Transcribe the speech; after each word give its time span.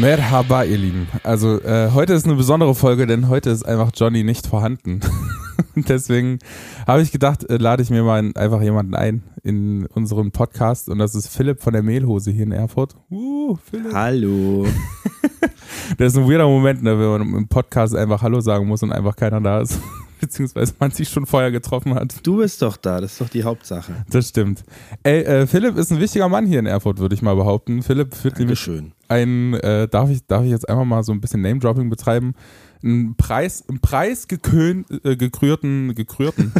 Merhaba, 0.00 0.62
ihr 0.64 0.78
Lieben. 0.78 1.08
Also 1.24 1.60
äh, 1.60 1.90
heute 1.92 2.14
ist 2.14 2.24
eine 2.24 2.34
besondere 2.34 2.74
Folge, 2.74 3.06
denn 3.06 3.28
heute 3.28 3.50
ist 3.50 3.64
einfach 3.64 3.90
Johnny 3.94 4.24
nicht 4.24 4.46
vorhanden. 4.46 5.00
Deswegen 5.74 6.38
habe 6.86 7.02
ich 7.02 7.12
gedacht, 7.12 7.44
äh, 7.50 7.58
lade 7.58 7.82
ich 7.82 7.90
mir 7.90 8.02
mal 8.02 8.32
einfach 8.34 8.62
jemanden 8.62 8.94
ein 8.94 9.22
in 9.42 9.84
unseren 9.84 10.30
Podcast 10.30 10.88
und 10.88 10.98
das 10.98 11.14
ist 11.14 11.28
Philipp 11.28 11.60
von 11.60 11.74
der 11.74 11.82
Mehlhose 11.82 12.30
hier 12.30 12.44
in 12.44 12.52
Erfurt. 12.52 12.96
Uh, 13.10 13.56
Philipp. 13.56 13.92
Hallo. 13.92 14.66
das 15.98 16.14
ist 16.14 16.18
ein 16.18 16.26
weirder 16.26 16.48
Moment, 16.48 16.82
ne, 16.82 16.98
wenn 16.98 17.10
man 17.10 17.34
im 17.36 17.48
Podcast 17.48 17.94
einfach 17.94 18.22
Hallo 18.22 18.40
sagen 18.40 18.66
muss 18.66 18.82
und 18.82 18.92
einfach 18.92 19.16
keiner 19.16 19.42
da 19.42 19.60
ist 19.60 19.78
beziehungsweise 20.20 20.74
man 20.78 20.90
sich 20.90 21.08
schon 21.08 21.26
vorher 21.26 21.50
getroffen 21.50 21.94
hat. 21.94 22.14
Du 22.26 22.38
bist 22.38 22.62
doch 22.62 22.76
da, 22.76 23.00
das 23.00 23.12
ist 23.12 23.20
doch 23.20 23.28
die 23.28 23.44
Hauptsache. 23.44 23.92
Das 24.10 24.28
stimmt. 24.28 24.62
Ey, 25.02 25.22
äh, 25.22 25.46
Philipp 25.46 25.76
ist 25.76 25.90
ein 25.90 26.00
wichtiger 26.00 26.28
Mann 26.28 26.46
hier 26.46 26.58
in 26.58 26.66
Erfurt, 26.66 26.98
würde 26.98 27.14
ich 27.14 27.22
mal 27.22 27.34
behaupten. 27.34 27.82
Philipp 27.82 28.14
führt 28.14 28.38
nämlich 28.38 28.70
ein, 29.08 29.54
äh, 29.54 29.88
darf, 29.88 30.10
ich, 30.10 30.26
darf 30.26 30.44
ich 30.44 30.50
jetzt 30.50 30.68
einfach 30.68 30.84
mal 30.84 31.02
so 31.02 31.12
ein 31.12 31.20
bisschen 31.20 31.42
Name-Dropping 31.42 31.90
betreiben, 31.90 32.34
einen 32.82 33.16
Preis, 33.16 33.64
einen 33.68 33.80
Preis 33.80 34.28
gekrön, 34.28 34.84
äh, 35.04 35.16
gekrönten, 35.16 35.94
gekrönten, 35.94 36.52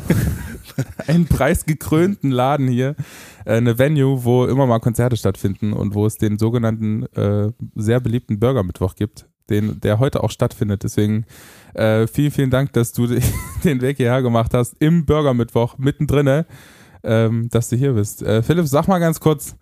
einen 1.07 1.27
preisgekrönten 1.27 2.31
Laden 2.31 2.69
hier, 2.69 2.97
äh, 3.45 3.55
eine 3.55 3.79
Venue, 3.79 4.25
wo 4.25 4.47
immer 4.47 4.67
mal 4.67 4.81
Konzerte 4.81 5.17
stattfinden 5.17 5.73
und 5.73 5.95
wo 5.95 6.07
es 6.07 6.17
den 6.17 6.39
sogenannten 6.39 7.05
äh, 7.15 7.53
sehr 7.77 8.01
beliebten 8.01 8.41
Burger 8.41 8.65
Mittwoch 8.65 8.95
gibt, 8.97 9.30
den, 9.51 9.81
der 9.81 9.99
heute 9.99 10.23
auch 10.23 10.31
stattfindet. 10.31 10.85
Deswegen 10.85 11.27
äh, 11.75 12.07
vielen, 12.07 12.31
vielen 12.31 12.51
Dank, 12.51 12.73
dass 12.73 12.93
du 12.93 13.07
den 13.65 13.81
Weg 13.81 13.99
hierher 13.99 14.23
gemacht 14.23 14.55
hast 14.55 14.77
im 14.79 15.05
Burger 15.05 15.35
Mittwoch 15.35 15.77
mittendrin, 15.79 16.45
ähm, 17.03 17.49
dass 17.51 17.69
du 17.69 17.77
hier 17.77 17.93
bist. 17.93 18.23
Äh, 18.23 18.43
Philipp, 18.43 18.67
sag 18.67 18.89
mal 18.89 18.99
ganz 18.99 19.21
kurz, 19.21 19.57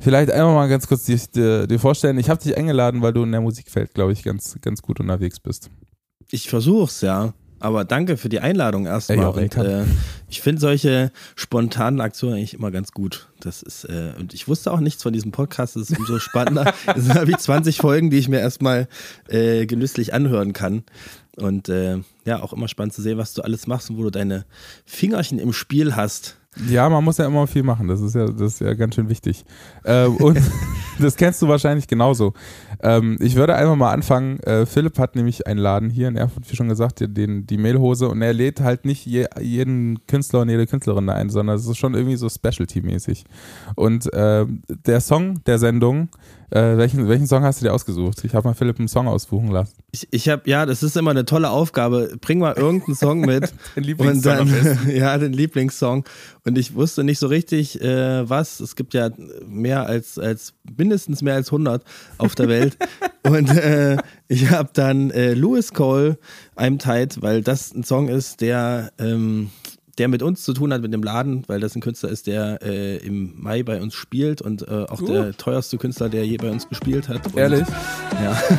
vielleicht 0.00 0.30
einmal 0.30 0.54
mal 0.54 0.68
ganz 0.68 0.86
kurz 0.86 1.04
dir, 1.04 1.18
dir, 1.34 1.66
dir 1.66 1.78
vorstellen. 1.78 2.18
Ich 2.18 2.30
habe 2.30 2.42
dich 2.42 2.56
eingeladen, 2.56 3.02
weil 3.02 3.12
du 3.12 3.22
in 3.22 3.32
der 3.32 3.40
Musikfeld, 3.40 3.94
glaube 3.94 4.12
ich, 4.12 4.22
ganz, 4.22 4.58
ganz 4.60 4.82
gut 4.82 5.00
unterwegs 5.00 5.40
bist. 5.40 5.70
Ich 6.30 6.48
versuch's, 6.48 7.02
ja. 7.02 7.34
Aber 7.62 7.84
danke 7.84 8.16
für 8.16 8.28
die 8.28 8.40
Einladung 8.40 8.86
erstmal. 8.86 9.18
Ja, 9.18 9.28
und, 9.28 9.56
äh, 9.56 9.84
ich 10.28 10.40
finde 10.40 10.60
solche 10.60 11.12
spontanen 11.36 12.00
Aktionen 12.00 12.34
eigentlich 12.34 12.54
immer 12.54 12.72
ganz 12.72 12.90
gut. 12.90 13.28
Das 13.38 13.62
ist, 13.62 13.84
äh, 13.84 14.14
und 14.18 14.34
ich 14.34 14.48
wusste 14.48 14.72
auch 14.72 14.80
nichts 14.80 15.04
von 15.04 15.12
diesem 15.12 15.30
Podcast, 15.30 15.76
das 15.76 15.88
ist 15.88 15.96
umso 15.96 16.18
spannender. 16.18 16.74
es 16.96 17.04
sind 17.04 17.28
wie 17.28 17.36
20 17.36 17.76
Folgen, 17.76 18.10
die 18.10 18.18
ich 18.18 18.28
mir 18.28 18.40
erstmal 18.40 18.88
äh, 19.28 19.66
genüsslich 19.66 20.12
anhören 20.12 20.52
kann. 20.52 20.82
Und 21.36 21.68
äh, 21.68 21.98
ja, 22.24 22.42
auch 22.42 22.52
immer 22.52 22.66
spannend 22.66 22.94
zu 22.94 23.02
sehen, 23.02 23.16
was 23.16 23.32
du 23.32 23.42
alles 23.42 23.68
machst 23.68 23.90
und 23.90 23.96
wo 23.96 24.02
du 24.02 24.10
deine 24.10 24.44
Fingerchen 24.84 25.38
im 25.38 25.52
Spiel 25.52 25.94
hast. 25.94 26.38
Ja, 26.68 26.88
man 26.90 27.02
muss 27.02 27.16
ja 27.16 27.26
immer 27.26 27.46
viel 27.46 27.62
machen. 27.62 27.88
Das 27.88 28.00
ist 28.02 28.14
ja, 28.14 28.26
das 28.26 28.54
ist 28.54 28.60
ja 28.60 28.74
ganz 28.74 28.94
schön 28.94 29.08
wichtig. 29.08 29.44
Äh, 29.84 30.04
und 30.06 30.38
das 31.00 31.16
kennst 31.16 31.40
du 31.40 31.48
wahrscheinlich 31.48 31.88
genauso. 31.88 32.34
Ähm, 32.82 33.16
ich 33.20 33.36
würde 33.36 33.54
einfach 33.54 33.74
mal 33.74 33.90
anfangen. 33.90 34.38
Äh, 34.40 34.66
Philipp 34.66 34.98
hat 34.98 35.16
nämlich 35.16 35.46
einen 35.46 35.58
Laden 35.58 35.88
hier 35.88 36.08
in 36.08 36.16
Erfurt, 36.16 36.50
wie 36.50 36.56
schon 36.56 36.68
gesagt, 36.68 37.00
den, 37.00 37.46
die 37.46 37.56
Mehlhose. 37.56 38.08
Und 38.08 38.20
er 38.20 38.34
lädt 38.34 38.60
halt 38.60 38.84
nicht 38.84 39.06
je, 39.06 39.26
jeden 39.40 40.06
Künstler 40.06 40.40
und 40.40 40.50
jede 40.50 40.66
Künstlerin 40.66 41.08
ein, 41.08 41.30
sondern 41.30 41.56
es 41.56 41.66
ist 41.66 41.78
schon 41.78 41.94
irgendwie 41.94 42.16
so 42.16 42.28
Specialty-mäßig. 42.28 43.24
Und 43.74 44.12
äh, 44.12 44.44
der 44.68 45.00
Song 45.00 45.42
der 45.44 45.58
Sendung 45.58 46.10
äh, 46.52 46.76
welchen, 46.76 47.08
welchen 47.08 47.26
Song 47.26 47.42
hast 47.44 47.60
du 47.60 47.64
dir 47.64 47.72
ausgesucht? 47.72 48.22
Ich 48.24 48.34
habe 48.34 48.46
mal 48.46 48.54
Philipp 48.54 48.78
einen 48.78 48.88
Song 48.88 49.08
ausbuchen 49.08 49.50
lassen. 49.50 49.72
Ich, 49.90 50.06
ich 50.10 50.28
habe, 50.28 50.42
ja, 50.48 50.66
das 50.66 50.82
ist 50.82 50.96
immer 50.98 51.10
eine 51.10 51.24
tolle 51.24 51.48
Aufgabe. 51.48 52.14
Bring 52.20 52.40
mal 52.40 52.54
irgendeinen 52.54 52.94
Song 52.94 53.20
mit. 53.20 53.52
den 53.76 53.84
Lieblingssong. 53.84 54.40
Und 54.40 54.52
dann, 54.52 54.90
ja, 54.94 55.16
den 55.16 55.32
Lieblingssong. 55.32 56.04
Und 56.44 56.58
ich 56.58 56.74
wusste 56.74 57.04
nicht 57.04 57.18
so 57.18 57.26
richtig, 57.26 57.80
äh, 57.80 58.28
was. 58.28 58.60
Es 58.60 58.76
gibt 58.76 58.92
ja 58.92 59.10
mehr 59.46 59.86
als, 59.86 60.18
als, 60.18 60.52
mindestens 60.76 61.22
mehr 61.22 61.34
als 61.34 61.48
100 61.48 61.82
auf 62.18 62.34
der 62.34 62.48
Welt. 62.48 62.76
und 63.26 63.48
äh, 63.48 63.96
ich 64.28 64.50
habe 64.50 64.68
dann 64.74 65.10
äh, 65.10 65.32
Louis 65.32 65.72
Cole, 65.72 66.18
I'm 66.54 66.78
Tight, 66.78 67.22
weil 67.22 67.42
das 67.42 67.74
ein 67.74 67.82
Song 67.82 68.08
ist, 68.08 68.42
der, 68.42 68.92
ähm, 68.98 69.50
der 69.98 70.08
mit 70.08 70.22
uns 70.22 70.44
zu 70.44 70.52
tun 70.52 70.72
hat, 70.72 70.82
mit 70.82 70.92
dem 70.92 71.02
Laden, 71.02 71.42
weil 71.46 71.60
das 71.60 71.74
ein 71.74 71.80
Künstler 71.80 72.08
ist, 72.08 72.26
der 72.26 72.60
äh, 72.62 72.96
im 72.98 73.34
Mai 73.36 73.62
bei 73.62 73.80
uns 73.80 73.94
spielt 73.94 74.40
und 74.40 74.62
äh, 74.62 74.86
auch 74.88 75.00
uh. 75.02 75.06
der 75.06 75.36
teuerste 75.36 75.78
Künstler, 75.78 76.08
der 76.08 76.26
je 76.26 76.36
bei 76.36 76.50
uns 76.50 76.68
gespielt 76.68 77.08
hat. 77.08 77.26
Und, 77.26 77.36
Ehrlich? 77.36 77.66
Ja. 78.22 78.42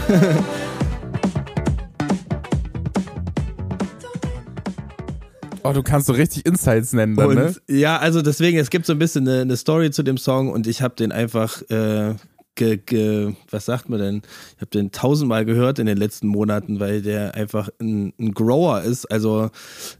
Oh, 5.65 5.71
du 5.71 5.81
kannst 5.81 6.07
so 6.07 6.13
richtig 6.13 6.45
Insights 6.45 6.91
nennen 6.91 7.15
dann, 7.15 7.35
ne? 7.35 7.45
und, 7.45 7.69
ne? 7.69 7.79
Ja, 7.79 7.97
also 7.97 8.21
deswegen, 8.21 8.57
es 8.57 8.69
gibt 8.69 8.85
so 8.85 8.91
ein 8.91 8.99
bisschen 8.99 9.25
eine, 9.27 9.41
eine 9.41 9.55
Story 9.55 9.91
zu 9.91 10.03
dem 10.03 10.17
Song 10.17 10.51
und 10.51 10.67
ich 10.67 10.81
habe 10.81 10.93
den 10.95 11.13
einfach 11.13 11.61
äh, 11.69 12.15
ge, 12.55 12.77
ge, 12.77 13.33
was 13.49 13.65
sagt 13.65 13.89
man 13.89 13.99
denn? 13.99 14.21
Ich 14.55 14.61
habe 14.61 14.71
den 14.71 14.91
tausendmal 14.91 15.45
gehört 15.45 15.79
in 15.79 15.85
den 15.85 15.97
letzten 15.97 16.27
Monaten, 16.27 16.79
weil 16.79 17.01
der 17.01 17.35
einfach 17.35 17.69
ein, 17.79 18.13
ein, 18.19 18.33
Grower 18.33 18.81
ist. 18.81 19.05
Also 19.05 19.49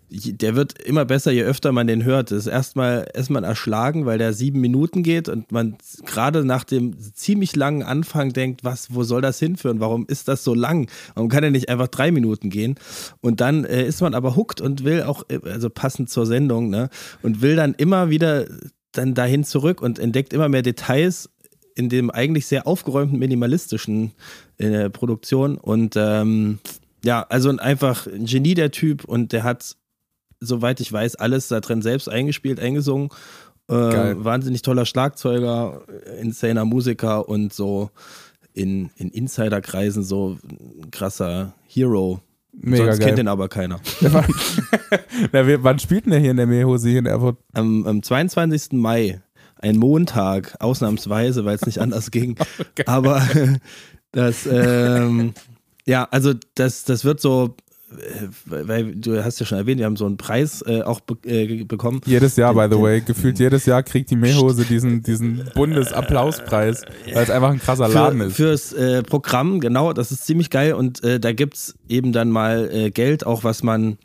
der 0.09 0.55
wird 0.55 0.79
immer 0.81 1.05
besser, 1.05 1.31
je 1.31 1.43
öfter 1.43 1.71
man 1.71 1.87
den 1.87 2.03
hört. 2.03 2.31
Das 2.31 2.39
ist 2.39 2.47
erstmal 2.47 3.07
erstmal 3.13 3.43
erschlagen, 3.43 4.05
weil 4.05 4.17
der 4.17 4.33
sieben 4.33 4.61
Minuten 4.61 5.01
geht 5.01 5.29
und 5.29 5.51
man 5.51 5.77
gerade 6.05 6.45
nach 6.45 6.63
dem 6.63 6.95
ziemlich 7.13 7.55
langen 7.55 7.83
Anfang 7.83 8.33
denkt, 8.33 8.63
was, 8.63 8.93
wo 8.93 9.03
soll 9.03 9.21
das 9.21 9.39
hinführen? 9.39 9.79
Warum 9.79 10.05
ist 10.07 10.27
das 10.27 10.43
so 10.43 10.53
lang? 10.53 10.89
Warum 11.15 11.29
kann 11.29 11.43
er 11.43 11.51
nicht 11.51 11.69
einfach 11.69 11.87
drei 11.87 12.11
Minuten 12.11 12.49
gehen? 12.49 12.75
Und 13.21 13.41
dann 13.41 13.65
äh, 13.65 13.85
ist 13.85 14.01
man 14.01 14.13
aber 14.13 14.35
hooked 14.35 14.61
und 14.61 14.83
will 14.83 15.03
auch, 15.03 15.23
äh, 15.29 15.39
also 15.45 15.69
passend 15.69 16.09
zur 16.09 16.25
Sendung, 16.25 16.69
ne? 16.69 16.89
Und 17.23 17.41
will 17.41 17.55
dann 17.55 17.73
immer 17.73 18.09
wieder 18.09 18.45
dann 18.93 19.15
dahin 19.15 19.43
zurück 19.43 19.81
und 19.81 19.99
entdeckt 19.99 20.33
immer 20.33 20.49
mehr 20.49 20.61
Details 20.61 21.29
in 21.75 21.89
dem 21.89 22.09
eigentlich 22.11 22.45
sehr 22.47 22.67
aufgeräumten, 22.67 23.19
minimalistischen 23.19 24.11
äh, 24.57 24.89
Produktion. 24.89 25.57
Und 25.57 25.95
ähm, 25.97 26.59
ja, 27.03 27.25
also 27.29 27.49
einfach 27.49 28.07
ein 28.07 28.25
Genie 28.25 28.53
der 28.53 28.71
Typ 28.71 29.05
und 29.05 29.31
der 29.31 29.43
hat, 29.43 29.75
soweit 30.39 30.79
ich 30.79 30.91
weiß, 30.91 31.15
alles 31.15 31.47
da 31.47 31.59
drin 31.59 31.81
selbst 31.81 32.09
eingespielt, 32.09 32.59
eingesungen. 32.59 33.09
Äh, 33.69 33.73
wahnsinnig 33.73 34.61
toller 34.61 34.85
Schlagzeuger, 34.85 35.83
insaner 36.19 36.65
Musiker 36.65 37.29
und 37.29 37.53
so 37.53 37.91
in, 38.53 38.89
in 38.97 39.09
Insiderkreisen 39.09 40.03
so 40.03 40.37
ein 40.43 40.91
krasser 40.91 41.53
Hero. 41.65 42.21
Mega 42.51 42.85
Sonst 42.85 42.99
geil. 42.99 43.07
kennt 43.07 43.17
den 43.19 43.27
aber 43.27 43.49
keiner. 43.49 43.79
Na, 45.31 45.63
wann 45.63 45.79
spielt 45.79 46.05
denn 46.05 46.11
der 46.11 46.19
hier 46.19 46.31
in 46.31 46.37
der 46.37 46.45
Meerhose 46.45 46.89
hier 46.89 46.99
in 46.99 47.05
Erfurt? 47.05 47.37
Am, 47.53 47.87
am 47.87 48.03
22. 48.03 48.73
Mai 48.73 49.21
ein 49.63 49.77
Montag, 49.77 50.55
ausnahmsweise, 50.59 51.45
weil 51.45 51.55
es 51.55 51.65
nicht 51.65 51.79
anders 51.79 52.11
ging. 52.11 52.35
Okay. 52.59 52.83
Aber 52.87 53.21
das, 54.11 54.47
ähm, 54.49 55.33
ja, 55.85 56.07
also 56.11 56.33
das, 56.55 56.85
das 56.85 57.03
wird 57.05 57.19
so, 57.19 57.55
äh, 57.91 58.27
weil 58.45 58.95
du 58.95 59.23
hast 59.23 59.39
ja 59.39 59.45
schon 59.45 59.57
erwähnt, 59.57 59.79
wir 59.79 59.85
haben 59.85 59.95
so 59.95 60.05
einen 60.05 60.17
Preis 60.17 60.63
äh, 60.65 60.81
auch 60.81 60.99
be 60.99 61.17
äh, 61.27 61.63
bekommen. 61.63 62.01
Jedes 62.05 62.35
Jahr, 62.35 62.53
by 62.53 62.73
the 62.73 62.81
way, 62.81 63.01
gefühlt 63.01 63.39
jedes 63.39 63.65
Jahr 63.65 63.83
kriegt 63.83 64.09
die 64.09 64.15
Mehlhose 64.15 64.65
diesen, 64.65 65.03
diesen 65.03 65.49
Bundesapplauspreis, 65.55 66.83
weil 67.13 67.23
es 67.23 67.29
einfach 67.29 67.51
ein 67.51 67.59
krasser 67.59 67.87
Laden 67.87 68.19
Für, 68.31 68.53
ist. 68.53 68.69
Fürs 68.69 68.73
äh, 68.73 69.03
Programm, 69.03 69.59
genau, 69.59 69.93
das 69.93 70.11
ist 70.11 70.25
ziemlich 70.25 70.49
geil 70.49 70.73
und 70.73 71.03
äh, 71.03 71.19
da 71.19 71.31
gibt 71.31 71.55
es 71.55 71.75
eben 71.87 72.11
dann 72.11 72.29
mal 72.29 72.69
äh, 72.71 72.91
Geld, 72.91 73.25
auch 73.25 73.43
was 73.43 73.63
man 73.63 73.97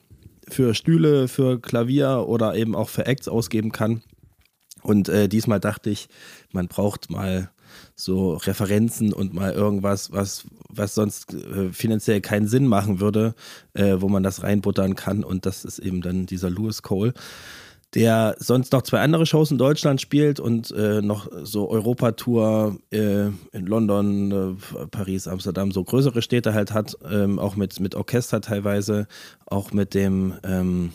für 0.48 0.74
Stühle, 0.74 1.28
für 1.28 1.60
Klavier 1.60 2.24
oder 2.26 2.54
eben 2.54 2.74
auch 2.74 2.88
für 2.88 3.06
Acts 3.06 3.28
ausgeben 3.28 3.72
kann. 3.72 4.02
Und 4.88 5.10
äh, 5.10 5.28
diesmal 5.28 5.60
dachte 5.60 5.90
ich, 5.90 6.08
man 6.50 6.66
braucht 6.66 7.10
mal 7.10 7.50
so 7.94 8.36
Referenzen 8.36 9.12
und 9.12 9.34
mal 9.34 9.52
irgendwas, 9.52 10.12
was, 10.12 10.46
was 10.70 10.94
sonst 10.94 11.34
äh, 11.34 11.70
finanziell 11.74 12.22
keinen 12.22 12.48
Sinn 12.48 12.66
machen 12.66 12.98
würde, 12.98 13.34
äh, 13.74 13.96
wo 13.98 14.08
man 14.08 14.22
das 14.22 14.42
reinbuttern 14.42 14.94
kann. 14.94 15.24
Und 15.24 15.44
das 15.44 15.66
ist 15.66 15.78
eben 15.78 16.00
dann 16.00 16.24
dieser 16.24 16.48
Lewis 16.48 16.80
Cole, 16.80 17.12
der 17.92 18.34
sonst 18.38 18.72
noch 18.72 18.80
zwei 18.80 19.00
andere 19.00 19.26
Shows 19.26 19.50
in 19.50 19.58
Deutschland 19.58 20.00
spielt 20.00 20.40
und 20.40 20.70
äh, 20.70 21.02
noch 21.02 21.28
so 21.42 21.68
Europatour 21.68 22.78
äh, 22.90 23.26
in 23.26 23.66
London, 23.66 24.32
äh, 24.32 24.86
Paris, 24.86 25.28
Amsterdam, 25.28 25.70
so 25.70 25.84
größere 25.84 26.22
Städte 26.22 26.54
halt 26.54 26.72
hat, 26.72 26.96
ähm, 27.10 27.38
auch 27.38 27.56
mit, 27.56 27.78
mit 27.78 27.94
Orchester 27.94 28.40
teilweise, 28.40 29.06
auch 29.44 29.70
mit 29.72 29.92
dem 29.92 30.32
ähm, 30.44 30.92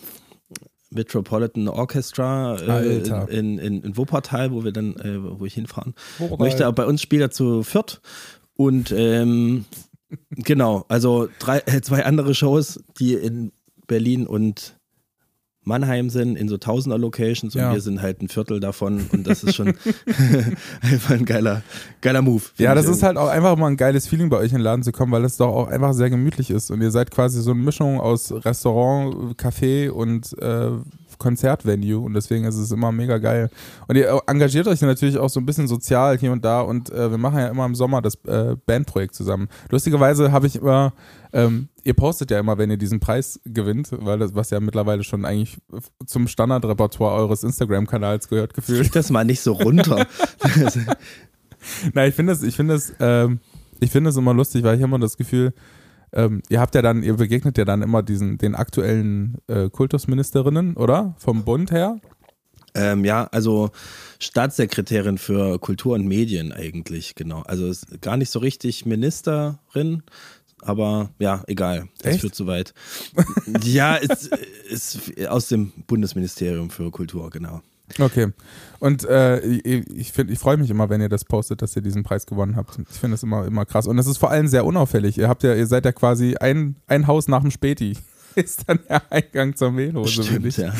Metropolitan 0.93 1.67
Orchestra 1.67 2.55
äh, 2.55 2.97
in, 3.29 3.59
in, 3.59 3.81
in, 3.83 3.97
Wuppertal, 3.97 4.51
wo 4.51 4.63
wir 4.63 4.71
dann, 4.71 4.95
äh, 4.97 5.39
wo 5.39 5.45
ich 5.45 5.53
hinfahren 5.53 5.93
Wuppertal. 6.17 6.45
möchte. 6.45 6.65
Aber 6.65 6.75
bei 6.75 6.85
uns 6.85 7.01
spielt 7.01 7.21
er 7.21 7.31
zu 7.31 7.63
viert 7.63 8.01
und 8.55 8.91
ähm, 8.91 9.65
genau, 10.31 10.85
also 10.87 11.27
drei, 11.39 11.59
zwei 11.81 12.05
andere 12.05 12.35
Shows, 12.35 12.83
die 12.99 13.13
in 13.13 13.51
Berlin 13.87 14.27
und 14.27 14.77
Mannheim 15.63 16.09
sind 16.09 16.35
in 16.35 16.47
so 16.49 16.57
Tausender 16.57 16.97
Locations 16.97 17.55
und 17.55 17.61
ja. 17.61 17.73
wir 17.73 17.81
sind 17.81 18.01
halt 18.01 18.21
ein 18.21 18.27
Viertel 18.27 18.59
davon 18.59 19.05
und 19.11 19.25
das 19.25 19.43
ist 19.43 19.55
schon 19.55 19.73
einfach 20.81 21.11
ein 21.11 21.25
geiler, 21.25 21.61
geiler 22.01 22.21
Move. 22.21 22.43
Ja, 22.57 22.75
das 22.75 22.87
ist 22.87 23.03
halt 23.03 23.17
auch 23.17 23.29
einfach 23.29 23.55
mal 23.57 23.67
ein 23.67 23.77
geiles 23.77 24.07
Feeling 24.07 24.29
bei 24.29 24.37
euch 24.37 24.51
in 24.51 24.57
den 24.57 24.63
Laden 24.63 24.83
zu 24.83 24.91
kommen, 24.91 25.11
weil 25.11 25.23
es 25.23 25.37
doch 25.37 25.47
auch 25.47 25.67
einfach 25.67 25.93
sehr 25.93 26.09
gemütlich 26.09 26.49
ist 26.49 26.71
und 26.71 26.81
ihr 26.81 26.91
seid 26.91 27.11
quasi 27.11 27.41
so 27.41 27.51
eine 27.51 27.61
Mischung 27.61 27.99
aus 27.99 28.33
Restaurant, 28.45 29.39
Café 29.39 29.89
und 29.89 30.37
äh, 30.39 30.71
Konzertvenue 31.23 31.97
und 31.97 32.13
deswegen 32.13 32.45
ist 32.45 32.55
es 32.55 32.71
immer 32.71 32.91
mega 32.91 33.17
geil. 33.17 33.49
Und 33.87 33.95
ihr 33.95 34.21
engagiert 34.27 34.67
euch 34.67 34.81
natürlich 34.81 35.17
auch 35.17 35.29
so 35.29 35.39
ein 35.39 35.45
bisschen 35.45 35.67
sozial 35.67 36.17
hier 36.19 36.31
und 36.31 36.45
da 36.45 36.61
und 36.61 36.91
äh, 36.91 37.09
wir 37.09 37.17
machen 37.17 37.39
ja 37.39 37.47
immer 37.47 37.65
im 37.65 37.73
Sommer 37.73 38.01
das 38.01 38.15
äh, 38.25 38.55
Bandprojekt 38.65 39.15
zusammen. 39.15 39.47
Lustigerweise 39.69 40.31
habe 40.31 40.45
ich 40.45 40.57
immer, 40.57 40.93
ähm, 41.31 41.69
ihr 41.83 41.95
postet 41.95 42.29
ja 42.29 42.39
immer, 42.39 42.57
wenn 42.57 42.69
ihr 42.69 42.77
diesen 42.77 42.99
Preis 42.99 43.39
gewinnt, 43.45 43.89
weil 43.91 44.19
das, 44.19 44.35
was 44.35 44.51
ja 44.51 44.59
mittlerweile 44.59 45.03
schon 45.03 45.25
eigentlich 45.25 45.57
zum 46.05 46.27
Standardrepertoire 46.27 47.15
eures 47.15 47.43
Instagram-Kanals 47.43 48.27
gehört, 48.27 48.53
gefühlt. 48.53 48.81
Krieg 48.81 48.91
das 48.91 49.09
mal 49.09 49.25
nicht 49.25 49.41
so 49.41 49.53
runter. 49.53 50.05
Nein, 51.93 52.09
ich 52.09 52.15
finde 52.15 52.33
das, 52.33 52.43
ich 52.43 52.55
finde 52.55 52.73
das, 52.73 52.93
ähm, 52.99 53.39
ich 53.79 53.91
finde 53.91 54.09
es 54.09 54.17
immer 54.17 54.33
lustig, 54.33 54.63
weil 54.63 54.75
ich 54.75 54.81
immer 54.81 54.99
das 54.99 55.17
Gefühl, 55.17 55.53
ähm, 56.13 56.41
ihr 56.49 56.59
habt 56.59 56.75
ja 56.75 56.81
dann, 56.81 57.03
ihr 57.03 57.15
begegnet 57.15 57.57
ja 57.57 57.65
dann 57.65 57.81
immer 57.81 58.03
diesen, 58.03 58.37
den 58.37 58.55
aktuellen 58.55 59.37
äh, 59.47 59.69
Kultusministerinnen, 59.69 60.75
oder? 60.75 61.15
Vom 61.17 61.43
Bund 61.43 61.71
her? 61.71 61.99
Ähm, 62.75 63.05
ja, 63.05 63.25
also 63.31 63.71
Staatssekretärin 64.19 65.17
für 65.17 65.59
Kultur 65.59 65.93
und 65.93 66.07
Medien 66.07 66.51
eigentlich, 66.51 67.15
genau. 67.15 67.41
Also 67.41 67.67
ist 67.67 68.01
gar 68.01 68.17
nicht 68.17 68.31
so 68.31 68.39
richtig 68.39 68.85
Ministerin, 68.85 70.03
aber 70.59 71.11
ja, 71.19 71.43
egal. 71.47 71.89
Das 71.99 72.13
Echt? 72.13 72.21
führt 72.21 72.35
zu 72.35 72.47
weit. 72.47 72.73
ja, 73.63 73.95
ist, 73.95 74.29
ist 74.69 75.27
aus 75.27 75.49
dem 75.49 75.71
Bundesministerium 75.87 76.69
für 76.69 76.89
Kultur, 76.89 77.29
genau. 77.29 77.61
Okay. 77.99 78.31
Und 78.79 79.05
äh, 79.05 79.39
ich 79.39 80.17
ich 80.17 80.39
freue 80.39 80.57
mich 80.57 80.69
immer, 80.69 80.89
wenn 80.89 80.99
ihr 80.99 81.09
das 81.09 81.23
postet, 81.23 81.61
dass 81.61 81.75
ihr 81.75 81.81
diesen 81.81 82.03
Preis 82.03 82.25
gewonnen 82.25 82.55
habt. 82.55 82.77
Ich 82.91 82.99
finde 82.99 83.13
das 83.13 83.23
immer, 83.23 83.45
immer 83.45 83.65
krass. 83.65 83.87
Und 83.87 83.97
es 83.97 84.07
ist 84.07 84.17
vor 84.17 84.29
allem 84.29 84.47
sehr 84.47 84.65
unauffällig. 84.65 85.17
Ihr 85.17 85.29
habt 85.29 85.43
ja, 85.43 85.55
ihr 85.55 85.67
seid 85.67 85.85
ja 85.85 85.91
quasi 85.91 86.35
ein, 86.35 86.75
ein 86.87 87.07
Haus 87.07 87.27
nach 87.27 87.41
dem 87.41 87.51
Späti. 87.51 87.97
Ist 88.35 88.67
dann 88.67 88.79
der 88.89 89.11
Eingang 89.11 89.55
zur 89.55 89.71
Mehlhose, 89.71 90.23
finde 90.23 90.49
ich. 90.49 90.57
Ja, 90.57 90.73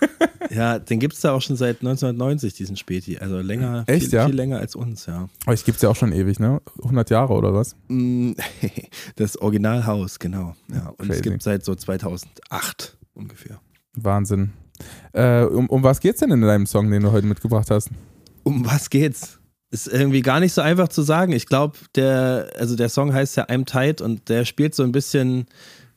ja 0.50 0.78
den 0.78 1.00
gibt 1.00 1.14
es 1.14 1.20
da 1.20 1.32
auch 1.32 1.40
schon 1.40 1.56
seit 1.56 1.76
1990, 1.76 2.52
diesen 2.52 2.76
Späti. 2.76 3.18
Also 3.18 3.40
länger, 3.40 3.84
Echt, 3.86 4.06
viel, 4.06 4.14
ja? 4.14 4.26
viel 4.26 4.34
länger 4.34 4.58
als 4.58 4.76
uns, 4.76 5.06
ja. 5.06 5.28
Aber 5.44 5.54
ich 5.54 5.64
gibt 5.64 5.76
es 5.76 5.82
ja 5.82 5.88
auch 5.88 5.96
schon 5.96 6.12
ewig, 6.12 6.38
ne? 6.38 6.60
100 6.82 7.10
Jahre 7.10 7.32
oder 7.32 7.54
was? 7.54 7.76
Mm, 7.88 8.32
das 9.16 9.36
Originalhaus, 9.38 10.18
genau. 10.18 10.54
Ja, 10.72 10.90
und 10.90 10.98
Crazy. 10.98 11.12
es 11.12 11.22
gibt 11.22 11.42
seit 11.42 11.64
so 11.64 11.74
2008 11.74 12.98
ungefähr. 13.14 13.60
Wahnsinn. 13.94 14.52
Äh, 15.12 15.42
um, 15.42 15.68
um 15.68 15.82
was 15.82 16.00
geht's 16.00 16.20
denn 16.20 16.30
in 16.30 16.40
deinem 16.42 16.66
Song, 16.66 16.90
den 16.90 17.02
du 17.02 17.12
heute 17.12 17.26
mitgebracht 17.26 17.70
hast? 17.70 17.90
Um 18.44 18.64
was 18.64 18.90
geht's? 18.90 19.38
Ist 19.70 19.86
irgendwie 19.86 20.22
gar 20.22 20.40
nicht 20.40 20.54
so 20.54 20.62
einfach 20.62 20.88
zu 20.88 21.02
sagen. 21.02 21.32
Ich 21.32 21.46
glaube, 21.46 21.76
der, 21.94 22.50
also 22.58 22.74
der 22.74 22.88
Song 22.88 23.12
heißt 23.12 23.36
ja 23.36 23.44
I'm 23.46 23.66
Tight 23.66 24.00
und 24.00 24.28
der 24.28 24.44
spielt 24.44 24.74
so 24.74 24.82
ein 24.82 24.92
bisschen 24.92 25.46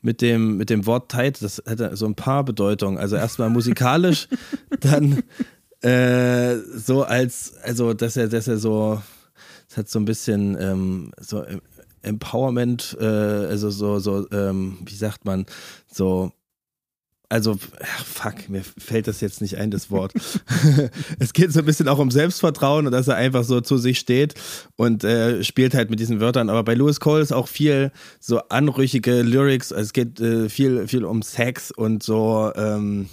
mit 0.02 0.22
dem, 0.22 0.58
mit 0.58 0.70
dem 0.70 0.86
Wort 0.86 1.12
tight. 1.12 1.42
Das 1.42 1.62
hat 1.68 1.98
so 1.98 2.06
ein 2.06 2.16
paar 2.16 2.44
Bedeutungen. 2.44 2.98
Also 2.98 3.16
erstmal 3.16 3.50
musikalisch, 3.50 4.28
dann 4.80 5.24
äh, 5.82 6.58
so 6.58 7.04
als, 7.04 7.54
also 7.64 7.94
dass 7.94 8.18
er, 8.18 8.28
dass 8.28 8.48
er 8.48 8.58
so, 8.58 9.02
es 9.70 9.78
hat 9.78 9.90
so 9.90 10.00
ein 10.00 10.06
bisschen 10.06 10.58
ähm, 10.60 11.12
so 11.20 11.46
Empowerment, 12.02 12.98
äh, 13.00 13.06
also 13.06 13.70
so, 13.70 14.00
so, 14.00 14.30
ähm, 14.32 14.80
wie 14.86 14.96
sagt 14.96 15.26
man, 15.26 15.46
so 15.92 16.32
also, 17.32 17.58
fuck, 18.04 18.50
mir 18.50 18.62
fällt 18.62 19.08
das 19.08 19.22
jetzt 19.22 19.42
nicht 19.42 19.58
ein, 19.58 19.72
das 19.72 19.90
Wort. 19.90 20.12
es 21.20 21.32
geht 21.32 21.54
so 21.54 21.60
ein 21.60 21.66
bisschen 21.66 21.88
auch 21.88 21.98
um 21.98 22.12
Selbstvertrauen 22.12 22.86
und 22.86 22.92
dass 22.92 23.08
er 23.08 23.16
einfach 23.16 23.46
so 23.46 23.62
zu 23.62 23.78
sich 23.78 24.00
steht 24.00 24.34
und 24.76 25.06
äh, 25.06 25.42
spielt 25.42 25.74
halt 25.74 25.90
mit 25.90 26.02
diesen 26.02 26.20
Wörtern. 26.20 26.50
Aber 26.50 26.64
bei 26.66 26.74
Lewis 26.74 27.00
Cole 27.00 27.22
ist 27.22 27.32
auch 27.32 27.48
viel 27.48 27.94
so 28.20 28.40
anrüchige 28.50 29.22
Lyrics. 29.22 29.72
Also 29.72 29.84
es 29.84 29.94
geht 29.94 30.20
äh, 30.20 30.50
viel, 30.50 30.90
viel 30.90 31.06
um 31.06 31.22
Sex 31.22 31.72
und 31.72 32.04
so, 32.04 32.52
ähm, 32.54 33.08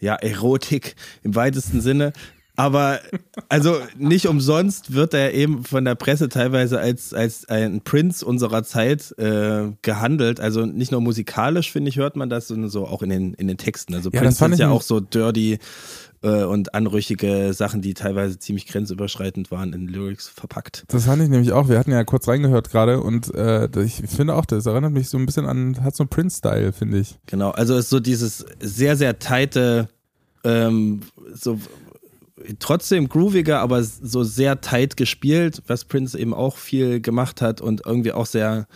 ja, 0.00 0.16
Erotik 0.16 0.96
im 1.22 1.36
weitesten 1.36 1.80
Sinne. 1.80 2.12
Aber 2.56 3.00
also 3.48 3.76
nicht 3.98 4.26
umsonst 4.26 4.94
wird 4.94 5.14
er 5.14 5.34
eben 5.34 5.64
von 5.64 5.84
der 5.84 5.94
Presse 5.94 6.28
teilweise 6.28 6.80
als, 6.80 7.12
als 7.12 7.46
ein 7.48 7.82
Prinz 7.82 8.22
unserer 8.22 8.64
Zeit 8.64 9.14
äh, 9.18 9.72
gehandelt. 9.82 10.40
Also 10.40 10.64
nicht 10.64 10.90
nur 10.90 11.02
musikalisch, 11.02 11.70
finde 11.70 11.90
ich, 11.90 11.96
hört 11.96 12.16
man 12.16 12.30
das, 12.30 12.48
sondern 12.48 12.70
so 12.70 12.86
auch 12.86 13.02
in 13.02 13.10
den, 13.10 13.34
in 13.34 13.46
den 13.46 13.58
Texten. 13.58 13.94
Also 13.94 14.10
ja, 14.10 14.20
Prince 14.20 14.44
ist 14.46 14.58
ja 14.58 14.70
auch 14.70 14.82
so 14.82 15.00
dirty 15.00 15.58
äh, 16.22 16.44
und 16.44 16.74
anrüchige 16.74 17.52
Sachen, 17.52 17.82
die 17.82 17.94
teilweise 17.94 18.38
ziemlich 18.38 18.66
grenzüberschreitend 18.66 19.50
waren, 19.50 19.72
in 19.72 19.86
Lyrics 19.86 20.28
verpackt. 20.28 20.84
Das 20.88 21.04
fand 21.04 21.22
ich 21.22 21.28
nämlich 21.28 21.52
auch. 21.52 21.68
Wir 21.68 21.78
hatten 21.78 21.92
ja 21.92 22.04
kurz 22.04 22.26
reingehört 22.26 22.70
gerade 22.70 23.00
und 23.00 23.34
äh, 23.34 23.68
ich 23.82 24.02
finde 24.06 24.34
auch, 24.34 24.46
das 24.46 24.66
erinnert 24.66 24.92
mich 24.92 25.08
so 25.08 25.18
ein 25.18 25.26
bisschen 25.26 25.46
an, 25.46 25.82
hat 25.84 25.94
so 25.94 26.04
einen 26.04 26.08
Prince-Style, 26.08 26.72
finde 26.72 26.98
ich. 26.98 27.18
Genau, 27.26 27.50
also 27.50 27.76
ist 27.76 27.90
so 27.90 28.00
dieses 28.00 28.46
sehr, 28.60 28.96
sehr 28.96 29.18
tighte, 29.18 29.88
ähm, 30.44 31.02
so 31.34 31.58
trotzdem 32.58 33.08
grooviger, 33.08 33.60
aber 33.60 33.82
so 33.82 34.24
sehr 34.24 34.60
tight 34.60 34.96
gespielt, 34.96 35.62
was 35.66 35.84
Prince 35.84 36.18
eben 36.18 36.34
auch 36.34 36.56
viel 36.56 37.00
gemacht 37.00 37.40
hat 37.40 37.60
und 37.60 37.84
irgendwie 37.84 38.12
auch 38.12 38.26
sehr 38.26 38.66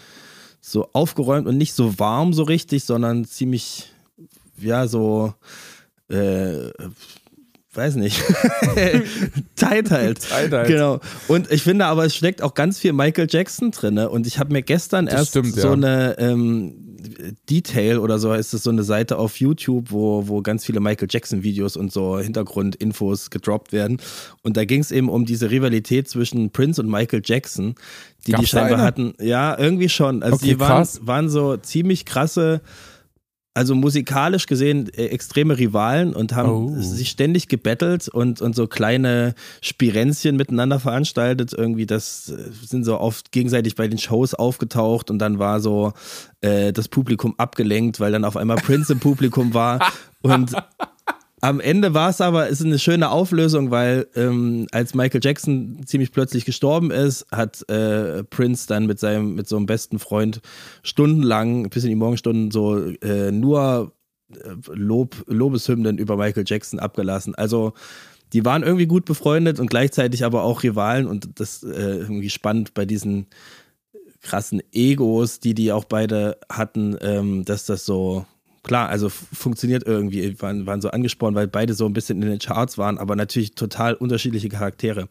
so 0.61 0.89
aufgeräumt 0.93 1.47
und 1.47 1.57
nicht 1.57 1.73
so 1.73 1.99
warm 1.99 2.33
so 2.33 2.43
richtig, 2.43 2.85
sondern 2.85 3.25
ziemlich, 3.25 3.93
ja, 4.59 4.87
so, 4.87 5.35
äh, 6.09 6.71
weiß 7.73 7.95
nicht, 7.97 8.21
tight 9.57 9.91
halt. 9.91 10.21
tight 10.29 10.53
halt. 10.53 10.69
Genau. 10.69 11.01
Und 11.29 11.51
ich 11.51 11.63
finde 11.63 11.87
aber, 11.87 12.05
es 12.05 12.15
steckt 12.15 12.43
auch 12.43 12.55
ganz 12.55 12.79
viel 12.79 12.93
Michael 12.93 13.29
Jackson 13.31 13.71
drin. 13.71 13.99
Und 13.99 14.27
ich 14.27 14.39
habe 14.39 14.53
mir 14.53 14.63
gestern 14.63 15.07
das 15.07 15.15
erst 15.15 15.31
stimmt, 15.31 15.55
so 15.55 15.69
ja. 15.69 15.73
eine 15.75 16.19
ähm, 16.19 16.90
Detail 17.49 17.99
oder 17.99 18.19
so 18.19 18.33
ist 18.33 18.55
es 18.55 18.63
so 18.63 18.71
eine 18.71 18.83
Seite 18.83 19.19
auf 19.19 19.41
YouTube, 19.41 19.91
wo, 19.91 20.29
wo 20.29 20.43
ganz 20.43 20.65
viele 20.65 20.81
Michael 20.81 21.09
Jackson-Videos 21.11 21.77
und 21.77 21.93
so 21.93 22.19
Hintergrundinfos 22.19 23.31
gedroppt 23.31 23.73
werden. 23.73 23.99
Und 24.43 24.57
da 24.57 24.65
ging 24.65 24.81
es 24.81 24.91
eben 24.91 25.09
um 25.09 25.27
diese 25.27 25.51
Rivalität 25.51 26.09
zwischen 26.09 26.51
Prince 26.51 26.81
und 26.81 26.91
Michael 26.91 27.23
Jackson, 27.25 27.75
die 28.27 28.33
Gab's 28.33 28.45
die 28.45 28.49
scheinbar 28.49 28.81
hatten. 28.81 29.15
Ja, 29.19 29.59
irgendwie 29.59 29.89
schon. 29.89 30.23
Also 30.23 30.37
okay, 30.37 30.47
die 30.47 30.61
waren, 30.61 30.87
waren 31.03 31.29
so 31.29 31.57
ziemlich 31.57 32.05
krasse 32.05 32.61
also 33.55 33.75
musikalisch 33.75 34.47
gesehen 34.47 34.89
äh, 34.95 35.07
extreme 35.07 35.59
Rivalen 35.59 36.15
und 36.15 36.35
haben 36.35 36.51
oh. 36.51 36.81
sich 36.81 37.11
ständig 37.11 37.49
gebettelt 37.49 38.09
und, 38.09 38.41
und 38.41 38.55
so 38.55 38.67
kleine 38.67 39.35
Spirenzchen 39.61 40.37
miteinander 40.37 40.79
veranstaltet. 40.79 41.53
Irgendwie, 41.53 41.87
das 41.87 42.29
äh, 42.29 42.51
sind 42.65 42.85
so 42.85 42.99
oft 42.99 43.33
gegenseitig 43.33 43.75
bei 43.75 43.89
den 43.89 43.99
Shows 43.99 44.35
aufgetaucht 44.35 45.11
und 45.11 45.19
dann 45.19 45.39
war 45.39 45.61
so 45.61 45.93
äh, 46.41 46.73
das 46.73 46.89
Publikum 46.89 47.35
abgelenkt, 47.39 47.99
weil 47.99 48.13
dann 48.13 48.25
auf 48.25 48.37
einmal 48.37 48.59
Prince 48.59 48.93
im 48.93 49.01
Publikum 49.01 49.55
war. 49.55 49.81
Und 50.23 50.53
am 51.41 51.61
Ende 51.61 51.95
war 51.95 52.11
es 52.11 52.21
aber, 52.21 52.49
ist 52.49 52.63
eine 52.63 52.79
schöne 52.79 53.11
Auflösung, 53.11 53.71
weil 53.71 54.07
ähm, 54.15 54.67
als 54.73 54.95
Michael 54.95 55.21
Jackson 55.23 55.81
ziemlich 55.87 56.13
plötzlich 56.13 56.45
gestorben 56.45 56.91
ist, 56.91 57.27
hat 57.33 57.69
äh, 57.71 58.25
Prince 58.25 58.67
dann 58.67 58.87
mit 58.87 58.99
seinem, 58.99 59.35
mit 59.35 59.49
so 59.49 59.57
einem 59.57 59.67
besten 59.67 59.99
Freund 59.99 60.41
stundenlang, 60.83 61.71
bis 61.71 61.85
in 61.85 61.91
die 61.91 61.97
Morgenstunden 61.97 62.51
so 62.51 62.77
äh, 62.79 63.31
nur 63.33 63.93
äh, 64.33 64.37
Lob, 64.73 65.25
Lobeshymnen 65.27 65.99
über 65.99 66.17
Michael 66.17 66.45
Jackson 66.47 66.79
abgelassen. 66.79 67.35
Also 67.35 67.73
die 68.33 68.45
waren 68.45 68.63
irgendwie 68.63 68.87
gut 68.87 69.07
befreundet 69.07 69.59
und 69.61 69.71
gleichzeitig 69.71 70.25
aber 70.25 70.43
auch 70.43 70.63
Rivalen 70.63 71.07
und 71.07 71.41
das 71.41 71.63
äh, 71.63 71.97
irgendwie 71.97 72.31
spannend 72.31 72.75
bei 72.75 72.85
diesen 72.85 73.27
krassen 74.21 74.63
Egos, 74.73 75.41
die 75.41 75.55
die 75.55 75.73
auch 75.73 75.85
beide 75.85 76.39
hatten, 76.51 76.97
ähm, 77.01 77.45
dass 77.45 77.65
das 77.65 77.87
so 77.87 78.27
klar, 78.63 78.89
also 78.89 79.09
funktioniert 79.09 79.87
irgendwie, 79.87 80.41
waren, 80.41 80.67
waren 80.67 80.81
so 80.81 80.91
angesprochen, 80.91 81.35
weil 81.35 81.49
beide 81.49 81.75
so 81.75 81.87
ein 81.87 81.93
bisschen 81.93 82.23
in 82.23 82.29
den 82.29 82.39
Charts 82.39 82.79
waren, 82.79 82.99
aber 82.99 83.17
natürlich 83.17 83.55
total 83.55 83.95
unterschiedliche 83.95 84.49
Charaktere. 84.49 85.09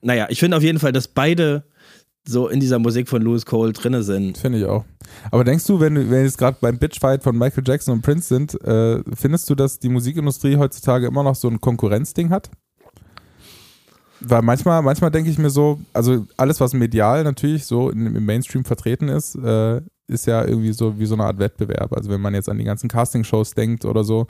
Naja, 0.00 0.26
ich 0.30 0.40
finde 0.40 0.56
auf 0.56 0.62
jeden 0.62 0.78
Fall, 0.78 0.92
dass 0.92 1.08
beide 1.08 1.64
so 2.26 2.48
in 2.48 2.60
dieser 2.60 2.78
Musik 2.78 3.08
von 3.08 3.22
Louis 3.22 3.46
Cole 3.46 3.72
drinne 3.72 4.02
sind. 4.02 4.36
Finde 4.36 4.58
ich 4.58 4.64
auch. 4.66 4.84
Aber 5.30 5.44
denkst 5.44 5.66
du, 5.66 5.80
wenn, 5.80 5.96
wenn 5.96 6.10
wir 6.10 6.22
jetzt 6.22 6.36
gerade 6.36 6.58
beim 6.60 6.78
Bitchfight 6.78 7.22
von 7.22 7.36
Michael 7.36 7.64
Jackson 7.66 7.94
und 7.94 8.02
Prince 8.02 8.28
sind, 8.28 8.60
äh, 8.62 9.02
findest 9.14 9.48
du, 9.48 9.54
dass 9.54 9.78
die 9.78 9.88
Musikindustrie 9.88 10.56
heutzutage 10.56 11.06
immer 11.06 11.22
noch 11.22 11.34
so 11.34 11.48
ein 11.48 11.60
Konkurrenzding 11.60 12.30
hat? 12.30 12.50
Weil 14.20 14.42
manchmal, 14.42 14.82
manchmal 14.82 15.10
denke 15.10 15.30
ich 15.30 15.38
mir 15.38 15.50
so, 15.50 15.80
also 15.92 16.26
alles, 16.36 16.60
was 16.60 16.74
medial 16.74 17.24
natürlich 17.24 17.64
so 17.64 17.90
im 17.90 18.24
Mainstream 18.24 18.64
vertreten 18.64 19.08
ist, 19.08 19.36
äh, 19.36 19.80
ist 20.08 20.26
ja 20.26 20.44
irgendwie 20.44 20.72
so 20.72 20.98
wie 20.98 21.06
so 21.06 21.14
eine 21.14 21.24
Art 21.24 21.38
Wettbewerb. 21.38 21.92
Also 21.92 22.10
wenn 22.10 22.20
man 22.20 22.34
jetzt 22.34 22.48
an 22.48 22.58
die 22.58 22.64
ganzen 22.64 22.88
Castingshows 22.88 23.52
denkt 23.52 23.84
oder 23.84 24.04
so, 24.04 24.26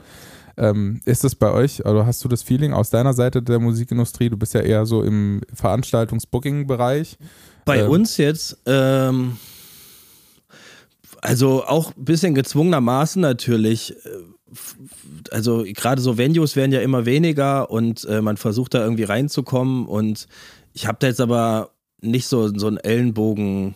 ähm, 0.57 0.99
ist 1.05 1.23
es 1.23 1.35
bei 1.35 1.51
euch, 1.51 1.85
also 1.85 2.05
hast 2.05 2.23
du 2.23 2.27
das 2.27 2.43
Feeling 2.43 2.73
aus 2.73 2.89
deiner 2.89 3.13
Seite 3.13 3.41
der 3.41 3.59
Musikindustrie, 3.59 4.29
du 4.29 4.37
bist 4.37 4.53
ja 4.53 4.59
eher 4.59 4.85
so 4.85 5.03
im 5.03 5.41
Veranstaltungs-Booking-Bereich. 5.53 7.17
Bei 7.65 7.79
ähm, 7.79 7.89
uns 7.89 8.17
jetzt, 8.17 8.57
ähm, 8.65 9.37
also 11.21 11.63
auch 11.65 11.95
ein 11.95 12.05
bisschen 12.05 12.35
gezwungenermaßen 12.35 13.21
natürlich. 13.21 13.95
Äh, 14.05 14.09
also 15.31 15.63
gerade 15.63 16.01
so 16.01 16.17
Venues 16.17 16.55
werden 16.55 16.71
ja 16.71 16.81
immer 16.81 17.05
weniger 17.05 17.69
und 17.71 18.03
äh, 18.05 18.21
man 18.21 18.35
versucht 18.35 18.73
da 18.73 18.83
irgendwie 18.83 19.03
reinzukommen 19.03 19.85
und 19.85 20.27
ich 20.73 20.87
habe 20.87 20.97
da 20.99 21.07
jetzt 21.07 21.21
aber 21.21 21.71
nicht 22.01 22.27
so, 22.27 22.47
so 22.57 22.67
einen 22.67 22.77
Ellenbogen 22.77 23.75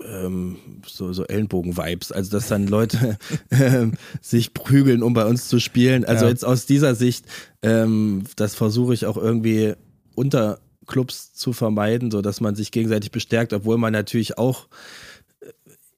ähm, 0.00 0.56
so, 0.86 1.12
so 1.12 1.24
Ellenbogen-Vibes, 1.26 2.12
also 2.12 2.30
dass 2.30 2.48
dann 2.48 2.66
Leute 2.66 3.18
äh, 3.50 3.86
sich 4.20 4.54
prügeln, 4.54 5.02
um 5.02 5.14
bei 5.14 5.24
uns 5.24 5.48
zu 5.48 5.60
spielen. 5.60 6.04
Also 6.04 6.24
ja. 6.24 6.30
jetzt 6.30 6.44
aus 6.44 6.66
dieser 6.66 6.94
Sicht, 6.94 7.26
ähm, 7.62 8.24
das 8.36 8.54
versuche 8.54 8.94
ich 8.94 9.06
auch 9.06 9.16
irgendwie 9.16 9.74
unter 10.14 10.60
Clubs 10.86 11.32
zu 11.34 11.52
vermeiden, 11.52 12.10
so 12.10 12.22
dass 12.22 12.40
man 12.40 12.54
sich 12.54 12.70
gegenseitig 12.70 13.10
bestärkt, 13.12 13.52
obwohl 13.52 13.78
man 13.78 13.92
natürlich 13.92 14.38
auch 14.38 14.68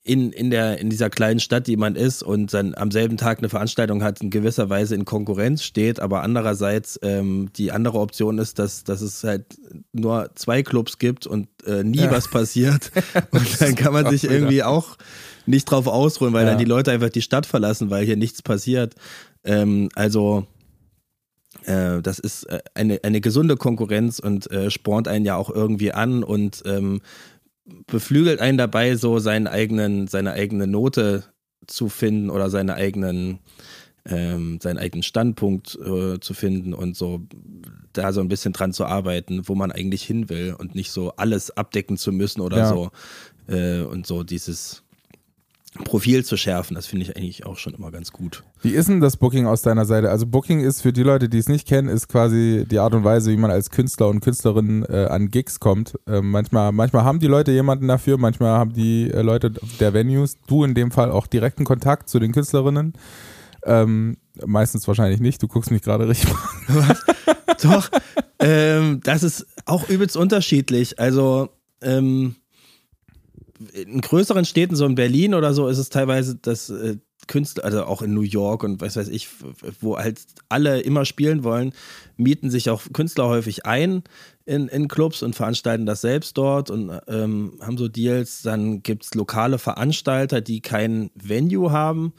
in, 0.06 0.32
in, 0.32 0.50
der, 0.50 0.78
in 0.78 0.90
dieser 0.90 1.08
kleinen 1.08 1.40
Stadt, 1.40 1.66
die 1.66 1.78
man 1.78 1.96
ist 1.96 2.22
und 2.22 2.52
dann 2.52 2.74
am 2.74 2.90
selben 2.90 3.16
Tag 3.16 3.38
eine 3.38 3.48
Veranstaltung 3.48 4.02
hat, 4.02 4.20
in 4.20 4.28
gewisser 4.28 4.68
Weise 4.68 4.94
in 4.94 5.06
Konkurrenz 5.06 5.64
steht, 5.64 5.98
aber 5.98 6.22
andererseits 6.22 7.00
ähm, 7.02 7.48
die 7.56 7.72
andere 7.72 7.98
Option 7.98 8.36
ist, 8.36 8.58
dass, 8.58 8.84
dass 8.84 9.00
es 9.00 9.24
halt 9.24 9.46
nur 9.92 10.30
zwei 10.34 10.62
Clubs 10.62 10.98
gibt 10.98 11.26
und 11.26 11.48
äh, 11.66 11.82
nie 11.82 12.00
ja. 12.00 12.10
was 12.10 12.28
passiert 12.28 12.92
und 13.30 13.62
dann 13.62 13.74
kann 13.76 13.94
man 13.94 14.10
sich 14.10 14.24
irgendwie 14.24 14.62
auch 14.62 14.98
nicht 15.46 15.64
drauf 15.64 15.86
ausruhen, 15.86 16.34
weil 16.34 16.44
ja. 16.44 16.50
dann 16.50 16.58
die 16.58 16.66
Leute 16.66 16.92
einfach 16.92 17.08
die 17.08 17.22
Stadt 17.22 17.46
verlassen, 17.46 17.88
weil 17.88 18.04
hier 18.04 18.16
nichts 18.16 18.42
passiert. 18.42 18.94
Ähm, 19.42 19.88
also 19.94 20.46
äh, 21.64 22.02
das 22.02 22.18
ist 22.18 22.44
äh, 22.44 22.60
eine, 22.74 23.00
eine 23.04 23.22
gesunde 23.22 23.56
Konkurrenz 23.56 24.18
und 24.18 24.50
äh, 24.50 24.70
spornt 24.70 25.08
einen 25.08 25.24
ja 25.24 25.36
auch 25.36 25.48
irgendwie 25.48 25.92
an 25.92 26.22
und 26.22 26.62
ähm, 26.66 27.00
beflügelt 27.86 28.40
einen 28.40 28.58
dabei, 28.58 28.96
so 28.96 29.18
seinen 29.18 29.46
eigenen, 29.46 30.06
seine 30.06 30.32
eigene 30.32 30.66
Note 30.66 31.24
zu 31.66 31.88
finden 31.88 32.30
oder 32.30 32.50
seine 32.50 32.74
eigenen, 32.74 33.38
ähm, 34.06 34.58
seinen 34.62 34.78
eigenen 34.78 35.02
Standpunkt 35.02 35.76
äh, 35.76 36.20
zu 36.20 36.34
finden 36.34 36.74
und 36.74 36.96
so 36.96 37.22
da 37.92 38.12
so 38.12 38.20
ein 38.20 38.28
bisschen 38.28 38.52
dran 38.52 38.72
zu 38.72 38.84
arbeiten, 38.84 39.48
wo 39.48 39.54
man 39.54 39.72
eigentlich 39.72 40.02
hin 40.02 40.28
will 40.28 40.54
und 40.58 40.74
nicht 40.74 40.90
so 40.90 41.12
alles 41.16 41.50
abdecken 41.56 41.96
zu 41.96 42.12
müssen 42.12 42.40
oder 42.40 42.58
ja. 42.58 42.68
so. 42.68 42.90
Äh, 43.46 43.82
und 43.82 44.06
so 44.06 44.22
dieses 44.24 44.83
Profil 45.82 46.24
zu 46.24 46.36
schärfen. 46.36 46.74
Das 46.76 46.86
finde 46.86 47.04
ich 47.04 47.16
eigentlich 47.16 47.46
auch 47.46 47.56
schon 47.56 47.74
immer 47.74 47.90
ganz 47.90 48.12
gut. 48.12 48.44
Wie 48.62 48.70
ist 48.70 48.88
denn 48.88 49.00
das 49.00 49.16
Booking 49.16 49.46
aus 49.46 49.62
deiner 49.62 49.84
Seite? 49.84 50.10
Also 50.10 50.26
Booking 50.26 50.60
ist 50.60 50.82
für 50.82 50.92
die 50.92 51.02
Leute, 51.02 51.28
die 51.28 51.38
es 51.38 51.48
nicht 51.48 51.66
kennen, 51.66 51.88
ist 51.88 52.08
quasi 52.08 52.64
die 52.70 52.78
Art 52.78 52.94
und 52.94 53.02
Weise, 53.02 53.32
wie 53.32 53.36
man 53.36 53.50
als 53.50 53.70
Künstler 53.70 54.08
und 54.08 54.20
Künstlerin 54.20 54.84
äh, 54.88 55.06
an 55.06 55.30
Gigs 55.30 55.58
kommt. 55.58 55.98
Äh, 56.06 56.20
manchmal, 56.20 56.70
manchmal 56.70 57.04
haben 57.04 57.18
die 57.18 57.26
Leute 57.26 57.50
jemanden 57.50 57.88
dafür, 57.88 58.18
manchmal 58.18 58.56
haben 58.56 58.72
die 58.72 59.10
äh, 59.10 59.22
Leute 59.22 59.52
der 59.80 59.92
Venues, 59.92 60.36
du 60.46 60.62
in 60.62 60.74
dem 60.74 60.92
Fall 60.92 61.10
auch 61.10 61.26
direkten 61.26 61.64
Kontakt 61.64 62.08
zu 62.08 62.20
den 62.20 62.30
Künstlerinnen. 62.30 62.92
Ähm, 63.66 64.18
meistens 64.44 64.86
wahrscheinlich 64.86 65.20
nicht. 65.20 65.42
Du 65.42 65.48
guckst 65.48 65.70
mich 65.70 65.82
gerade 65.82 66.06
richtig. 66.06 66.30
Doch. 67.62 67.90
ähm, 68.38 69.00
das 69.02 69.22
ist 69.22 69.46
auch 69.64 69.88
übelst 69.88 70.16
unterschiedlich. 70.16 70.98
Also 71.00 71.48
ähm, 71.80 72.36
in 73.72 74.00
größeren 74.00 74.44
Städten, 74.44 74.76
so 74.76 74.86
in 74.86 74.94
Berlin 74.94 75.34
oder 75.34 75.54
so, 75.54 75.68
ist 75.68 75.78
es 75.78 75.88
teilweise, 75.88 76.36
dass 76.36 76.70
äh, 76.70 76.96
Künstler, 77.26 77.64
also 77.64 77.84
auch 77.84 78.02
in 78.02 78.14
New 78.14 78.22
York 78.22 78.62
und 78.64 78.80
was 78.80 78.96
weiß 78.96 79.08
ich, 79.08 79.28
wo 79.80 79.96
halt 79.96 80.20
alle 80.48 80.80
immer 80.80 81.04
spielen 81.04 81.44
wollen, 81.44 81.72
mieten 82.16 82.50
sich 82.50 82.70
auch 82.70 82.82
Künstler 82.92 83.28
häufig 83.28 83.66
ein 83.66 84.02
in, 84.44 84.68
in 84.68 84.88
Clubs 84.88 85.22
und 85.22 85.34
veranstalten 85.34 85.86
das 85.86 86.00
selbst 86.00 86.36
dort 86.36 86.70
und 86.70 86.98
ähm, 87.08 87.58
haben 87.60 87.78
so 87.78 87.88
Deals. 87.88 88.42
Dann 88.42 88.82
gibt 88.82 89.04
es 89.04 89.14
lokale 89.14 89.58
Veranstalter, 89.58 90.40
die 90.40 90.60
kein 90.60 91.10
Venue 91.14 91.70
haben 91.70 92.12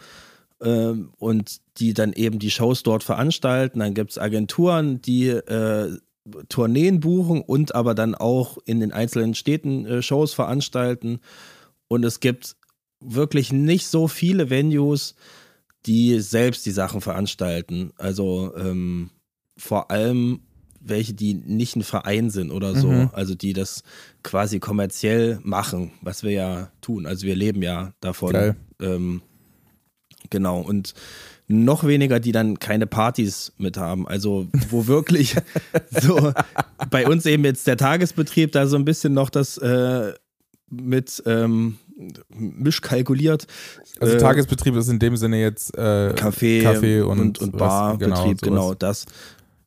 ähm, 0.62 1.12
und 1.18 1.60
die 1.78 1.94
dann 1.94 2.14
eben 2.14 2.40
die 2.40 2.52
Shows 2.52 2.84
dort 2.84 3.04
veranstalten. 3.04 3.80
Dann 3.80 3.94
gibt 3.94 4.12
es 4.12 4.18
Agenturen, 4.18 5.02
die 5.02 5.28
äh, 5.28 5.98
Tourneen 6.50 7.00
buchen 7.00 7.42
und 7.42 7.76
aber 7.76 7.94
dann 7.94 8.16
auch 8.16 8.58
in 8.66 8.80
den 8.80 8.92
einzelnen 8.92 9.36
Städten 9.36 9.86
äh, 9.86 10.02
Shows 10.02 10.34
veranstalten. 10.34 11.20
Und 11.88 12.04
es 12.04 12.20
gibt 12.20 12.56
wirklich 13.00 13.54
nicht 13.54 13.88
so 13.88 14.08
viele 14.08 14.50
Venues, 14.50 15.16
die 15.86 16.20
selbst 16.20 16.66
die 16.66 16.72
Sachen 16.72 17.02
veranstalten. 17.02 17.92
Also 17.98 18.54
ähm, 18.58 19.12
vor 19.58 19.92
allem 19.92 20.42
welche, 20.80 21.14
die 21.14 21.34
nicht 21.34 21.76
ein 21.76 21.84
Verein 21.84 22.30
sind 22.30 22.52
oder 22.52 22.76
so, 22.76 22.88
mhm. 22.88 23.10
also 23.12 23.34
die 23.34 23.54
das 23.54 23.84
quasi 24.24 24.60
kommerziell 24.60 25.40
machen, 25.44 25.92
was 26.02 26.24
wir 26.24 26.32
ja 26.32 26.72
tun. 26.82 27.06
Also 27.06 27.26
wir 27.26 27.36
leben 27.36 27.64
ja 27.64 27.94
davon. 28.02 28.56
Ähm, 28.80 29.22
genau. 30.30 30.62
Und 30.62 30.94
noch 31.48 31.86
weniger, 31.86 32.20
die 32.20 32.32
dann 32.32 32.60
keine 32.60 32.88
Partys 32.88 33.54
mit 33.58 33.78
haben. 33.78 34.08
Also 34.08 34.48
wo 34.70 34.88
wirklich 34.88 35.36
so 36.02 36.34
bei 36.90 37.08
uns 37.08 37.26
eben 37.26 37.44
jetzt 37.46 37.68
der 37.68 37.78
Tagesbetrieb 37.78 38.52
da 38.52 38.68
so 38.68 38.78
ein 38.78 38.86
bisschen 38.86 39.14
noch 39.14 39.30
das 39.30 39.58
äh, 39.58 40.14
mit 40.70 41.22
ähm, 41.26 41.78
Misch 42.30 42.82
kalkuliert. 42.82 43.48
Also 44.00 44.16
äh, 44.16 44.18
Tagesbetrieb 44.18 44.76
ist 44.76 44.90
in 44.90 45.00
dem 45.00 45.16
Sinne 45.18 45.40
jetzt 45.40 45.78
äh, 45.78 46.14
Kaffee, 46.16 46.62
Kaffee 46.62 47.02
und, 47.02 47.20
und, 47.20 47.40
und 47.40 47.58
Barbetrieb, 47.58 48.42
genau, 48.42 48.70
genau 48.70 48.74
das. 48.74 49.06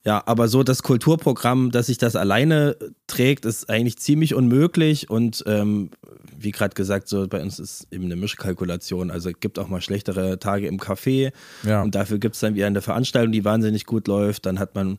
Ja, 0.04 0.22
aber 0.26 0.48
so 0.48 0.62
das 0.62 0.82
Kulturprogramm, 0.82 1.70
dass 1.70 1.86
sich 1.86 1.98
das 1.98 2.16
alleine 2.16 2.76
trägt, 3.06 3.44
ist 3.44 3.68
eigentlich 3.68 3.98
ziemlich 3.98 4.34
unmöglich 4.34 5.10
und 5.10 5.42
ähm, 5.46 5.90
wie 6.38 6.52
gerade 6.52 6.74
gesagt, 6.74 7.08
so 7.08 7.26
bei 7.26 7.42
uns 7.42 7.58
ist 7.58 7.88
eben 7.90 8.04
eine 8.04 8.16
Mischkalkulation. 8.16 9.10
Also 9.10 9.30
es 9.30 9.40
gibt 9.40 9.58
auch 9.58 9.68
mal 9.68 9.80
schlechtere 9.80 10.38
Tage 10.38 10.68
im 10.68 10.78
Café 10.78 11.32
ja. 11.64 11.82
und 11.82 11.94
dafür 11.94 12.18
gibt 12.18 12.36
es 12.36 12.40
dann 12.40 12.54
wieder 12.54 12.68
eine 12.68 12.80
Veranstaltung, 12.80 13.32
die 13.32 13.44
wahnsinnig 13.44 13.86
gut 13.86 14.06
läuft. 14.06 14.46
Dann 14.46 14.58
hat 14.58 14.74
man 14.74 14.98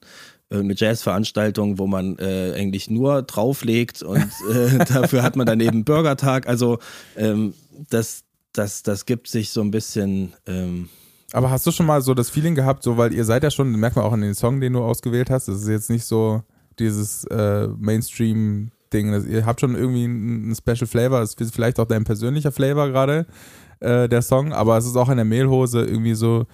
eine 0.51 0.73
Jazzveranstaltung, 0.75 1.77
wo 1.77 1.87
man 1.87 2.17
äh, 2.17 2.53
eigentlich 2.55 2.89
nur 2.89 3.21
drauflegt 3.21 4.01
und 4.01 4.17
äh, 4.53 4.79
dafür 4.85 5.23
hat 5.23 5.35
man 5.35 5.45
dann 5.45 5.59
eben 5.59 5.85
Burgertag. 5.85 6.47
Also 6.47 6.79
ähm, 7.15 7.53
das, 7.89 8.23
das, 8.53 8.83
das 8.83 9.05
gibt 9.05 9.27
sich 9.27 9.51
so 9.51 9.61
ein 9.61 9.71
bisschen. 9.71 10.33
Ähm, 10.45 10.89
aber 11.33 11.51
hast 11.51 11.65
du 11.67 11.71
schon 11.71 11.85
mal 11.85 12.01
so 12.01 12.13
das 12.13 12.29
Feeling 12.29 12.55
gehabt, 12.55 12.83
so 12.83 12.97
weil 12.97 13.13
ihr 13.13 13.25
seid 13.25 13.43
ja 13.43 13.51
schon, 13.51 13.71
merkt 13.71 13.95
man 13.95 14.05
auch 14.05 14.13
in 14.13 14.21
den 14.21 14.35
Song, 14.35 14.59
den 14.59 14.73
du 14.73 14.83
ausgewählt 14.83 15.29
hast, 15.29 15.47
das 15.47 15.61
ist 15.61 15.67
jetzt 15.67 15.89
nicht 15.89 16.05
so 16.05 16.41
dieses 16.79 17.25
äh, 17.25 17.67
Mainstream 17.77 18.71
Ding. 18.91 19.13
Ihr 19.29 19.45
habt 19.45 19.61
schon 19.61 19.75
irgendwie 19.75 20.05
einen 20.05 20.55
Special 20.55 20.87
Flavor, 20.87 21.21
ist 21.21 21.37
vielleicht 21.53 21.79
auch 21.79 21.85
dein 21.85 22.03
persönlicher 22.03 22.51
Flavor 22.51 22.87
gerade, 22.87 23.27
äh, 23.79 24.09
der 24.09 24.21
Song, 24.21 24.53
aber 24.53 24.77
es 24.77 24.85
ist 24.85 24.95
auch 24.95 25.09
in 25.09 25.17
der 25.17 25.25
Mehlhose 25.25 25.81
irgendwie 25.81 26.15
so 26.15 26.45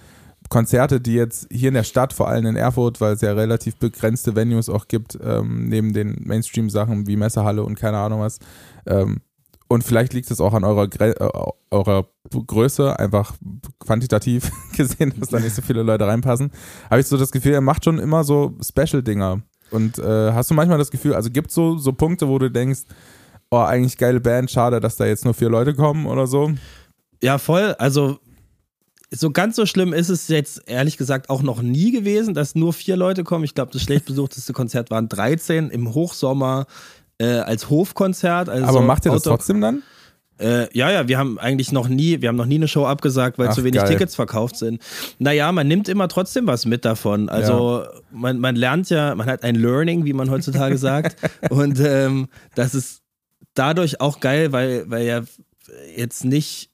Konzerte, 0.48 1.00
die 1.00 1.14
jetzt 1.14 1.48
hier 1.50 1.68
in 1.68 1.74
der 1.74 1.82
Stadt, 1.82 2.12
vor 2.12 2.28
allem 2.28 2.46
in 2.46 2.56
Erfurt, 2.56 3.00
weil 3.00 3.14
es 3.14 3.20
ja 3.20 3.32
relativ 3.32 3.76
begrenzte 3.76 4.36
Venues 4.36 4.68
auch 4.68 4.86
gibt, 4.86 5.18
ähm, 5.22 5.68
neben 5.68 5.92
den 5.92 6.22
Mainstream-Sachen 6.24 7.06
wie 7.06 7.16
Messehalle 7.16 7.64
und 7.64 7.76
keine 7.76 7.98
Ahnung 7.98 8.20
was. 8.20 8.38
Ähm, 8.86 9.22
und 9.68 9.82
vielleicht 9.82 10.12
liegt 10.12 10.30
es 10.30 10.40
auch 10.40 10.54
an 10.54 10.64
eurer, 10.64 10.88
Gre 10.88 11.18
äh, 11.18 11.50
eurer 11.70 12.06
Größe, 12.30 12.98
einfach 12.98 13.34
quantitativ 13.78 14.50
gesehen, 14.76 15.12
dass 15.18 15.30
da 15.30 15.40
nicht 15.40 15.54
so 15.54 15.62
viele 15.62 15.82
Leute 15.82 16.06
reinpassen. 16.06 16.52
Habe 16.90 17.00
ich 17.00 17.06
so 17.06 17.16
das 17.16 17.32
Gefühl, 17.32 17.52
er 17.52 17.60
macht 17.60 17.84
schon 17.84 17.98
immer 17.98 18.24
so 18.24 18.54
Special-Dinger. 18.60 19.42
Und 19.70 19.98
äh, 19.98 20.32
hast 20.32 20.50
du 20.50 20.54
manchmal 20.54 20.78
das 20.78 20.90
Gefühl, 20.90 21.14
also 21.14 21.30
gibt 21.30 21.48
es 21.48 21.54
so, 21.54 21.76
so 21.78 21.92
Punkte, 21.92 22.28
wo 22.28 22.38
du 22.38 22.50
denkst, 22.50 22.82
oh, 23.50 23.58
eigentlich 23.58 23.98
geile 23.98 24.20
Band, 24.20 24.50
schade, 24.50 24.80
dass 24.80 24.96
da 24.96 25.06
jetzt 25.06 25.24
nur 25.24 25.34
vier 25.34 25.48
Leute 25.48 25.74
kommen 25.74 26.06
oder 26.06 26.26
so? 26.26 26.52
Ja, 27.22 27.38
voll. 27.38 27.74
Also 27.78 28.18
so 29.10 29.30
ganz 29.30 29.56
so 29.56 29.66
schlimm 29.66 29.92
ist 29.92 30.08
es 30.08 30.28
jetzt 30.28 30.62
ehrlich 30.66 30.96
gesagt 30.96 31.30
auch 31.30 31.42
noch 31.42 31.62
nie 31.62 31.92
gewesen, 31.92 32.34
dass 32.34 32.54
nur 32.54 32.72
vier 32.72 32.96
Leute 32.96 33.24
kommen. 33.24 33.44
Ich 33.44 33.54
glaube, 33.54 33.72
das 33.72 33.82
schlecht 33.82 34.04
besuchteste 34.04 34.52
Konzert 34.52 34.90
waren 34.90 35.08
13 35.08 35.70
im 35.70 35.94
Hochsommer 35.94 36.66
äh, 37.18 37.26
als 37.26 37.70
Hofkonzert. 37.70 38.48
Also 38.48 38.66
Aber 38.66 38.82
macht 38.82 39.04
ihr 39.06 39.12
das 39.12 39.22
trotzdem 39.22 39.60
dann? 39.60 39.82
Äh, 40.38 40.68
ja, 40.76 40.90
ja, 40.90 41.08
wir 41.08 41.16
haben 41.16 41.38
eigentlich 41.38 41.72
noch 41.72 41.88
nie, 41.88 42.20
wir 42.20 42.28
haben 42.28 42.36
noch 42.36 42.46
nie 42.46 42.56
eine 42.56 42.68
Show 42.68 42.84
abgesagt, 42.84 43.38
weil 43.38 43.48
Ach, 43.48 43.54
zu 43.54 43.64
wenig 43.64 43.80
geil. 43.80 43.88
Tickets 43.88 44.14
verkauft 44.14 44.56
sind. 44.56 44.82
Naja, 45.18 45.50
man 45.50 45.66
nimmt 45.66 45.88
immer 45.88 46.08
trotzdem 46.08 46.46
was 46.46 46.66
mit 46.66 46.84
davon. 46.84 47.30
Also 47.30 47.82
ja. 47.82 47.90
man, 48.12 48.38
man 48.38 48.54
lernt 48.54 48.90
ja, 48.90 49.14
man 49.14 49.26
hat 49.26 49.44
ein 49.44 49.54
Learning, 49.54 50.04
wie 50.04 50.12
man 50.12 50.30
heutzutage 50.30 50.76
sagt. 50.76 51.16
Und 51.50 51.80
ähm, 51.80 52.28
das 52.54 52.74
ist 52.74 53.00
dadurch 53.54 54.00
auch 54.02 54.20
geil, 54.20 54.52
weil, 54.52 54.84
weil 54.90 55.06
ja 55.06 55.22
jetzt 55.96 56.24
nicht 56.24 56.70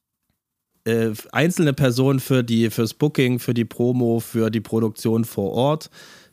äh, 0.84 1.10
einzelne 1.30 1.72
Personen 1.72 2.18
für 2.18 2.42
die, 2.42 2.68
fürs 2.70 2.94
Booking, 2.94 3.38
für 3.38 3.54
die 3.54 3.64
Promo, 3.64 4.18
für 4.18 4.50
die 4.50 4.60
Produktion 4.60 5.24
vor 5.24 5.52
Ort 5.52 5.90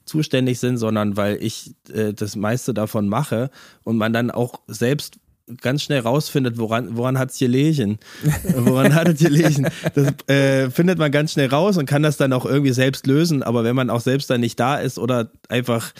zuständig 0.09 0.59
sind, 0.59 0.77
sondern 0.77 1.15
weil 1.15 1.41
ich 1.41 1.75
äh, 1.93 2.13
das 2.13 2.35
meiste 2.35 2.73
davon 2.73 3.07
mache 3.07 3.49
und 3.83 3.97
man 3.97 4.11
dann 4.11 4.31
auch 4.31 4.59
selbst 4.67 5.19
ganz 5.61 5.83
schnell 5.83 6.01
rausfindet, 6.01 6.57
woran, 6.57 6.95
woran 6.95 7.17
hat 7.17 7.31
es 7.31 7.39
gelegen. 7.39 7.97
woran 8.55 8.93
hat 8.93 9.07
es 9.07 9.19
gelegen. 9.19 9.67
Das 9.95 10.27
äh, 10.27 10.69
findet 10.69 10.99
man 10.99 11.11
ganz 11.11 11.33
schnell 11.33 11.49
raus 11.49 11.77
und 11.77 11.85
kann 11.85 12.03
das 12.03 12.17
dann 12.17 12.33
auch 12.33 12.45
irgendwie 12.45 12.73
selbst 12.73 13.07
lösen. 13.07 13.43
Aber 13.43 13.63
wenn 13.63 13.75
man 13.75 13.89
auch 13.89 14.01
selbst 14.01 14.29
dann 14.29 14.41
nicht 14.41 14.59
da 14.59 14.77
ist 14.77 14.99
oder 14.99 15.31
einfach 15.47 15.93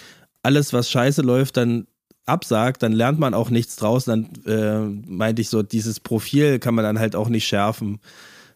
alles, 0.43 0.73
was 0.73 0.89
scheiße 0.89 1.21
läuft, 1.21 1.57
dann 1.57 1.87
absagt, 2.25 2.83
dann 2.83 2.93
lernt 2.93 3.19
man 3.19 3.33
auch 3.33 3.49
nichts 3.49 3.75
draus. 3.75 4.05
Dann 4.05 4.29
äh, 4.45 4.79
meinte 4.79 5.41
ich 5.41 5.49
so, 5.49 5.63
dieses 5.63 5.99
Profil 5.99 6.59
kann 6.59 6.75
man 6.75 6.85
dann 6.85 6.99
halt 6.99 7.15
auch 7.15 7.29
nicht 7.29 7.47
schärfen, 7.47 7.99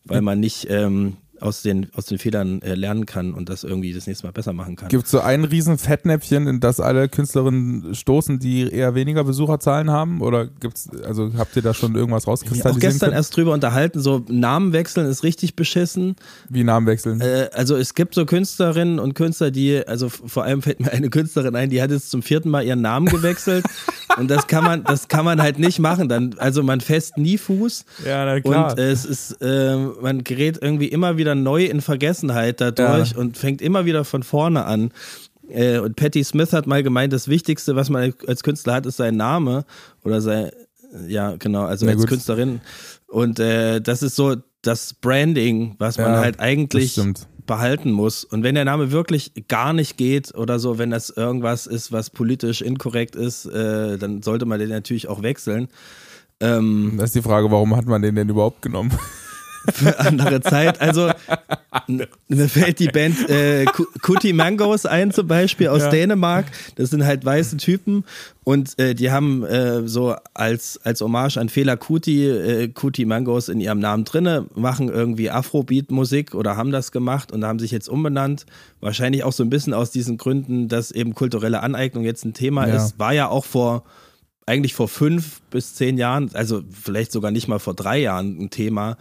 weil 0.04 0.22
man 0.22 0.40
nicht 0.40 0.68
ähm, 0.70 1.18
aus 1.44 1.62
den, 1.62 1.88
aus 1.94 2.06
den 2.06 2.18
Fehlern 2.18 2.62
äh, 2.62 2.74
lernen 2.76 3.06
kann 3.06 3.34
und 3.34 3.50
das 3.50 3.64
irgendwie 3.64 3.94
das 3.94 4.08
nächste 4.08 4.26
Mal 4.26 4.32
besser 4.32 4.54
machen 4.54 4.76
kann. 4.76 4.88
Gibt 4.90 5.06
es 5.06 5.12
so 5.12 5.20
ein 5.20 5.44
riesen 5.44 5.78
Fettnäpfchen, 5.78 6.48
in 6.48 6.60
das 6.60 6.80
alle 6.80 7.10
Künstlerinnen 7.10 7.94
stoßen, 7.94 8.40
die 8.40 8.72
eher 8.72 8.96
weniger 8.96 9.24
Besucherzahlen 9.24 9.92
haben? 9.92 10.22
Oder 10.22 10.48
gibt's, 10.48 10.90
also 11.06 11.32
habt 11.38 11.56
ihr 11.56 11.62
da 11.62 11.74
schon 11.74 11.96
irgendwas 11.96 12.28
rauskristallisiert? 12.28 12.78
Ich 12.78 12.88
auch 12.88 12.92
gestern 12.92 13.08
können? 13.08 13.18
erst 13.18 13.36
drüber 13.36 13.54
unterhalten, 13.54 14.00
so 14.00 14.24
Namen 14.30 14.72
wechseln 14.74 15.06
ist 15.08 15.24
richtig 15.24 15.56
beschissen. 15.56 16.16
Wie 16.50 16.64
Namen 16.64 16.88
wechseln? 16.88 17.20
Äh, 17.20 17.50
also 17.54 17.76
es 17.76 17.94
gibt 17.94 18.16
so 18.16 18.26
Künstlerinnen 18.26 19.00
und 19.00 19.14
Künstler, 19.14 19.52
die, 19.52 19.86
also 19.86 20.10
vor 20.10 20.44
allem 20.44 20.62
fällt 20.62 20.80
mir 20.80 20.92
eine 20.92 21.10
Künstlerin 21.10 21.56
ein, 21.56 21.70
die 21.70 21.82
hat 21.82 21.92
jetzt 21.92 22.10
zum 22.10 22.24
vierten 22.24 22.50
Mal 22.50 22.64
ihren 22.64 22.82
Namen 22.82 23.08
gewechselt. 23.08 23.66
und 24.18 24.32
das 24.32 24.48
kann 24.48 24.64
man, 24.64 24.84
das 24.86 25.10
kann 25.10 25.26
man 25.26 25.42
halt 25.42 25.60
nicht 25.60 25.80
machen. 25.80 26.08
Dann, 26.08 26.36
also 26.38 26.64
man 26.64 26.80
fest 26.80 27.18
nie 27.18 27.38
Fuß. 27.38 27.86
Ja, 28.06 28.26
na 28.26 28.40
klar. 28.40 28.72
Und 28.72 28.80
äh, 28.80 28.92
es 28.92 29.04
ist, 29.04 29.42
äh, 29.42 29.76
man 29.76 30.24
gerät 30.24 30.60
irgendwie 30.62 30.88
immer 30.88 31.18
wieder 31.18 31.33
neu 31.36 31.66
in 31.66 31.82
Vergessenheit 31.82 32.62
dadurch 32.62 33.12
ja. 33.12 33.18
und 33.18 33.38
fängt 33.38 33.62
immer 33.62 33.86
wieder 33.86 34.04
von 34.06 34.24
vorne 34.24 34.66
an. 34.66 34.92
Äh, 35.50 35.80
und 35.80 35.96
Patti 35.96 36.24
Smith 36.24 36.54
hat 36.54 36.68
mal 36.68 36.84
gemeint, 36.84 37.14
das 37.14 37.28
Wichtigste, 37.28 37.76
was 37.76 37.90
man 37.90 38.14
als 38.28 38.44
Künstler 38.44 38.76
hat, 38.76 38.86
ist 38.86 38.98
sein 38.98 39.16
Name 39.16 39.66
oder 40.04 40.22
sein, 40.22 40.52
ja, 41.08 41.36
genau, 41.38 41.64
also 41.64 41.88
als 41.88 42.06
Künstlerin. 42.06 42.62
Und 43.08 43.40
äh, 43.40 43.82
das 43.82 44.04
ist 44.04 44.16
so 44.16 44.36
das 44.62 44.94
Branding, 44.94 45.76
was 45.78 45.98
man 45.98 46.14
ja, 46.14 46.20
halt 46.20 46.40
eigentlich 46.40 47.00
behalten 47.46 47.92
muss. 47.92 48.24
Und 48.24 48.44
wenn 48.44 48.56
der 48.56 48.66
Name 48.66 48.92
wirklich 48.92 49.34
gar 49.48 49.74
nicht 49.74 49.98
geht 49.98 50.34
oder 50.34 50.60
so, 50.60 50.78
wenn 50.78 50.92
das 50.92 51.10
irgendwas 51.10 51.68
ist, 51.68 51.92
was 51.92 52.10
politisch 52.10 52.62
inkorrekt 52.62 53.16
ist, 53.16 53.46
äh, 53.46 53.98
dann 53.98 54.22
sollte 54.22 54.46
man 54.46 54.60
den 54.60 54.70
natürlich 54.70 55.10
auch 55.10 55.22
wechseln. 55.22 55.68
Ähm, 56.40 56.94
das 56.98 57.08
ist 57.08 57.16
die 57.16 57.22
Frage, 57.22 57.52
warum 57.52 57.76
hat 57.76 57.86
man 57.86 58.02
den 58.02 58.16
denn 58.16 58.30
überhaupt 58.30 58.62
genommen? 58.62 58.92
Für 59.72 60.00
andere 60.00 60.42
Zeit. 60.42 60.82
Also 60.82 61.12
mir 61.88 62.50
fällt 62.50 62.80
die 62.80 62.88
Band 62.88 63.30
äh, 63.30 63.66
Kuti 64.02 64.34
Mangos 64.34 64.86
ein 64.86 65.12
zum 65.12 65.28
Beispiel 65.28 65.68
aus 65.68 65.84
ja. 65.84 65.90
Dänemark. 65.90 66.46
Das 66.76 66.90
sind 66.90 67.06
halt 67.06 67.26
weiße 67.26 67.58
Typen 67.58 68.04
und 68.44 68.78
äh, 68.78 68.94
die 68.94 69.12
haben 69.12 69.44
äh, 69.46 69.88
so 69.88 70.16
als, 70.34 70.80
als 70.84 71.02
Hommage 71.02 71.38
an 71.38 71.50
Fela 71.50 71.76
Kuti, 71.76 72.28
äh, 72.28 72.68
Kuti 72.68 73.06
Mangos 73.06 73.50
in 73.50 73.62
ihrem 73.62 73.80
Namen 73.80 74.04
drinne, 74.04 74.46
machen 74.56 74.90
irgendwie 74.90 75.30
Afrobeat-Musik 75.30 76.36
oder 76.36 76.58
haben 76.58 76.72
das 76.72 76.92
gemacht 76.92 77.32
und 77.32 77.46
haben 77.46 77.60
sich 77.60 77.72
jetzt 77.72 77.88
umbenannt. 77.88 78.46
Wahrscheinlich 78.82 79.24
auch 79.24 79.34
so 79.34 79.44
ein 79.44 79.50
bisschen 79.50 79.74
aus 79.74 79.92
diesen 79.92 80.18
Gründen, 80.18 80.68
dass 80.68 80.92
eben 80.92 81.16
kulturelle 81.16 81.62
Aneignung 81.62 82.04
jetzt 82.04 82.26
ein 82.26 82.34
Thema 82.34 82.68
ja. 82.68 82.76
ist. 82.76 83.00
War 83.00 83.14
ja 83.14 83.30
auch 83.30 83.46
vor 83.46 83.84
eigentlich 84.46 84.74
vor 84.74 84.90
fünf 84.90 85.42
bis 85.50 85.74
zehn 85.76 85.98
Jahren, 85.98 86.30
also 86.34 86.64
vielleicht 86.70 87.12
sogar 87.12 87.32
nicht 87.32 87.48
mal 87.48 87.60
vor 87.60 87.74
drei 87.74 88.00
Jahren 88.00 88.38
ein 88.40 88.50
Thema. 88.50 88.98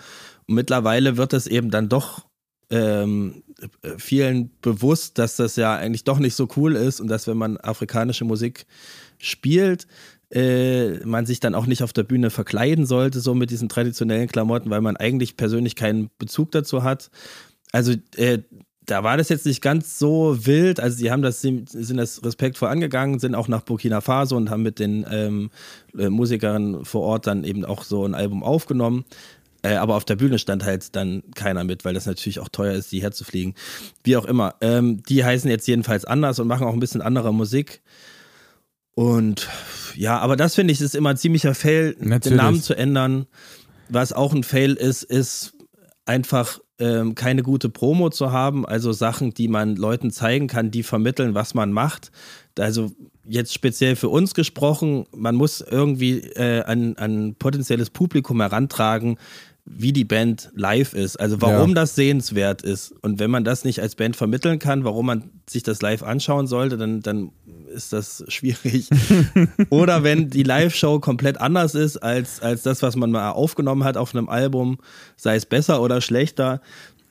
Und 0.53 0.57
mittlerweile 0.57 1.17
wird 1.17 1.33
es 1.33 1.47
eben 1.47 1.71
dann 1.71 1.89
doch 1.89 2.27
ähm, 2.69 3.43
vielen 3.97 4.51
bewusst, 4.61 5.17
dass 5.17 5.37
das 5.37 5.57
ja 5.57 5.75
eigentlich 5.75 6.05
doch 6.05 6.19
nicht 6.19 6.35
so 6.35 6.47
cool 6.59 6.77
ist 6.77 7.01
und 7.01 7.09
dass 7.09 7.27
wenn 7.27 7.39
man 7.39 7.57
afrikanische 7.57 8.27
Musik 8.27 8.67
spielt, 9.17 9.87
äh, 10.29 10.99
man 11.07 11.25
sich 11.25 11.41
dann 11.41 11.55
auch 11.55 11.65
nicht 11.65 11.83
auf 11.83 11.95
der 11.95 12.03
Bühne 12.03 12.29
verkleiden 12.29 12.85
sollte, 12.85 13.21
so 13.21 13.33
mit 13.33 13.51
diesen 13.51 13.71
traditionellen 13.71 14.29
Klamotten, 14.29 14.69
weil 14.69 14.83
man 14.83 14.99
eigentlich 14.99 15.39
persönlich 15.39 15.75
keinen 15.75 16.11
Bezug 16.19 16.51
dazu 16.51 16.83
hat. 16.83 17.11
Also 17.73 17.95
äh, 18.17 18.41
da 18.85 19.05
war 19.05 19.17
das 19.17 19.31
jetzt 19.31 19.47
nicht 19.47 19.63
ganz 19.63 19.99
so 19.99 20.45
wild. 20.45 20.81
Also 20.81 20.99
sie 20.99 21.11
haben 21.11 21.23
das, 21.23 21.41
sind 21.41 21.97
das 21.97 22.23
respektvoll 22.23 22.69
angegangen, 22.69 23.21
sind 23.21 23.35
auch 23.35 23.49
nach 23.49 23.63
Burkina 23.63 24.03
Faso 24.03 24.37
und 24.37 24.51
haben 24.51 24.63
mit 24.63 24.79
den 24.79 25.07
ähm, 25.11 25.51
äh, 25.97 26.11
Musikern 26.11 26.85
vor 26.85 27.01
Ort 27.03 27.27
dann 27.27 27.45
eben 27.45 27.65
auch 27.65 27.85
so 27.85 28.05
ein 28.05 28.15
Album 28.15 28.43
aufgenommen. 28.43 29.07
Äh, 29.63 29.77
aber 29.77 29.95
auf 29.95 30.05
der 30.05 30.17
Bühne 30.17 30.39
stand 30.39 30.65
halt 30.65 30.95
dann 30.97 31.23
keiner 31.35 31.65
mit, 31.65 31.85
weil 31.85 31.95
das 31.95 32.07
natürlich 32.07 32.41
auch 32.41 32.49
teuer 32.49 32.75
ist, 32.75 32.91
die 32.93 33.03
herzufliegen. 33.03 33.55
Wie 34.03 34.17
auch 34.17 34.25
immer. 34.25 34.57
Ähm, 34.61 35.03
die 35.05 35.25
heißen 35.25 35.49
jetzt 35.49 35.69
jedenfalls 35.69 36.05
anders 36.05 36.39
und 36.39 36.49
machen 36.49 36.67
auch 36.67 36.73
ein 36.73 36.81
bisschen 36.81 37.01
andere 37.01 37.33
Musik. 37.33 37.83
Und 38.95 39.49
ja, 39.95 40.19
aber 40.19 40.37
das 40.37 40.55
finde 40.55 40.73
ich 40.73 40.81
ist 40.81 40.95
immer 40.95 41.11
ein 41.11 41.17
ziemlicher 41.17 41.55
Fail, 41.55 41.97
natürlich. 41.99 42.23
den 42.25 42.37
Namen 42.37 42.63
zu 42.63 42.75
ändern. 42.75 43.27
Was 43.89 44.13
auch 44.13 44.35
ein 44.35 44.45
Fail 44.45 44.75
ist, 44.75 45.03
ist 45.03 45.55
einfach 46.05 46.59
ähm, 46.79 47.15
keine 47.15 47.43
gute 47.43 47.69
Promo 47.69 48.11
zu 48.11 48.33
haben, 48.33 48.67
also 48.67 48.93
Sachen, 48.93 49.33
die 49.33 49.49
man 49.49 49.77
Leuten 49.77 50.11
zeigen 50.11 50.49
kann, 50.49 50.71
die 50.71 50.83
vermitteln, 50.83 51.35
was 51.35 51.55
man 51.55 51.73
macht. 51.73 52.11
Also 52.59 52.91
jetzt 53.25 53.55
speziell 53.55 53.97
für 53.97 54.09
uns 54.09 54.35
gesprochen, 54.35 55.07
man 55.15 55.37
muss 55.37 55.61
irgendwie 55.61 56.19
äh, 56.19 56.63
an, 56.65 56.97
an 56.97 57.37
potenzielles 57.39 57.91
Publikum 57.91 58.41
herantragen, 58.41 59.17
wie 59.65 59.93
die 59.93 60.05
Band 60.05 60.51
live 60.55 60.93
ist, 60.93 61.21
also 61.21 61.41
warum 61.41 61.71
ja. 61.71 61.75
das 61.77 61.95
sehenswert 61.95 62.63
ist. 62.63 62.93
Und 63.03 63.21
wenn 63.21 63.31
man 63.31 63.45
das 63.45 63.65
nicht 63.65 63.81
als 63.81 63.95
Band 63.95 64.17
vermitteln 64.17 64.59
kann, 64.59 64.85
warum 64.85 65.07
man 65.07 65.31
sich 65.49 65.63
das 65.63 65.81
live 65.83 66.03
anschauen 66.03 66.49
sollte, 66.49 66.77
dann, 66.77 67.01
dann 67.01 67.31
ist 67.73 67.93
das 67.93 68.25
schwierig. 68.29 68.89
Oder 69.71 70.03
wenn 70.03 70.31
die 70.31 70.43
Live-Show 70.43 70.99
komplett 70.99 71.41
anders 71.41 71.75
ist 71.75 71.97
als, 71.99 72.41
als 72.41 72.63
das, 72.63 72.83
was 72.83 72.97
man 72.97 73.13
mal 73.13 73.31
aufgenommen 73.31 73.85
hat 73.85 73.97
auf 73.97 74.15
einem 74.15 74.29
Album, 74.29 74.79
sei 75.17 75.37
es 75.37 75.47
besser 75.47 75.81
oder 75.81 76.01
schlechter, 76.01 76.61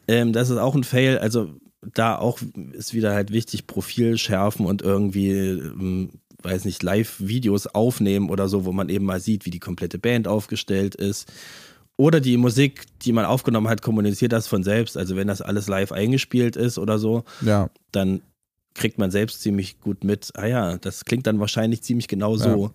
ähm, 0.07 0.33
das 0.33 0.49
ist 0.49 0.57
auch 0.57 0.75
ein 0.75 0.83
Fail. 0.83 1.19
Also 1.19 1.55
da 1.93 2.17
auch 2.17 2.39
ist 2.73 2.93
wieder 2.93 3.13
halt 3.13 3.31
wichtig, 3.31 3.65
Profil 3.65 4.17
schärfen 4.17 4.65
und 4.65 4.81
irgendwie 4.81 5.31
ähm, 5.31 6.09
weiß 6.43 6.65
nicht, 6.65 6.83
Live-Videos 6.83 7.67
aufnehmen 7.67 8.29
oder 8.29 8.47
so, 8.47 8.65
wo 8.65 8.71
man 8.71 8.89
eben 8.89 9.05
mal 9.05 9.19
sieht, 9.19 9.45
wie 9.45 9.51
die 9.51 9.59
komplette 9.59 9.99
Band 9.99 10.27
aufgestellt 10.27 10.95
ist. 10.95 11.31
Oder 12.01 12.19
die 12.19 12.37
Musik, 12.37 12.85
die 13.03 13.11
man 13.13 13.25
aufgenommen 13.25 13.67
hat, 13.67 13.83
kommuniziert 13.83 14.31
das 14.31 14.47
von 14.47 14.63
selbst. 14.63 14.97
Also 14.97 15.15
wenn 15.15 15.27
das 15.27 15.39
alles 15.39 15.67
live 15.67 15.91
eingespielt 15.91 16.55
ist 16.55 16.79
oder 16.79 16.97
so, 16.97 17.25
ja. 17.41 17.69
dann 17.91 18.23
kriegt 18.73 18.97
man 18.97 19.11
selbst 19.11 19.43
ziemlich 19.43 19.79
gut 19.81 20.03
mit. 20.03 20.31
Ah 20.33 20.47
ja, 20.47 20.77
das 20.77 21.05
klingt 21.05 21.27
dann 21.27 21.39
wahrscheinlich 21.39 21.83
ziemlich 21.83 22.07
genau 22.07 22.37
so. 22.37 22.65
Ja. 22.65 22.71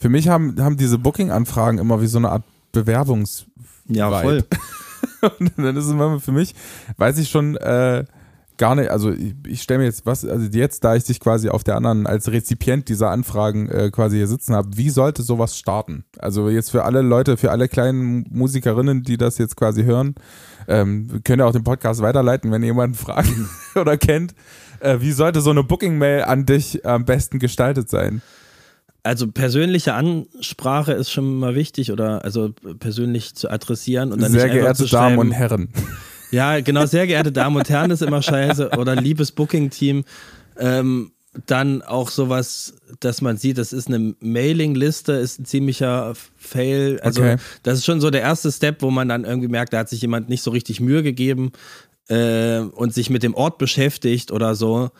Für 0.00 0.08
mich 0.08 0.28
haben, 0.28 0.58
haben 0.62 0.78
diese 0.78 0.96
Booking-Anfragen 0.96 1.76
immer 1.76 2.00
wie 2.00 2.06
so 2.06 2.16
eine 2.16 2.30
Art 2.30 2.42
Bewerbungs- 2.74 3.44
Ja, 3.86 4.10
voll. 4.22 4.42
Und 5.38 5.52
dann 5.58 5.76
ist 5.76 5.84
es 5.84 5.90
immer 5.90 6.18
für 6.18 6.32
mich, 6.32 6.54
weiß 6.96 7.18
ich 7.18 7.28
schon, 7.28 7.56
äh, 7.56 8.06
gar 8.56 8.74
nicht, 8.74 8.90
also 8.90 9.10
ich, 9.10 9.34
ich 9.46 9.62
stelle 9.62 9.80
mir 9.80 9.84
jetzt 9.86 10.06
was, 10.06 10.24
also 10.24 10.46
jetzt, 10.46 10.84
da 10.84 10.94
ich 10.94 11.04
dich 11.04 11.20
quasi 11.20 11.48
auf 11.48 11.64
der 11.64 11.76
anderen 11.76 12.06
als 12.06 12.30
Rezipient 12.30 12.88
dieser 12.88 13.10
Anfragen 13.10 13.68
äh, 13.68 13.90
quasi 13.90 14.16
hier 14.16 14.28
sitzen 14.28 14.54
habe, 14.54 14.76
wie 14.76 14.90
sollte 14.90 15.22
sowas 15.22 15.58
starten? 15.58 16.04
Also 16.18 16.48
jetzt 16.48 16.70
für 16.70 16.84
alle 16.84 17.02
Leute, 17.02 17.36
für 17.36 17.50
alle 17.50 17.68
kleinen 17.68 18.26
Musikerinnen, 18.30 19.02
die 19.02 19.16
das 19.16 19.38
jetzt 19.38 19.56
quasi 19.56 19.84
hören, 19.84 20.14
ähm, 20.68 21.20
könnt 21.24 21.40
ihr 21.40 21.46
auch 21.46 21.52
den 21.52 21.64
Podcast 21.64 22.00
weiterleiten, 22.00 22.50
wenn 22.52 22.62
ihr 22.62 22.68
jemanden 22.68 22.96
fragt 22.96 23.32
oder 23.74 23.96
kennt. 23.96 24.34
Äh, 24.80 25.00
wie 25.00 25.12
sollte 25.12 25.40
so 25.40 25.50
eine 25.50 25.64
Booking-Mail 25.64 26.22
an 26.24 26.46
dich 26.46 26.86
am 26.86 27.04
besten 27.04 27.38
gestaltet 27.38 27.88
sein? 27.88 28.22
Also 29.02 29.30
persönliche 29.30 29.92
Ansprache 29.92 30.92
ist 30.92 31.10
schon 31.10 31.38
mal 31.38 31.54
wichtig 31.54 31.92
oder 31.92 32.24
also 32.24 32.54
persönlich 32.78 33.34
zu 33.34 33.50
adressieren 33.50 34.12
und 34.12 34.22
dann 34.22 34.32
Sehr 34.32 34.48
geehrte 34.48 34.86
Damen 34.86 35.18
und 35.18 35.32
Herren. 35.32 35.68
Ja, 36.30 36.60
genau, 36.60 36.86
sehr 36.86 37.06
geehrte 37.06 37.32
Damen 37.32 37.56
und 37.56 37.68
Herren 37.68 37.90
ist 37.90 38.02
immer 38.02 38.22
scheiße. 38.22 38.70
Oder 38.70 38.96
liebes 38.96 39.32
Booking-Team. 39.32 40.04
Ähm, 40.58 41.12
dann 41.46 41.82
auch 41.82 42.10
sowas, 42.10 42.74
dass 43.00 43.20
man 43.20 43.36
sieht, 43.36 43.58
das 43.58 43.72
ist 43.72 43.88
eine 43.88 44.14
Mailing-Liste, 44.20 45.12
ist 45.12 45.40
ein 45.40 45.44
ziemlicher 45.44 46.14
Fail. 46.36 47.00
Also 47.02 47.22
okay. 47.22 47.36
das 47.62 47.78
ist 47.78 47.84
schon 47.84 48.00
so 48.00 48.10
der 48.10 48.22
erste 48.22 48.52
Step, 48.52 48.82
wo 48.82 48.90
man 48.90 49.08
dann 49.08 49.24
irgendwie 49.24 49.48
merkt, 49.48 49.72
da 49.72 49.78
hat 49.78 49.88
sich 49.88 50.00
jemand 50.00 50.28
nicht 50.28 50.42
so 50.42 50.50
richtig 50.50 50.80
Mühe 50.80 51.02
gegeben 51.02 51.52
äh, 52.08 52.58
und 52.58 52.94
sich 52.94 53.10
mit 53.10 53.22
dem 53.22 53.34
Ort 53.34 53.58
beschäftigt 53.58 54.30
oder 54.30 54.54
so. 54.54 54.90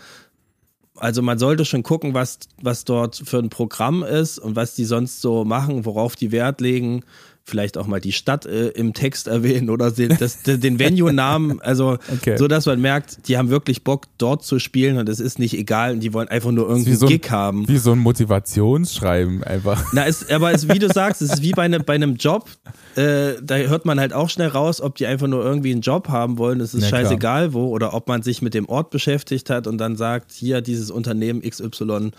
Also 0.96 1.22
man 1.22 1.38
sollte 1.38 1.64
schon 1.64 1.82
gucken, 1.82 2.14
was, 2.14 2.38
was 2.60 2.84
dort 2.84 3.16
für 3.24 3.38
ein 3.38 3.50
Programm 3.50 4.02
ist 4.02 4.38
und 4.38 4.56
was 4.56 4.74
die 4.74 4.84
sonst 4.84 5.20
so 5.20 5.44
machen, 5.44 5.84
worauf 5.84 6.16
die 6.16 6.32
Wert 6.32 6.60
legen 6.60 7.04
vielleicht 7.44 7.76
auch 7.76 7.86
mal 7.86 8.00
die 8.00 8.12
Stadt 8.12 8.46
äh, 8.46 8.68
im 8.68 8.94
Text 8.94 9.28
erwähnen 9.28 9.68
oder 9.68 9.90
den, 9.90 10.16
das, 10.18 10.42
den 10.42 10.78
Venue-Namen, 10.78 11.60
also 11.60 11.98
okay. 12.12 12.38
so, 12.38 12.48
dass 12.48 12.64
man 12.64 12.80
merkt, 12.80 13.28
die 13.28 13.36
haben 13.36 13.50
wirklich 13.50 13.84
Bock 13.84 14.06
dort 14.16 14.44
zu 14.44 14.58
spielen 14.58 14.96
und 14.96 15.08
es 15.10 15.20
ist 15.20 15.38
nicht 15.38 15.52
egal 15.54 15.92
und 15.92 16.00
die 16.00 16.14
wollen 16.14 16.28
einfach 16.28 16.50
nur 16.50 16.66
irgendwie 16.68 16.90
einen 16.90 16.98
so 16.98 17.06
Gig 17.06 17.30
haben. 17.30 17.68
Wie 17.68 17.76
so 17.76 17.92
ein 17.92 17.98
Motivationsschreiben 17.98 19.44
einfach. 19.44 19.92
Na, 19.92 20.06
es, 20.06 20.28
aber 20.30 20.52
es, 20.52 20.68
wie 20.68 20.78
du 20.78 20.88
sagst, 20.88 21.20
es 21.20 21.34
ist 21.34 21.42
wie 21.42 21.52
bei, 21.52 21.68
ne, 21.68 21.80
bei 21.80 21.94
einem 21.94 22.16
Job, 22.16 22.48
äh, 22.96 23.34
da 23.42 23.56
hört 23.56 23.84
man 23.84 24.00
halt 24.00 24.14
auch 24.14 24.30
schnell 24.30 24.48
raus, 24.48 24.80
ob 24.80 24.94
die 24.94 25.06
einfach 25.06 25.26
nur 25.26 25.44
irgendwie 25.44 25.72
einen 25.72 25.82
Job 25.82 26.08
haben 26.08 26.38
wollen, 26.38 26.60
es 26.60 26.72
ist 26.72 26.84
ja, 26.84 26.88
scheißegal 26.88 27.52
wo, 27.52 27.68
oder 27.68 27.92
ob 27.92 28.08
man 28.08 28.22
sich 28.22 28.40
mit 28.40 28.54
dem 28.54 28.66
Ort 28.70 28.88
beschäftigt 28.88 29.50
hat 29.50 29.66
und 29.66 29.76
dann 29.76 29.96
sagt, 29.96 30.32
hier 30.32 30.62
dieses 30.62 30.90
Unternehmen 30.90 31.42
XY 31.42 32.12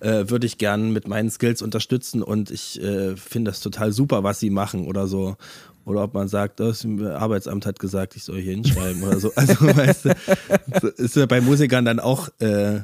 äh, 0.00 0.28
würde 0.28 0.46
ich 0.46 0.58
gern 0.58 0.92
mit 0.92 1.08
meinen 1.08 1.30
Skills 1.30 1.62
unterstützen 1.62 2.22
und 2.22 2.50
ich 2.50 2.80
äh, 2.82 3.16
finde 3.16 3.50
das 3.50 3.60
total 3.60 3.92
super, 3.92 4.22
was 4.22 4.40
sie 4.40 4.50
machen 4.50 4.86
oder 4.86 5.06
so. 5.06 5.36
Oder 5.84 6.02
ob 6.02 6.12
man 6.12 6.28
sagt, 6.28 6.60
das 6.60 6.84
Arbeitsamt 6.84 7.64
hat 7.64 7.78
gesagt, 7.78 8.14
ich 8.14 8.22
soll 8.22 8.40
hier 8.40 8.52
hinschreiben 8.52 9.02
oder 9.02 9.18
so. 9.18 9.32
Also 9.34 9.54
weißt 9.60 10.04
du, 10.04 10.88
ist 10.88 11.16
ja 11.16 11.24
bei 11.24 11.40
Musikern 11.40 11.86
dann 11.86 11.98
auch 11.98 12.28
äh, 12.40 12.80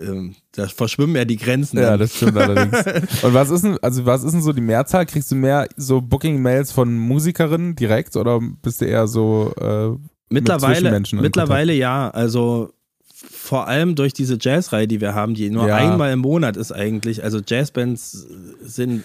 ähm, 0.00 0.34
da 0.52 0.66
verschwimmen 0.66 1.14
ja 1.16 1.24
die 1.24 1.36
Grenzen. 1.36 1.78
Ja, 1.78 1.96
das 1.96 2.16
stimmt 2.16 2.36
allerdings. 2.36 2.76
Und 3.22 3.34
was 3.34 3.50
ist 3.50 3.62
denn, 3.62 3.78
also 3.82 4.06
was 4.06 4.24
ist 4.24 4.32
denn 4.32 4.42
so 4.42 4.52
die 4.52 4.60
Mehrzahl? 4.60 5.06
Kriegst 5.06 5.30
du 5.30 5.36
mehr 5.36 5.68
so 5.76 6.00
Booking-Mails 6.00 6.72
von 6.72 6.96
Musikerinnen 6.96 7.76
direkt 7.76 8.16
oder 8.16 8.40
bist 8.40 8.80
du 8.80 8.86
eher 8.86 9.06
so 9.06 9.52
äh, 9.60 9.96
Mittlerweile, 10.32 11.02
mittlerweile 11.12 11.74
ja. 11.74 12.10
Also 12.10 12.72
vor 13.52 13.68
allem 13.68 13.96
durch 13.96 14.14
diese 14.14 14.38
Jazzreihe, 14.40 14.88
die 14.88 15.02
wir 15.02 15.14
haben, 15.14 15.34
die 15.34 15.50
nur 15.50 15.68
ja. 15.68 15.76
einmal 15.76 16.10
im 16.10 16.20
Monat 16.20 16.56
ist 16.56 16.72
eigentlich. 16.72 17.22
Also 17.22 17.38
Jazzbands 17.46 18.26
sind 18.62 19.04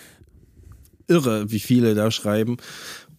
irre, 1.10 1.52
wie 1.52 1.60
viele 1.60 1.96
da 1.96 2.12
schreiben. 2.12 2.56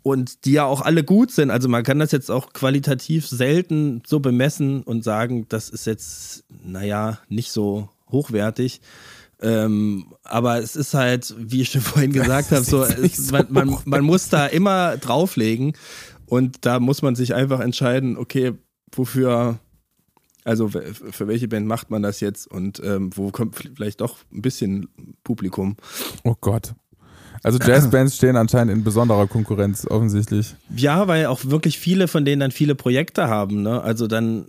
Und 0.02 0.46
die 0.46 0.52
ja 0.52 0.64
auch 0.64 0.80
alle 0.80 1.04
gut 1.04 1.30
sind. 1.30 1.50
Also 1.50 1.68
man 1.68 1.82
kann 1.82 1.98
das 1.98 2.12
jetzt 2.12 2.30
auch 2.30 2.54
qualitativ 2.54 3.28
selten 3.28 4.00
so 4.06 4.20
bemessen 4.20 4.82
und 4.84 5.04
sagen, 5.04 5.44
das 5.50 5.68
ist 5.68 5.84
jetzt, 5.84 6.44
naja, 6.64 7.18
nicht 7.28 7.52
so 7.52 7.90
hochwertig. 8.10 8.80
Ähm, 9.42 10.14
aber 10.22 10.62
es 10.62 10.76
ist 10.76 10.94
halt, 10.94 11.34
wie 11.36 11.60
ich 11.60 11.68
schon 11.68 11.80
vorhin 11.82 12.14
gesagt 12.14 12.50
habe, 12.52 12.64
so, 12.64 12.84
es, 12.84 13.30
man, 13.30 13.48
man, 13.50 13.76
man 13.84 14.02
muss 14.02 14.30
da 14.30 14.46
immer 14.46 14.96
drauflegen 14.96 15.74
und 16.24 16.64
da 16.64 16.80
muss 16.80 17.02
man 17.02 17.16
sich 17.16 17.34
einfach 17.34 17.60
entscheiden, 17.60 18.16
okay, 18.16 18.54
wofür, 18.92 19.58
also 20.48 20.68
für 20.68 21.28
welche 21.28 21.46
Band 21.46 21.66
macht 21.66 21.90
man 21.90 22.02
das 22.02 22.20
jetzt 22.20 22.50
und 22.50 22.80
ähm, 22.82 23.10
wo 23.14 23.30
kommt 23.30 23.56
vielleicht 23.56 24.00
doch 24.00 24.18
ein 24.32 24.42
bisschen 24.42 24.88
Publikum. 25.22 25.76
Oh 26.24 26.34
Gott. 26.40 26.74
Also 27.42 27.58
Jazzbands 27.58 28.16
stehen 28.16 28.34
anscheinend 28.34 28.72
in 28.72 28.82
besonderer 28.82 29.26
Konkurrenz 29.26 29.86
offensichtlich. 29.86 30.56
Ja, 30.74 31.06
weil 31.06 31.26
auch 31.26 31.44
wirklich 31.44 31.78
viele 31.78 32.08
von 32.08 32.24
denen 32.24 32.40
dann 32.40 32.50
viele 32.50 32.74
Projekte 32.74 33.28
haben. 33.28 33.62
Ne? 33.62 33.80
Also 33.80 34.06
dann 34.06 34.46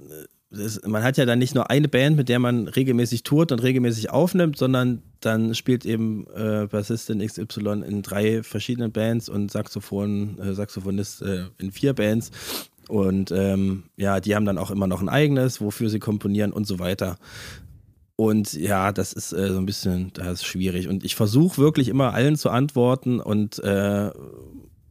das, 0.51 0.81
man 0.83 1.03
hat 1.03 1.17
ja 1.17 1.25
dann 1.25 1.37
nicht 1.37 1.53
nur 1.53 1.69
eine 1.69 1.87
Band, 1.87 2.17
mit 2.17 2.29
der 2.29 2.39
man 2.39 2.67
regelmäßig 2.67 3.23
tourt 3.23 3.51
und 3.51 3.61
regelmäßig 3.61 4.09
aufnimmt, 4.09 4.57
sondern 4.57 5.03
dann 5.19 5.53
spielt 5.53 5.85
eben 5.85 6.25
äh, 6.35 6.65
Bassistin 6.65 7.19
XY 7.19 7.83
in 7.87 8.01
drei 8.01 8.41
verschiedenen 8.41 8.91
Bands 8.91 9.29
und 9.29 9.51
Saxophon, 9.51 10.39
äh, 10.39 10.53
Saxophonist 10.53 11.21
äh, 11.21 11.45
in 11.59 11.71
vier 11.71 11.93
Bands. 11.93 12.31
Und 12.89 13.31
ähm, 13.31 13.83
ja, 13.97 14.19
die 14.19 14.35
haben 14.35 14.45
dann 14.45 14.57
auch 14.57 14.71
immer 14.71 14.87
noch 14.87 15.01
ein 15.01 15.09
eigenes, 15.09 15.61
wofür 15.61 15.89
sie 15.89 15.99
komponieren 15.99 16.51
und 16.51 16.65
so 16.65 16.79
weiter. 16.79 17.17
Und 18.15 18.51
ja, 18.53 18.91
das 18.91 19.13
ist 19.13 19.31
äh, 19.31 19.47
so 19.47 19.59
ein 19.59 19.65
bisschen, 19.65 20.11
das 20.13 20.41
ist 20.41 20.45
schwierig. 20.45 20.89
Und 20.89 21.05
ich 21.05 21.15
versuche 21.15 21.57
wirklich 21.59 21.87
immer 21.87 22.13
allen 22.13 22.35
zu 22.35 22.49
antworten 22.49 23.19
und 23.19 23.59
äh, 23.63 24.09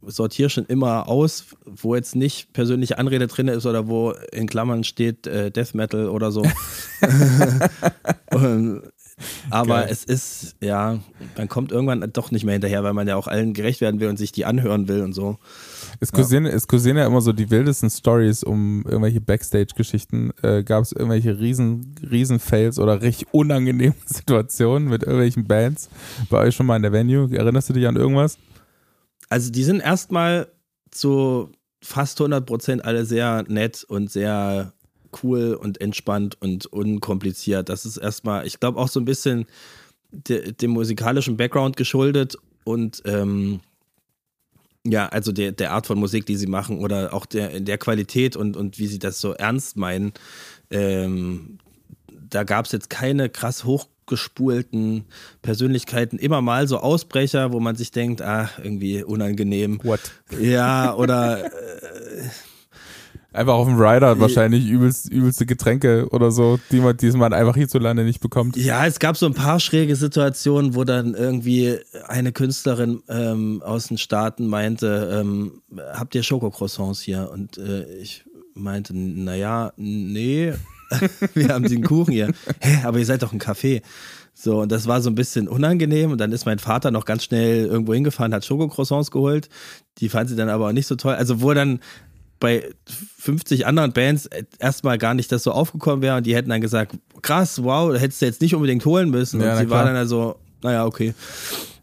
sortiere 0.01 0.49
schon 0.49 0.65
immer 0.65 1.07
aus, 1.07 1.45
wo 1.65 1.93
jetzt 1.93 2.15
nicht 2.15 2.53
persönliche 2.53 2.97
Anrede 2.97 3.27
drin 3.27 3.49
ist 3.49 3.65
oder 3.65 3.87
wo 3.87 4.13
in 4.31 4.47
Klammern 4.47 4.83
steht 4.83 5.27
äh, 5.27 5.51
Death 5.51 5.75
Metal 5.75 6.07
oder 6.07 6.31
so. 6.31 6.41
Und, 8.31 8.81
aber 9.49 9.81
Geil. 9.81 9.87
es 9.91 10.03
ist, 10.03 10.55
ja, 10.61 10.99
man 11.37 11.47
kommt 11.47 11.71
irgendwann 11.71 12.07
doch 12.13 12.31
nicht 12.31 12.45
mehr 12.45 12.53
hinterher, 12.53 12.83
weil 12.83 12.93
man 12.93 13.07
ja 13.07 13.15
auch 13.15 13.27
allen 13.27 13.53
gerecht 13.53 13.81
werden 13.81 13.99
will 13.99 14.09
und 14.09 14.17
sich 14.17 14.31
die 14.31 14.45
anhören 14.45 14.87
will 14.87 15.01
und 15.01 15.13
so. 15.13 15.37
Es 15.99 16.11
kursieren, 16.11 16.45
ja. 16.45 16.51
es 16.51 16.67
kursieren 16.67 16.97
ja 16.97 17.05
immer 17.05 17.21
so 17.21 17.33
die 17.33 17.49
wildesten 17.49 17.89
Stories 17.89 18.43
um 18.43 18.83
irgendwelche 18.85 19.21
Backstage-Geschichten. 19.21 20.31
Äh, 20.41 20.63
Gab 20.63 20.83
es 20.83 20.91
irgendwelche 20.91 21.39
riesen, 21.39 21.95
riesen 22.09 22.39
Fails 22.39 22.79
oder 22.79 23.01
recht 23.01 23.27
unangenehme 23.31 23.95
Situationen 24.05 24.89
mit 24.89 25.03
irgendwelchen 25.03 25.45
Bands 25.45 25.89
bei 26.29 26.39
euch 26.39 26.55
schon 26.55 26.65
mal 26.65 26.77
in 26.77 26.83
der 26.83 26.93
Venue? 26.93 27.29
Erinnerst 27.35 27.69
du 27.69 27.73
dich 27.73 27.87
an 27.87 27.95
irgendwas? 27.95 28.37
Also 29.29 29.51
die 29.51 29.63
sind 29.63 29.81
erstmal 29.81 30.47
zu 30.91 31.51
fast 31.81 32.19
100 32.19 32.45
Prozent 32.45 32.85
alle 32.85 33.05
sehr 33.05 33.43
nett 33.47 33.83
und 33.83 34.11
sehr 34.11 34.73
cool 35.23 35.53
und 35.53 35.81
entspannt 35.81 36.37
und 36.41 36.65
unkompliziert. 36.65 37.69
Das 37.69 37.85
ist 37.85 37.97
erstmal, 37.97 38.45
ich 38.45 38.59
glaube, 38.59 38.79
auch 38.79 38.87
so 38.87 38.99
ein 38.99 39.05
bisschen 39.05 39.45
de, 40.11 40.51
dem 40.51 40.71
musikalischen 40.71 41.37
Background 41.37 41.77
geschuldet 41.77 42.37
und 42.63 43.01
ähm, 43.05 43.61
ja, 44.85 45.07
also 45.07 45.31
der, 45.31 45.51
der 45.51 45.73
Art 45.73 45.87
von 45.87 45.99
Musik, 45.99 46.25
die 46.25 46.37
sie 46.37 46.47
machen 46.47 46.79
oder 46.79 47.13
auch 47.13 47.25
der, 47.25 47.59
der 47.59 47.77
Qualität 47.77 48.35
und, 48.35 48.55
und 48.55 48.79
wie 48.79 48.87
sie 48.87 48.99
das 48.99 49.19
so 49.19 49.33
ernst 49.33 49.77
meinen. 49.77 50.13
Ähm, 50.71 51.59
da 52.29 52.43
gab 52.43 52.65
es 52.65 52.71
jetzt 52.71 52.89
keine 52.89 53.29
krass 53.29 53.65
hoch 53.65 53.87
abgespulten 54.09 55.05
Persönlichkeiten 55.43 56.17
immer 56.17 56.41
mal 56.41 56.67
so 56.67 56.79
Ausbrecher, 56.79 57.53
wo 57.53 57.59
man 57.59 57.75
sich 57.75 57.91
denkt, 57.91 58.23
ah, 58.23 58.49
irgendwie 58.57 59.03
unangenehm. 59.03 59.79
What? 59.83 59.99
Ja, 60.39 60.95
oder 60.95 61.45
äh, 61.45 61.49
Einfach 63.31 63.53
auf 63.53 63.67
dem 63.67 63.79
Rider 63.79 64.19
wahrscheinlich 64.19 64.67
übelst, 64.67 65.11
übelste 65.11 65.45
Getränke 65.45 66.07
oder 66.09 66.31
so, 66.31 66.59
die 66.71 66.79
man, 66.79 66.97
die 66.97 67.11
man 67.11 67.31
einfach 67.31 67.55
hierzulande 67.55 68.03
nicht 68.03 68.21
bekommt. 68.21 68.57
Ja, 68.57 68.87
es 68.87 68.97
gab 68.97 69.17
so 69.17 69.27
ein 69.27 69.35
paar 69.35 69.59
schräge 69.59 69.95
Situationen, 69.95 70.73
wo 70.73 70.83
dann 70.83 71.13
irgendwie 71.13 71.77
eine 72.07 72.31
Künstlerin 72.31 73.03
ähm, 73.07 73.61
aus 73.63 73.87
den 73.87 73.99
Staaten 73.99 74.47
meinte, 74.47 75.21
ähm, 75.21 75.61
habt 75.93 76.15
ihr 76.15 76.23
Schokocroissants 76.23 77.01
hier? 77.01 77.29
Und 77.31 77.59
äh, 77.59 77.85
ich 77.97 78.25
meinte, 78.55 78.97
naja, 78.97 79.73
nee, 79.77 80.53
wir 81.35 81.49
haben 81.49 81.67
den 81.67 81.83
Kuchen 81.83 82.11
hier. 82.11 82.33
Hä, 82.59 82.79
aber 82.83 82.97
ihr 82.97 83.05
seid 83.05 83.21
doch 83.21 83.31
ein 83.31 83.39
Café. 83.39 83.83
So, 84.33 84.61
und 84.61 84.71
das 84.71 84.87
war 84.87 85.01
so 85.01 85.09
ein 85.09 85.15
bisschen 85.15 85.47
unangenehm. 85.47 86.11
Und 86.11 86.17
dann 86.17 86.31
ist 86.31 86.45
mein 86.45 86.59
Vater 86.59 86.91
noch 86.91 87.05
ganz 87.05 87.25
schnell 87.25 87.65
irgendwo 87.65 87.93
hingefahren, 87.93 88.33
hat 88.33 88.45
Schokocroissants 88.45 89.11
geholt. 89.11 89.49
Die 89.97 90.09
fand 90.09 90.29
sie 90.29 90.35
dann 90.35 90.49
aber 90.49 90.69
auch 90.69 90.71
nicht 90.71 90.87
so 90.87 90.95
toll. 90.95 91.13
Also, 91.13 91.41
wo 91.41 91.53
dann 91.53 91.79
bei 92.39 92.69
50 93.19 93.67
anderen 93.67 93.91
Bands 93.91 94.29
erstmal 94.59 94.97
gar 94.97 95.13
nicht 95.13 95.31
das 95.31 95.43
so 95.43 95.51
aufgekommen 95.51 96.01
wäre 96.01 96.17
und 96.17 96.25
die 96.25 96.35
hätten 96.35 96.49
dann 96.49 96.61
gesagt, 96.61 96.97
krass, 97.21 97.63
wow, 97.63 97.93
hättest 97.97 98.21
du 98.21 98.25
jetzt 98.25 98.41
nicht 98.41 98.55
unbedingt 98.55 98.85
holen 98.85 99.09
müssen. 99.09 99.41
Ja, 99.41 99.53
und 99.53 99.59
sie 99.59 99.69
war 99.69 99.85
dann 99.85 99.95
also, 99.95 100.37
naja, 100.63 100.85
okay. 100.85 101.13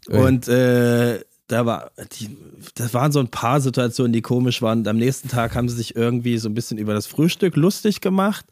Ey. 0.09 0.19
Und 0.19 0.49
äh, 0.49 1.21
da 1.49 1.65
war, 1.65 1.93
die, 2.19 2.37
das 2.75 2.93
waren 2.95 3.13
so 3.13 3.21
ein 3.21 3.29
paar 3.29 3.61
Situationen, 3.61 4.13
die 4.13 4.23
komisch 4.23 4.63
waren. 4.63 4.81
Und 4.81 4.89
am 4.89 4.97
nächsten 4.97 5.29
Tag 5.29 5.55
haben 5.55 5.69
sie 5.69 5.77
sich 5.77 5.95
irgendwie 5.95 6.39
so 6.39 6.49
ein 6.49 6.55
bisschen 6.55 6.79
über 6.79 6.95
das 6.95 7.07
Frühstück 7.07 7.57
lustig 7.57 8.01
gemacht. 8.01 8.45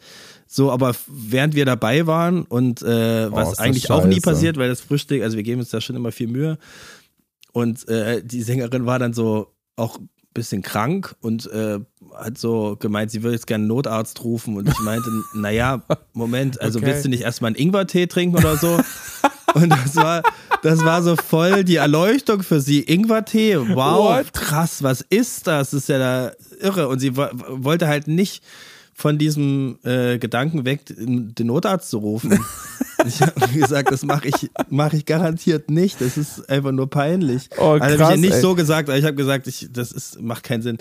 So, 0.46 0.70
aber 0.70 0.94
während 1.08 1.54
wir 1.54 1.64
dabei 1.64 2.06
waren 2.06 2.42
und 2.42 2.82
äh, 2.82 3.32
was 3.32 3.58
oh, 3.58 3.62
eigentlich 3.62 3.90
auch 3.90 4.04
nie 4.04 4.20
passiert, 4.20 4.56
weil 4.56 4.68
das 4.68 4.80
Frühstück, 4.80 5.22
also 5.22 5.36
wir 5.36 5.42
geben 5.42 5.60
uns 5.60 5.70
da 5.70 5.80
schon 5.80 5.96
immer 5.96 6.12
viel 6.12 6.28
Mühe. 6.28 6.58
Und 7.52 7.88
äh, 7.88 8.22
die 8.22 8.42
Sängerin 8.42 8.86
war 8.86 8.98
dann 8.98 9.14
so 9.14 9.48
auch 9.76 9.98
bisschen 10.34 10.62
krank 10.62 11.14
und 11.20 11.50
äh, 11.50 11.78
hat 12.14 12.38
so 12.38 12.76
gemeint, 12.78 13.10
sie 13.10 13.22
würde 13.22 13.34
jetzt 13.34 13.46
gerne 13.46 13.62
einen 13.62 13.68
Notarzt 13.68 14.22
rufen. 14.24 14.56
Und 14.56 14.68
ich 14.68 14.78
meinte, 14.80 15.08
naja, 15.34 15.82
Moment, 16.12 16.60
also 16.60 16.78
okay. 16.78 16.88
willst 16.88 17.04
du 17.04 17.08
nicht 17.08 17.22
erstmal 17.22 17.50
einen 17.50 17.56
Ingwertee 17.56 18.06
trinken 18.06 18.36
oder 18.36 18.56
so? 18.56 18.78
Und 19.54 19.70
das 19.70 19.94
war, 19.94 20.22
das 20.62 20.84
war 20.84 21.00
so 21.04 21.14
voll 21.14 21.62
die 21.62 21.76
Erleuchtung 21.76 22.42
für 22.42 22.60
sie. 22.60 22.80
Ingwertee, 22.80 23.56
wow, 23.56 24.18
What? 24.18 24.32
krass, 24.32 24.82
was 24.82 25.00
ist 25.00 25.46
das? 25.46 25.70
Das 25.70 25.82
ist 25.82 25.88
ja 25.88 25.98
da 25.98 26.32
irre. 26.60 26.88
Und 26.88 26.98
sie 26.98 27.16
wollte 27.16 27.86
halt 27.86 28.08
nicht 28.08 28.42
von 28.94 29.18
diesem 29.18 29.78
äh, 29.84 30.18
Gedanken 30.18 30.64
weg, 30.64 30.82
den 30.86 31.46
Notarzt 31.46 31.90
zu 31.90 31.98
rufen. 31.98 32.38
ich 33.06 33.20
habe 33.20 33.32
gesagt, 33.52 33.90
das 33.90 34.04
mache 34.04 34.28
ich, 34.28 34.50
mach 34.70 34.92
ich 34.92 35.04
garantiert 35.04 35.70
nicht. 35.70 36.00
Das 36.00 36.16
ist 36.16 36.48
einfach 36.48 36.72
nur 36.72 36.88
peinlich. 36.88 37.48
Oh, 37.58 37.76
krass, 37.76 37.82
also 37.82 38.04
habe 38.04 38.14
ich 38.14 38.20
ja 38.22 38.28
nicht 38.28 38.34
ey. 38.36 38.40
so 38.40 38.54
gesagt, 38.54 38.88
aber 38.88 38.98
ich 38.98 39.04
habe 39.04 39.14
gesagt, 39.14 39.46
ich, 39.46 39.68
das 39.72 39.92
ist, 39.92 40.20
macht 40.20 40.44
keinen 40.44 40.62
Sinn. 40.62 40.78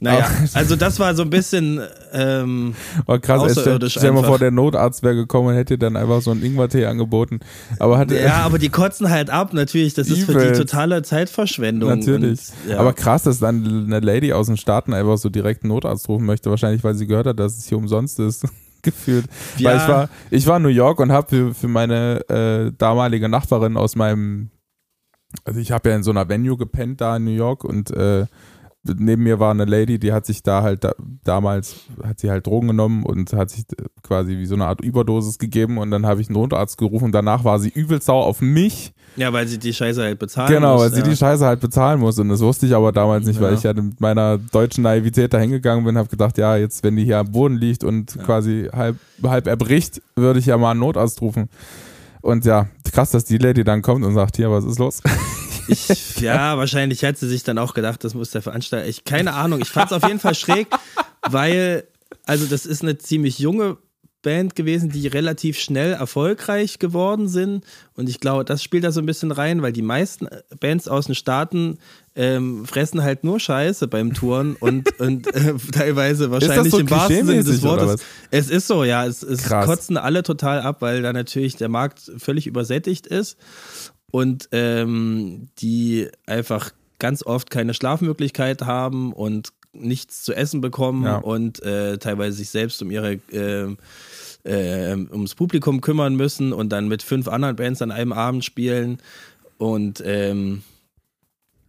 Naja, 0.00 0.28
oh. 0.28 0.48
also 0.54 0.76
das 0.76 0.98
war 0.98 1.14
so 1.14 1.22
ein 1.22 1.30
bisschen 1.30 1.80
ähm, 2.12 2.74
oh, 3.06 3.18
krass, 3.18 3.40
außerirdisch. 3.40 3.92
Stell, 3.92 4.02
stell 4.02 4.10
dir 4.10 4.20
mal 4.20 4.26
vor, 4.26 4.38
der 4.38 4.50
Notarzt 4.50 5.02
wäre 5.02 5.14
gekommen 5.14 5.48
und 5.48 5.54
hätte 5.54 5.78
dann 5.78 5.96
einfach 5.96 6.20
so 6.22 6.30
einen 6.30 6.42
Ingwertee 6.42 6.86
angeboten. 6.86 7.40
Aber 7.78 7.98
hatte, 7.98 8.18
ja, 8.18 8.42
aber 8.42 8.58
die 8.58 8.68
kotzen 8.68 9.10
halt 9.10 9.30
ab, 9.30 9.52
natürlich. 9.52 9.94
Das 9.94 10.08
ist 10.08 10.24
für 10.24 10.34
die 10.34 10.58
totale 10.58 11.02
Zeitverschwendung. 11.02 11.90
Natürlich. 11.90 12.40
Und, 12.64 12.70
ja. 12.70 12.78
Aber 12.78 12.92
krass, 12.92 13.22
dass 13.22 13.38
dann 13.38 13.86
eine 13.86 14.00
Lady 14.00 14.32
aus 14.32 14.46
den 14.46 14.56
Staaten 14.56 14.92
einfach 14.92 15.18
so 15.18 15.28
direkt 15.28 15.62
einen 15.62 15.72
Notarzt 15.72 16.08
rufen 16.08 16.26
möchte. 16.26 16.50
Wahrscheinlich, 16.50 16.84
weil 16.84 16.94
sie 16.94 17.06
gehört 17.06 17.26
hat, 17.26 17.38
dass 17.44 17.58
es 17.58 17.66
hier 17.66 17.78
umsonst 17.78 18.18
ist. 18.18 18.46
gefühlt. 18.84 19.26
Ja. 19.56 19.70
Weil 19.70 19.76
ich 19.78 19.88
war, 19.88 20.08
ich 20.30 20.46
war 20.46 20.56
in 20.58 20.62
New 20.62 20.68
York 20.68 21.00
und 21.00 21.10
habe 21.10 21.28
für, 21.28 21.54
für 21.54 21.68
meine 21.68 22.20
äh, 22.28 22.72
damalige 22.76 23.28
Nachbarin 23.28 23.76
aus 23.76 23.96
meinem, 23.96 24.50
also 25.44 25.58
ich 25.58 25.72
habe 25.72 25.88
ja 25.88 25.96
in 25.96 26.02
so 26.02 26.10
einer 26.10 26.28
Venue 26.28 26.56
gepennt 26.56 27.00
da 27.00 27.16
in 27.16 27.24
New 27.24 27.30
York 27.30 27.64
und 27.64 27.90
äh, 27.90 28.26
neben 28.84 29.22
mir 29.22 29.40
war 29.40 29.50
eine 29.50 29.64
Lady, 29.64 29.98
die 29.98 30.12
hat 30.12 30.26
sich 30.26 30.42
da 30.42 30.62
halt 30.62 30.84
da, 30.84 30.94
damals 31.24 31.76
hat 32.02 32.20
sie 32.20 32.30
halt 32.30 32.46
Drogen 32.46 32.68
genommen 32.68 33.04
und 33.04 33.32
hat 33.32 33.50
sich 33.50 33.64
quasi 34.02 34.36
wie 34.38 34.46
so 34.46 34.54
eine 34.54 34.66
Art 34.66 34.80
Überdosis 34.82 35.38
gegeben 35.38 35.78
und 35.78 35.90
dann 35.90 36.06
habe 36.06 36.20
ich 36.20 36.28
einen 36.28 36.34
Notarzt 36.34 36.76
gerufen 36.76 37.06
und 37.06 37.12
danach 37.12 37.44
war 37.44 37.58
sie 37.58 37.70
übel 37.70 38.02
sauer 38.02 38.26
auf 38.26 38.40
mich. 38.40 38.92
Ja, 39.16 39.32
weil 39.32 39.46
sie 39.46 39.58
die 39.58 39.72
Scheiße 39.72 40.02
halt 40.02 40.18
bezahlen 40.18 40.52
genau, 40.52 40.74
muss. 40.74 40.82
Genau, 40.82 40.92
weil 40.92 40.98
ja. 40.98 41.04
sie 41.04 41.10
die 41.10 41.16
Scheiße 41.16 41.46
halt 41.46 41.60
bezahlen 41.60 42.00
muss 42.00 42.18
und 42.18 42.28
das 42.28 42.40
wusste 42.40 42.66
ich 42.66 42.74
aber 42.74 42.92
damals 42.92 43.26
nicht, 43.26 43.40
ja. 43.40 43.46
weil 43.46 43.54
ich 43.54 43.62
ja 43.62 43.72
mit 43.72 44.00
meiner 44.00 44.38
deutschen 44.38 44.82
Naivität 44.82 45.32
da 45.32 45.38
hingegangen 45.38 45.84
bin, 45.84 45.96
habe 45.96 46.08
gedacht, 46.08 46.36
ja, 46.36 46.56
jetzt 46.56 46.82
wenn 46.84 46.96
die 46.96 47.04
hier 47.04 47.18
am 47.18 47.30
Boden 47.30 47.56
liegt 47.56 47.84
und 47.84 48.14
ja. 48.16 48.22
quasi 48.22 48.68
halb, 48.72 48.96
halb 49.22 49.46
erbricht, 49.46 50.02
würde 50.16 50.40
ich 50.40 50.46
ja 50.46 50.58
mal 50.58 50.72
einen 50.72 50.80
Notarzt 50.80 51.22
rufen. 51.22 51.48
Und 52.20 52.44
ja, 52.44 52.68
krass, 52.92 53.10
dass 53.10 53.24
die 53.24 53.38
Lady 53.38 53.64
dann 53.64 53.82
kommt 53.82 54.04
und 54.04 54.14
sagt, 54.14 54.36
hier, 54.36 54.50
was 54.50 54.64
ist 54.64 54.78
los? 54.78 55.02
Ich, 55.68 56.20
ja, 56.20 56.56
wahrscheinlich 56.58 57.04
hat 57.04 57.18
sie 57.18 57.28
sich 57.28 57.42
dann 57.42 57.58
auch 57.58 57.74
gedacht, 57.74 58.04
das 58.04 58.14
muss 58.14 58.30
der 58.30 58.42
Veranstalter. 58.42 58.86
Ich, 58.86 59.04
keine 59.04 59.34
Ahnung, 59.34 59.60
ich 59.60 59.68
fand 59.68 59.90
es 59.90 59.96
auf 59.96 60.06
jeden 60.06 60.20
Fall 60.20 60.34
schräg, 60.34 60.68
weil, 61.28 61.84
also 62.26 62.46
das 62.46 62.66
ist 62.66 62.82
eine 62.82 62.98
ziemlich 62.98 63.38
junge 63.38 63.78
Band 64.24 64.56
gewesen, 64.56 64.90
die 64.90 65.06
relativ 65.06 65.60
schnell 65.60 65.92
erfolgreich 65.92 66.80
geworden 66.80 67.28
sind. 67.28 67.64
Und 67.94 68.08
ich 68.08 68.18
glaube, 68.18 68.44
das 68.44 68.62
spielt 68.62 68.82
da 68.82 68.90
so 68.90 69.00
ein 69.00 69.06
bisschen 69.06 69.30
rein, 69.30 69.62
weil 69.62 69.72
die 69.72 69.82
meisten 69.82 70.26
Bands 70.58 70.88
aus 70.88 71.06
den 71.06 71.14
Staaten 71.14 71.78
ähm, 72.16 72.64
fressen 72.64 73.04
halt 73.04 73.22
nur 73.22 73.38
Scheiße 73.38 73.86
beim 73.86 74.14
Touren 74.14 74.56
und, 74.56 74.98
und 74.98 75.32
äh, 75.34 75.54
teilweise 75.72 76.32
wahrscheinlich 76.32 76.72
so 76.72 76.78
im 76.78 76.90
wahrsten 76.90 77.26
Sinne 77.26 77.44
des 77.44 77.62
Wortes. 77.62 78.02
Es 78.30 78.50
ist 78.50 78.66
so, 78.66 78.82
ja. 78.82 79.06
Es, 79.06 79.22
es 79.22 79.48
kotzen 79.48 79.96
alle 79.96 80.24
total 80.24 80.60
ab, 80.62 80.78
weil 80.80 81.02
da 81.02 81.12
natürlich 81.12 81.56
der 81.56 81.68
Markt 81.68 82.10
völlig 82.18 82.48
übersättigt 82.48 83.06
ist 83.06 83.36
und 84.14 84.48
ähm, 84.52 85.48
die 85.58 86.08
einfach 86.24 86.70
ganz 87.00 87.26
oft 87.26 87.50
keine 87.50 87.74
Schlafmöglichkeit 87.74 88.62
haben 88.62 89.12
und 89.12 89.48
nichts 89.72 90.22
zu 90.22 90.32
essen 90.34 90.60
bekommen 90.60 91.02
ja. 91.02 91.16
und 91.16 91.60
äh, 91.64 91.98
teilweise 91.98 92.36
sich 92.36 92.50
selbst 92.50 92.80
um 92.80 92.92
ihre 92.92 93.14
äh, 93.32 93.74
äh, 94.44 94.94
ums 95.10 95.34
Publikum 95.34 95.80
kümmern 95.80 96.14
müssen 96.14 96.52
und 96.52 96.68
dann 96.68 96.86
mit 96.86 97.02
fünf 97.02 97.26
anderen 97.26 97.56
Bands 97.56 97.82
an 97.82 97.90
einem 97.90 98.12
Abend 98.12 98.44
spielen 98.44 98.98
und 99.58 100.00
ähm, 100.06 100.62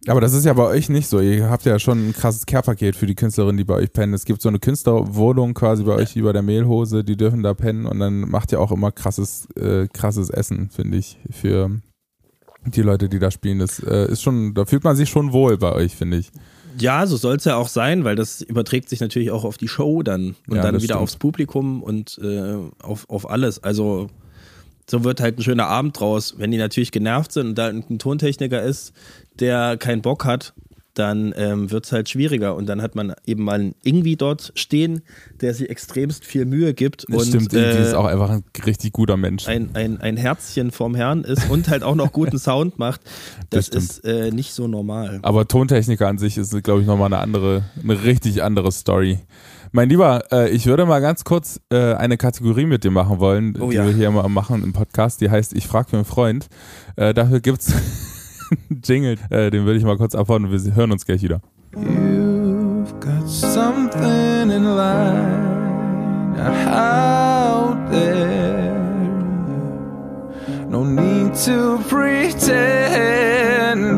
aber 0.06 0.20
das 0.20 0.32
ist 0.32 0.44
ja 0.44 0.52
bei 0.52 0.62
euch 0.62 0.88
nicht 0.88 1.08
so. 1.08 1.18
Ihr 1.18 1.50
habt 1.50 1.64
ja 1.64 1.80
schon 1.80 2.10
ein 2.10 2.12
krasses 2.12 2.46
Care-Paket 2.46 2.94
für 2.94 3.06
die 3.06 3.16
Künstlerinnen, 3.16 3.56
die 3.56 3.64
bei 3.64 3.74
euch 3.74 3.92
pennen. 3.92 4.14
Es 4.14 4.24
gibt 4.24 4.40
so 4.40 4.48
eine 4.48 4.60
Künstlerwohnung 4.60 5.52
quasi 5.52 5.82
bei 5.82 5.96
euch 5.96 6.14
wie 6.14 6.22
bei 6.22 6.32
der 6.32 6.42
Mehlhose, 6.42 7.02
die 7.02 7.16
dürfen 7.16 7.42
da 7.42 7.54
pennen 7.54 7.86
und 7.86 7.98
dann 7.98 8.20
macht 8.20 8.52
ihr 8.52 8.60
auch 8.60 8.70
immer 8.70 8.92
krasses, 8.92 9.48
äh, 9.56 9.88
krasses 9.92 10.30
Essen, 10.30 10.70
finde 10.70 10.98
ich, 10.98 11.18
für 11.32 11.80
die 12.74 12.82
Leute, 12.82 13.08
die 13.08 13.18
da 13.18 13.30
spielen. 13.30 13.58
Das 13.58 13.80
äh, 13.80 14.10
ist 14.10 14.22
schon, 14.22 14.54
da 14.54 14.64
fühlt 14.64 14.84
man 14.84 14.96
sich 14.96 15.08
schon 15.08 15.32
wohl 15.32 15.56
bei 15.58 15.72
euch, 15.72 15.94
finde 15.94 16.18
ich. 16.18 16.30
Ja, 16.78 17.06
so 17.06 17.16
soll 17.16 17.36
es 17.36 17.44
ja 17.44 17.56
auch 17.56 17.68
sein, 17.68 18.04
weil 18.04 18.16
das 18.16 18.42
überträgt 18.42 18.88
sich 18.88 19.00
natürlich 19.00 19.30
auch 19.30 19.44
auf 19.44 19.56
die 19.56 19.68
Show 19.68 20.02
dann 20.02 20.36
und 20.48 20.56
ja, 20.56 20.62
dann 20.62 20.74
wieder 20.74 20.84
stimmt. 20.84 21.00
aufs 21.00 21.16
Publikum 21.16 21.82
und 21.82 22.18
äh, 22.22 22.56
auf, 22.82 23.08
auf 23.08 23.30
alles. 23.30 23.62
Also 23.62 24.08
so 24.88 25.02
wird 25.02 25.20
halt 25.20 25.38
ein 25.38 25.42
schöner 25.42 25.66
Abend 25.66 25.98
draus. 25.98 26.34
Wenn 26.36 26.50
die 26.50 26.58
natürlich 26.58 26.92
genervt 26.92 27.32
sind 27.32 27.48
und 27.48 27.54
da 27.58 27.68
ein 27.68 27.98
Tontechniker 27.98 28.62
ist, 28.62 28.92
der 29.38 29.76
keinen 29.78 30.02
Bock 30.02 30.24
hat, 30.24 30.52
dann 30.98 31.34
ähm, 31.36 31.70
wird 31.70 31.86
es 31.86 31.92
halt 31.92 32.08
schwieriger. 32.08 32.56
Und 32.56 32.66
dann 32.66 32.82
hat 32.82 32.94
man 32.94 33.14
eben 33.26 33.44
mal 33.44 33.60
einen 33.60 33.74
Ingwie 33.84 34.16
dort 34.16 34.52
stehen, 34.54 35.02
der 35.40 35.54
sich 35.54 35.68
extremst 35.68 36.24
viel 36.24 36.46
Mühe 36.46 36.74
gibt. 36.74 37.06
Das 37.08 37.22
und, 37.22 37.28
stimmt, 37.28 37.52
Ingwie 37.52 37.78
äh, 37.78 37.82
ist 37.82 37.94
auch 37.94 38.06
einfach 38.06 38.30
ein 38.30 38.44
richtig 38.64 38.92
guter 38.92 39.16
Mensch. 39.16 39.46
Ein, 39.46 39.70
ein, 39.74 40.00
ein 40.00 40.16
Herzchen 40.16 40.70
vom 40.70 40.94
Herrn 40.94 41.24
ist 41.24 41.50
und 41.50 41.68
halt 41.68 41.82
auch 41.82 41.94
noch 41.94 42.12
guten 42.12 42.38
Sound 42.46 42.78
macht. 42.78 43.02
Das, 43.50 43.70
das 43.70 43.84
ist 43.84 44.04
äh, 44.04 44.30
nicht 44.30 44.52
so 44.52 44.68
normal. 44.68 45.20
Aber 45.22 45.46
Tontechniker 45.46 46.08
an 46.08 46.18
sich 46.18 46.38
ist, 46.38 46.62
glaube 46.62 46.80
ich, 46.80 46.86
nochmal 46.86 47.06
eine 47.06 47.18
andere, 47.18 47.64
eine 47.82 48.02
richtig 48.04 48.42
andere 48.42 48.72
Story. 48.72 49.18
Mein 49.72 49.90
Lieber, 49.90 50.24
äh, 50.32 50.48
ich 50.50 50.66
würde 50.66 50.86
mal 50.86 51.00
ganz 51.00 51.24
kurz 51.24 51.60
äh, 51.70 51.94
eine 51.94 52.16
Kategorie 52.16 52.64
mit 52.64 52.84
dir 52.84 52.90
machen 52.90 53.18
wollen, 53.18 53.56
oh, 53.60 53.68
die 53.68 53.76
ja. 53.76 53.84
wir 53.84 53.92
hier 53.92 54.10
mal 54.10 54.28
machen 54.28 54.62
im 54.62 54.72
Podcast. 54.72 55.20
Die 55.20 55.28
heißt 55.28 55.54
Ich 55.54 55.66
frage 55.66 55.90
für 55.90 55.96
einen 55.96 56.06
Freund. 56.06 56.48
Äh, 56.96 57.12
dafür 57.12 57.40
es 57.44 57.74
Jingle, 58.84 59.16
äh, 59.30 59.50
den 59.50 59.64
würde 59.64 59.78
ich 59.78 59.84
mal 59.84 59.96
kurz 59.96 60.14
abhauen 60.14 60.44
und 60.44 60.52
wir 60.52 60.74
hören 60.74 60.92
uns 60.92 61.04
gleich 61.06 61.22
wieder. 61.22 61.40
You've 61.74 62.98
got 63.00 63.28
something 63.28 64.50
in 64.50 64.64
line 64.64 65.56
out 66.38 67.90
there. 67.90 68.74
No 70.68 70.84
need 70.84 71.34
to 71.44 71.78
pretend. 71.88 72.46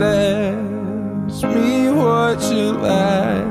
Ask 0.02 1.42
me 1.42 1.90
what 1.90 2.40
you 2.50 2.72
like. 2.72 3.46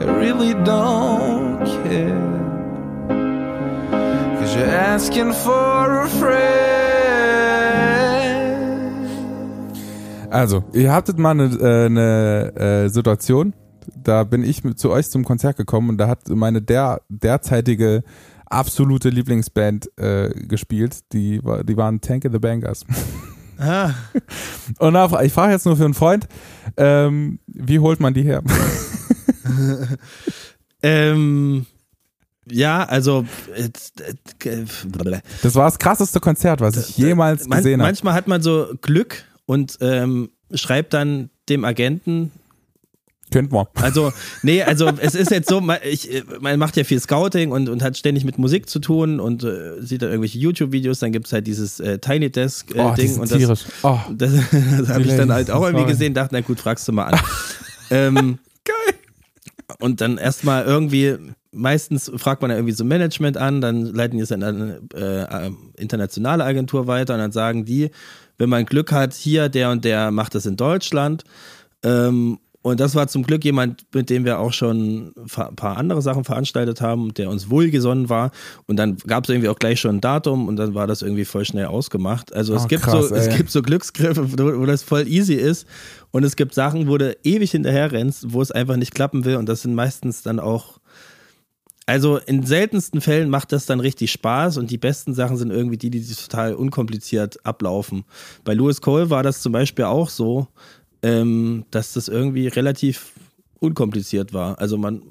I 0.00 0.04
really 0.18 0.54
don't 0.64 1.64
care. 1.84 2.20
Cause 4.38 4.54
you're 4.56 4.66
asking 4.66 5.32
for 5.32 6.02
a 6.02 6.08
friend. 6.08 6.73
Also, 10.34 10.64
ihr 10.72 10.92
hattet 10.92 11.16
mal 11.16 11.30
eine, 11.30 11.44
äh, 11.44 11.86
eine 11.86 12.56
äh, 12.56 12.88
Situation, 12.88 13.54
da 14.02 14.24
bin 14.24 14.42
ich 14.42 14.64
mit, 14.64 14.80
zu 14.80 14.90
euch 14.90 15.08
zum 15.08 15.24
Konzert 15.24 15.56
gekommen 15.56 15.90
und 15.90 15.98
da 15.98 16.08
hat 16.08 16.28
meine 16.28 16.60
der, 16.60 17.02
derzeitige 17.08 18.02
absolute 18.46 19.10
Lieblingsband 19.10 19.96
äh, 19.96 20.30
gespielt. 20.30 21.12
Die, 21.12 21.40
die 21.62 21.76
waren 21.76 22.00
Tank 22.00 22.24
the 22.30 22.38
Bangers. 22.40 22.84
Ah. 23.58 23.92
Und 24.80 24.94
da, 24.94 25.22
ich 25.22 25.32
frage 25.32 25.52
jetzt 25.52 25.64
nur 25.64 25.76
für 25.76 25.84
einen 25.84 25.94
Freund, 25.94 26.26
ähm, 26.76 27.38
wie 27.46 27.78
holt 27.78 28.00
man 28.00 28.12
die 28.12 28.22
her? 28.22 28.42
ähm, 30.82 31.66
ja, 32.50 32.82
also 32.82 33.24
das 35.42 35.54
war 35.54 35.66
das 35.66 35.78
krasseste 35.78 36.18
Konzert, 36.18 36.60
was 36.60 36.76
ich 36.76 36.98
jemals 36.98 37.48
gesehen 37.48 37.80
habe. 37.80 37.88
Manchmal 37.88 38.14
hat 38.14 38.26
man 38.26 38.42
so 38.42 38.74
Glück 38.82 39.24
und 39.46 39.78
ähm, 39.80 40.30
schreibt 40.52 40.94
dann 40.94 41.30
dem 41.48 41.64
Agenten, 41.64 42.32
Könnt 43.30 43.50
man. 43.50 43.66
Also, 43.74 44.12
nee, 44.42 44.62
also 44.62 44.90
es 44.98 45.14
ist 45.14 45.30
jetzt 45.30 45.48
so, 45.48 45.60
man, 45.60 45.78
ich, 45.82 46.22
man 46.40 46.58
macht 46.58 46.76
ja 46.76 46.84
viel 46.84 47.00
Scouting 47.00 47.50
und, 47.50 47.68
und 47.68 47.82
hat 47.82 47.96
ständig 47.96 48.24
mit 48.24 48.38
Musik 48.38 48.68
zu 48.68 48.78
tun 48.78 49.18
und 49.18 49.42
äh, 49.42 49.80
sieht 49.80 50.02
dann 50.02 50.10
irgendwelche 50.10 50.38
YouTube-Videos, 50.38 51.00
dann 51.00 51.10
gibt 51.10 51.26
es 51.26 51.32
halt 51.32 51.46
dieses 51.46 51.80
äh, 51.80 51.98
Tiny 51.98 52.30
Desk-Ding 52.30 52.78
äh, 52.78 53.16
oh, 53.16 53.20
und 53.22 53.30
das, 53.32 53.66
oh, 53.82 53.98
das, 54.12 54.32
das 54.78 54.88
habe 54.88 55.02
ich 55.02 55.16
dann 55.16 55.32
halt 55.32 55.50
auch 55.50 55.64
irgendwie 55.64 55.86
gesehen, 55.86 56.14
dachte, 56.14 56.34
na 56.34 56.42
gut, 56.42 56.60
fragst 56.60 56.86
du 56.86 56.92
mal 56.92 57.06
an. 57.06 57.20
ähm, 57.90 58.38
Geil. 58.64 58.94
Und 59.80 60.00
dann 60.00 60.18
erstmal 60.18 60.64
irgendwie, 60.64 61.16
meistens 61.50 62.12
fragt 62.16 62.42
man 62.42 62.50
ja 62.50 62.56
irgendwie 62.56 62.74
so 62.74 62.84
Management 62.84 63.36
an, 63.36 63.60
dann 63.60 63.86
leiten 63.86 64.18
die 64.18 64.22
es 64.22 64.32
an 64.32 64.42
eine 64.42 64.80
äh, 64.94 65.50
internationale 65.80 66.44
Agentur 66.44 66.86
weiter 66.86 67.14
und 67.14 67.20
dann 67.20 67.32
sagen 67.32 67.64
die, 67.64 67.90
wenn 68.38 68.48
man 68.48 68.66
Glück 68.66 68.92
hat, 68.92 69.14
hier 69.14 69.48
der 69.48 69.70
und 69.70 69.84
der 69.84 70.10
macht 70.10 70.34
das 70.34 70.46
in 70.46 70.56
Deutschland. 70.56 71.24
Ähm, 71.82 72.38
und 72.64 72.80
das 72.80 72.94
war 72.94 73.08
zum 73.08 73.24
Glück 73.24 73.44
jemand, 73.44 73.84
mit 73.92 74.08
dem 74.08 74.24
wir 74.24 74.38
auch 74.38 74.54
schon 74.54 75.12
ein 75.18 75.54
paar 75.54 75.76
andere 75.76 76.00
Sachen 76.00 76.24
veranstaltet 76.24 76.80
haben, 76.80 77.12
der 77.12 77.28
uns 77.28 77.50
wohlgesonnen 77.50 78.08
war. 78.08 78.30
Und 78.66 78.76
dann 78.76 78.96
gab 79.06 79.24
es 79.24 79.28
irgendwie 79.28 79.50
auch 79.50 79.58
gleich 79.58 79.80
schon 79.80 79.96
ein 79.96 80.00
Datum 80.00 80.48
und 80.48 80.56
dann 80.56 80.72
war 80.74 80.86
das 80.86 81.02
irgendwie 81.02 81.26
voll 81.26 81.44
schnell 81.44 81.66
ausgemacht. 81.66 82.34
Also 82.34 82.54
oh, 82.54 82.56
es, 82.56 82.66
gibt 82.66 82.84
krass, 82.84 83.10
so, 83.10 83.14
es 83.14 83.36
gibt 83.36 83.50
so 83.50 83.60
Glücksgriffe, 83.60 84.32
wo 84.38 84.64
das 84.64 84.82
voll 84.82 85.06
easy 85.06 85.34
ist. 85.34 85.66
Und 86.10 86.24
es 86.24 86.36
gibt 86.36 86.54
Sachen, 86.54 86.88
wo 86.88 86.96
du 86.96 87.14
ewig 87.22 87.50
hinterher 87.50 87.92
rennst, 87.92 88.32
wo 88.32 88.40
es 88.40 88.50
einfach 88.50 88.76
nicht 88.76 88.94
klappen 88.94 89.26
will. 89.26 89.36
Und 89.36 89.46
das 89.46 89.60
sind 89.60 89.74
meistens 89.74 90.22
dann 90.22 90.40
auch 90.40 90.78
also 91.86 92.16
in 92.18 92.44
seltensten 92.44 93.00
Fällen 93.00 93.28
macht 93.28 93.52
das 93.52 93.66
dann 93.66 93.80
richtig 93.80 94.10
Spaß 94.12 94.56
und 94.56 94.70
die 94.70 94.78
besten 94.78 95.14
Sachen 95.14 95.36
sind 95.36 95.50
irgendwie 95.50 95.76
die, 95.76 95.90
die 95.90 96.02
total 96.02 96.54
unkompliziert 96.54 97.44
ablaufen. 97.44 98.04
Bei 98.44 98.54
Lewis 98.54 98.80
Cole 98.80 99.10
war 99.10 99.22
das 99.22 99.42
zum 99.42 99.52
Beispiel 99.52 99.84
auch 99.84 100.08
so, 100.08 100.48
ähm, 101.02 101.66
dass 101.70 101.92
das 101.92 102.08
irgendwie 102.08 102.48
relativ 102.48 103.12
unkompliziert 103.60 104.32
war. 104.32 104.58
Also 104.58 104.78
man 104.78 105.02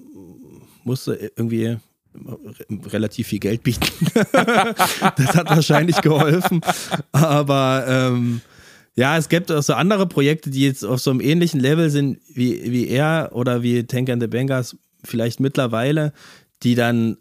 musste 0.83 1.31
irgendwie 1.35 1.77
relativ 2.87 3.27
viel 3.27 3.39
Geld 3.39 3.63
bieten. 3.63 3.87
das 4.31 5.35
hat 5.35 5.49
wahrscheinlich 5.49 6.01
geholfen. 6.01 6.61
Aber 7.11 7.85
ähm, 7.87 8.41
ja, 8.95 9.17
es 9.17 9.29
gibt 9.29 9.51
auch 9.51 9.63
so 9.63 9.73
andere 9.73 10.07
Projekte, 10.07 10.49
die 10.49 10.65
jetzt 10.65 10.83
auf 10.83 10.99
so 10.99 11.11
einem 11.11 11.21
ähnlichen 11.21 11.59
Level 11.59 11.89
sind 11.89 12.19
wie, 12.33 12.71
wie 12.71 12.87
er 12.87 13.29
oder 13.33 13.63
wie 13.63 13.83
Tank 13.83 14.09
and 14.09 14.21
the 14.21 14.27
Bangers 14.27 14.75
vielleicht 15.03 15.39
mittlerweile, 15.39 16.13
die 16.63 16.75
dann 16.75 17.17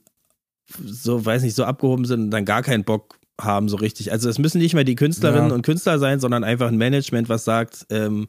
so, 0.85 1.24
weiß 1.24 1.42
nicht, 1.42 1.55
so 1.55 1.64
abgehoben 1.64 2.05
sind 2.05 2.20
und 2.20 2.31
dann 2.31 2.44
gar 2.44 2.62
keinen 2.62 2.85
Bock 2.85 3.18
haben 3.40 3.68
so 3.68 3.76
richtig. 3.76 4.12
Also 4.12 4.28
es 4.28 4.38
müssen 4.38 4.59
nicht 4.59 4.74
mehr 4.74 4.85
die 4.85 4.94
Künstlerinnen 4.94 5.48
ja. 5.48 5.55
und 5.55 5.62
Künstler 5.62 5.98
sein, 5.98 6.20
sondern 6.20 6.44
einfach 6.44 6.68
ein 6.68 6.76
Management, 6.76 7.28
was 7.28 7.44
sagt, 7.44 7.87
ähm, 7.90 8.28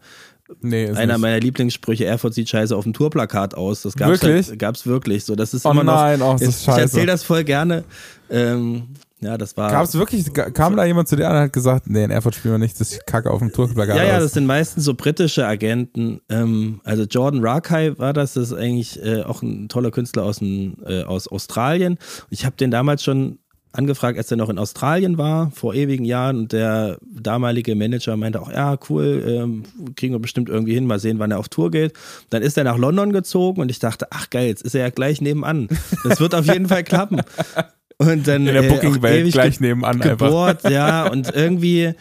Nee, 0.62 0.90
Einer 0.90 1.14
nicht. 1.14 1.22
meiner 1.22 1.40
Lieblingssprüche, 1.40 2.06
Erfurt 2.06 2.34
sieht 2.34 2.50
scheiße 2.50 2.76
auf 2.76 2.84
dem 2.84 2.94
Tourplakat 2.94 3.56
aus. 3.56 3.82
Das 3.82 3.96
gab's 3.96 4.22
wirklich? 4.22 4.50
Halt, 4.50 4.60
gab's 4.60 4.86
wirklich. 4.86 5.24
So, 5.24 5.36
das 5.36 5.54
ist 5.54 5.66
oh 5.66 5.72
immer 5.72 5.84
nein, 5.84 6.20
noch. 6.20 6.34
Oh, 6.34 6.38
das 6.38 6.42
ist 6.42 6.64
scheiße. 6.66 6.78
Ich 6.78 6.84
erzähle 6.84 7.08
das 7.08 7.24
voll 7.24 7.44
gerne. 7.46 7.86
Ähm, 8.30 8.90
ja, 9.24 9.38
das 9.38 9.58
war. 9.58 9.72
Gab 9.72 9.86
es 9.86 9.96
wirklich, 9.96 10.32
kam 10.34 10.76
da 10.76 10.86
jemand 10.86 11.08
zu 11.08 11.16
dir 11.16 11.28
und 11.28 11.34
hat 11.34 11.54
gesagt, 11.54 11.90
nee, 11.90 12.04
in 12.04 12.12
Erfurt 12.12 12.36
spielen 12.36 12.56
wir 12.56 12.60
nicht 12.60 12.80
das 12.80 13.00
Kacke 13.06 13.32
auf 13.32 13.40
dem 13.40 13.52
Tourplakat 13.52 13.98
Ja, 13.98 14.04
ja, 14.04 14.20
das 14.20 14.34
sind 14.34 14.46
meistens 14.46 14.86
so 14.86 14.94
britische 14.94 15.46
Agenten. 15.46 16.22
Ähm, 16.30 16.82
also 16.84 17.04
Jordan 17.04 17.42
Rakai 17.44 17.98
war 17.98 18.14
das, 18.14 18.34
das 18.34 18.52
ist 18.52 18.58
eigentlich 18.58 19.04
äh, 19.04 19.24
auch 19.24 19.42
ein 19.42 19.70
toller 19.70 19.92
Künstler 19.92 20.24
aus, 20.24 20.42
ein, 20.42 20.78
äh, 20.86 21.04
aus 21.04 21.28
Australien. 21.28 21.98
Ich 22.30 22.46
habe 22.46 22.56
den 22.56 22.72
damals 22.72 23.04
schon 23.04 23.40
angefragt, 23.74 24.18
als 24.18 24.30
er 24.32 24.38
noch 24.38 24.50
in 24.50 24.60
Australien 24.60 25.18
war, 25.18 25.52
vor 25.52 25.74
ewigen 25.74 26.06
Jahren. 26.06 26.38
Und 26.38 26.54
der 26.54 26.98
damalige 27.02 27.76
Manager 27.76 28.16
meinte 28.16 28.42
auch, 28.42 28.52
ja, 28.52 28.78
cool, 28.90 29.24
ähm, 29.28 29.64
kriegen 29.96 30.14
wir 30.14 30.20
bestimmt 30.20 30.48
irgendwie 30.48 30.76
hin, 30.76 30.86
mal 30.86 31.00
sehen, 31.00 31.20
wann 31.20 31.32
er 31.32 31.40
auf 31.40 31.50
Tour 31.50 31.72
geht. 31.72 31.94
Dann 32.30 32.44
ist 32.44 32.58
er 32.58 32.64
nach 32.64 32.78
London 32.78 33.12
gezogen 33.12 33.62
und 33.62 33.70
ich 33.70 33.80
dachte, 33.80 34.08
ach 34.12 34.30
geil, 34.30 34.48
jetzt 34.48 34.62
ist 34.62 34.76
er 34.76 34.82
ja 34.82 34.90
gleich 34.90 35.22
nebenan. 35.22 35.68
Das 36.04 36.20
wird 36.20 36.36
auf 36.36 36.46
jeden 36.46 36.68
Fall 36.68 36.84
klappen. 36.84 37.22
Und 38.08 38.28
dann 38.28 38.48
in 38.48 38.54
der 38.54 38.64
äh, 38.64 38.70
Booking-Welt 38.70 39.32
gleich 39.32 39.60
nebenan 39.60 40.00
gebohrt, 40.00 40.66
einfach. 40.66 40.70
ja, 40.72 41.08
und 41.08 41.34
irgendwie, 41.34 41.94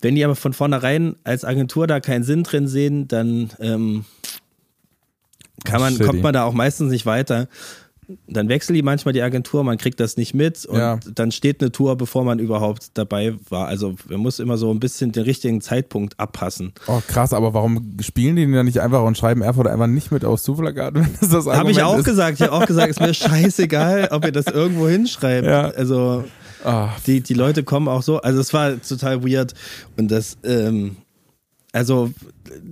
wenn 0.00 0.14
die 0.14 0.24
aber 0.24 0.36
von 0.36 0.52
vornherein 0.52 1.16
als 1.24 1.44
Agentur 1.44 1.86
da 1.86 2.00
keinen 2.00 2.24
Sinn 2.24 2.42
drin 2.42 2.68
sehen, 2.68 3.08
dann 3.08 3.50
ähm, 3.60 4.04
kann 5.64 5.80
man, 5.80 5.98
kommt 5.98 6.22
man 6.22 6.32
da 6.32 6.44
auch 6.44 6.52
meistens 6.52 6.90
nicht 6.90 7.06
weiter. 7.06 7.48
Dann 8.26 8.48
wechseln 8.48 8.74
die 8.74 8.82
manchmal 8.82 9.12
die 9.12 9.20
Agentur, 9.20 9.64
man 9.64 9.76
kriegt 9.76 10.00
das 10.00 10.16
nicht 10.16 10.34
mit 10.34 10.64
und 10.64 10.78
ja. 10.78 10.98
dann 11.14 11.30
steht 11.30 11.60
eine 11.60 11.70
Tour, 11.70 11.96
bevor 11.96 12.24
man 12.24 12.38
überhaupt 12.38 12.90
dabei 12.94 13.34
war. 13.50 13.66
Also 13.66 13.96
man 14.08 14.20
muss 14.20 14.38
immer 14.38 14.56
so 14.56 14.70
ein 14.70 14.80
bisschen 14.80 15.12
den 15.12 15.24
richtigen 15.24 15.60
Zeitpunkt 15.60 16.18
abpassen. 16.18 16.72
Oh 16.86 17.00
krass, 17.06 17.34
aber 17.34 17.52
warum 17.52 17.96
spielen 18.00 18.36
die 18.36 18.42
denn 18.42 18.52
dann 18.54 18.66
nicht 18.66 18.80
einfach 18.80 19.02
und 19.02 19.18
schreiben 19.18 19.42
Erfurt 19.42 19.66
einfach 19.66 19.86
nicht 19.86 20.10
mit 20.10 20.24
aus 20.24 20.42
Zuflagat, 20.42 20.94
wenn 20.96 21.08
das 21.20 21.28
das 21.28 21.46
Habe 21.46 21.70
ich 21.70 21.82
auch 21.82 21.98
ist? 21.98 22.04
gesagt. 22.04 22.40
Ich 22.40 22.46
habe 22.46 22.52
auch 22.52 22.66
gesagt, 22.66 22.88
ist 22.88 23.00
mir 23.00 23.14
scheißegal, 23.28 24.08
ob 24.10 24.24
ihr 24.24 24.32
das 24.32 24.46
irgendwo 24.46 24.88
hinschreibt. 24.88 25.46
Ja. 25.46 25.68
Also 25.68 26.24
oh. 26.64 26.88
die, 27.06 27.20
die 27.20 27.34
Leute 27.34 27.62
kommen 27.62 27.88
auch 27.88 28.02
so. 28.02 28.20
Also 28.22 28.40
es 28.40 28.54
war 28.54 28.80
total 28.80 29.22
weird 29.22 29.52
und 29.98 30.10
das 30.10 30.38
ähm, 30.44 30.96
also 31.72 32.10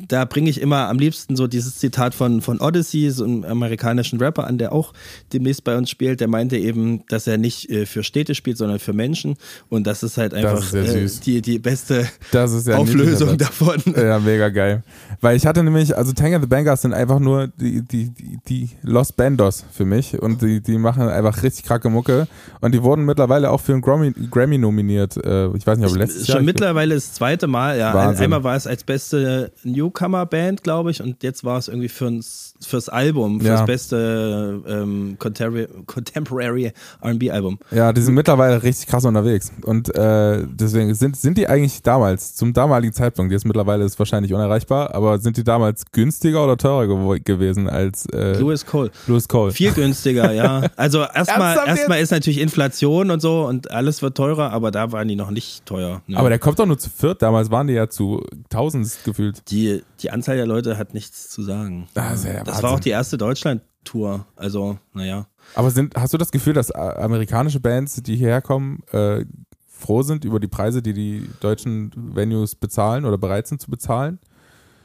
da 0.08 0.24
bringe 0.24 0.50
ich 0.50 0.60
immer 0.60 0.88
am 0.88 0.98
liebsten 0.98 1.36
so 1.36 1.46
dieses 1.46 1.78
Zitat 1.78 2.14
von, 2.14 2.40
von 2.40 2.60
Odyssey, 2.60 3.10
so 3.10 3.24
einem 3.24 3.44
amerikanischen 3.44 4.18
Rapper 4.18 4.46
an, 4.46 4.58
der 4.58 4.72
auch 4.72 4.92
demnächst 5.32 5.64
bei 5.64 5.76
uns 5.76 5.90
spielt. 5.90 6.20
Der 6.20 6.28
meinte 6.28 6.56
eben, 6.56 7.04
dass 7.08 7.26
er 7.26 7.38
nicht 7.38 7.70
äh, 7.70 7.86
für 7.86 8.02
Städte 8.02 8.34
spielt, 8.34 8.58
sondern 8.58 8.78
für 8.78 8.92
Menschen. 8.92 9.36
Und 9.68 9.86
das 9.86 10.02
ist 10.02 10.18
halt 10.18 10.34
einfach 10.34 10.72
ist 10.72 10.74
äh, 10.74 11.24
die, 11.24 11.42
die 11.42 11.58
beste 11.58 12.08
ja 12.32 12.76
Auflösung 12.76 13.38
davon. 13.38 13.82
Ja, 13.96 14.18
mega 14.18 14.48
geil. 14.48 14.82
Weil 15.20 15.36
ich 15.36 15.46
hatte 15.46 15.62
nämlich, 15.62 15.96
also 15.96 16.12
Tank 16.12 16.34
and 16.34 16.44
the 16.44 16.48
Bangers 16.48 16.82
sind 16.82 16.92
einfach 16.92 17.18
nur 17.18 17.48
die, 17.48 17.82
die, 17.82 18.10
die, 18.10 18.38
die 18.48 18.70
Los 18.82 19.12
Bandos 19.12 19.64
für 19.72 19.84
mich 19.84 20.20
und 20.20 20.42
die, 20.42 20.60
die 20.60 20.78
machen 20.78 21.08
einfach 21.08 21.42
richtig 21.42 21.64
kranke 21.64 21.90
Mucke. 21.90 22.28
Und 22.60 22.74
die 22.74 22.82
wurden 22.82 23.04
mittlerweile 23.04 23.50
auch 23.50 23.60
für 23.60 23.72
einen 23.72 23.82
Grammy, 23.82 24.12
Grammy 24.30 24.58
nominiert. 24.58 25.16
Äh, 25.16 25.48
ich 25.56 25.66
weiß 25.66 25.78
nicht, 25.78 25.90
ob 25.90 25.96
letztes 25.96 26.26
Schon 26.26 26.26
Jahr. 26.26 26.38
Schon 26.38 26.44
mittlerweile 26.46 26.94
das 26.94 27.12
zweite 27.12 27.46
Mal, 27.46 27.78
ja. 27.78 27.94
Wahnsinn. 27.94 28.24
Einmal 28.24 28.44
war 28.44 28.56
es 28.56 28.66
als 28.66 28.84
beste 28.84 29.52
Newcomer-Band, 29.66 30.62
glaube 30.62 30.90
ich, 30.90 31.02
und 31.02 31.22
jetzt 31.22 31.44
war 31.44 31.58
es 31.58 31.68
irgendwie 31.68 31.88
fürs, 31.88 32.54
fürs 32.60 32.88
Album, 32.88 33.40
fürs 33.40 33.60
ja. 33.60 33.66
beste 33.66 34.62
ähm, 34.66 35.16
Contemporary 35.18 36.72
RB-Album. 37.02 37.58
Ja, 37.70 37.92
die 37.92 38.00
sind 38.00 38.14
mittlerweile 38.14 38.62
richtig 38.62 38.88
krass 38.88 39.04
unterwegs. 39.04 39.52
Und 39.62 39.94
äh, 39.94 40.44
deswegen 40.46 40.94
sind, 40.94 41.16
sind 41.16 41.38
die 41.38 41.48
eigentlich 41.48 41.82
damals, 41.82 42.34
zum 42.34 42.52
damaligen 42.52 42.92
Zeitpunkt, 42.92 43.32
jetzt 43.32 43.44
mittlerweile 43.44 43.84
ist 43.84 43.98
wahrscheinlich 43.98 44.32
unerreichbar, 44.32 44.94
aber 44.94 45.18
sind 45.18 45.36
die 45.36 45.44
damals 45.44 45.84
günstiger 45.92 46.44
oder 46.44 46.56
teurer 46.56 46.86
gew 46.86 47.16
gewesen 47.22 47.68
als 47.68 48.06
äh, 48.06 48.38
Louis 48.38 48.64
Cole? 48.64 48.90
Louis 49.06 49.26
Cole. 49.28 49.52
Viel 49.52 49.72
günstiger, 49.72 50.32
ja. 50.32 50.62
Also 50.76 51.00
erstmal 51.00 51.56
erstmal 51.66 52.00
ist 52.00 52.10
natürlich 52.10 52.40
Inflation 52.40 53.10
und 53.10 53.20
so 53.20 53.46
und 53.46 53.70
alles 53.70 54.02
wird 54.02 54.16
teurer, 54.16 54.52
aber 54.52 54.70
da 54.70 54.92
waren 54.92 55.08
die 55.08 55.16
noch 55.16 55.30
nicht 55.30 55.64
teuer. 55.64 56.02
Ne? 56.06 56.16
Aber 56.16 56.28
der 56.28 56.38
kommt 56.38 56.58
doch 56.58 56.66
nur 56.66 56.78
zu 56.78 56.90
viert, 56.90 57.22
damals 57.22 57.50
waren 57.50 57.66
die 57.66 57.74
ja 57.74 57.88
zu 57.88 58.22
tausend 58.50 58.86
gefühlt. 59.04 59.42
Die 59.50 59.82
die, 60.02 60.10
Anzahl 60.10 60.36
der 60.36 60.46
Leute 60.46 60.78
hat 60.78 60.94
nichts 60.94 61.30
zu 61.30 61.42
sagen. 61.42 61.88
Das, 61.94 62.24
ja 62.24 62.44
das 62.46 62.62
war 62.62 62.72
auch 62.72 62.80
die 62.80 62.90
erste 62.90 63.18
Deutschland-Tour. 63.18 64.26
Also, 64.36 64.78
naja. 64.92 65.26
Aber 65.54 65.70
sind, 65.70 65.94
hast 65.96 66.12
du 66.12 66.18
das 66.18 66.30
Gefühl, 66.30 66.54
dass 66.54 66.70
amerikanische 66.70 67.60
Bands, 67.60 68.02
die 68.02 68.16
hierher 68.16 68.42
kommen, 68.42 68.82
äh, 68.92 69.24
froh 69.68 70.02
sind 70.02 70.24
über 70.24 70.40
die 70.40 70.48
Preise, 70.48 70.82
die 70.82 70.92
die 70.92 71.28
deutschen 71.40 71.92
Venues 71.94 72.54
bezahlen 72.54 73.04
oder 73.04 73.18
bereit 73.18 73.46
sind 73.46 73.60
zu 73.60 73.70
bezahlen? 73.70 74.18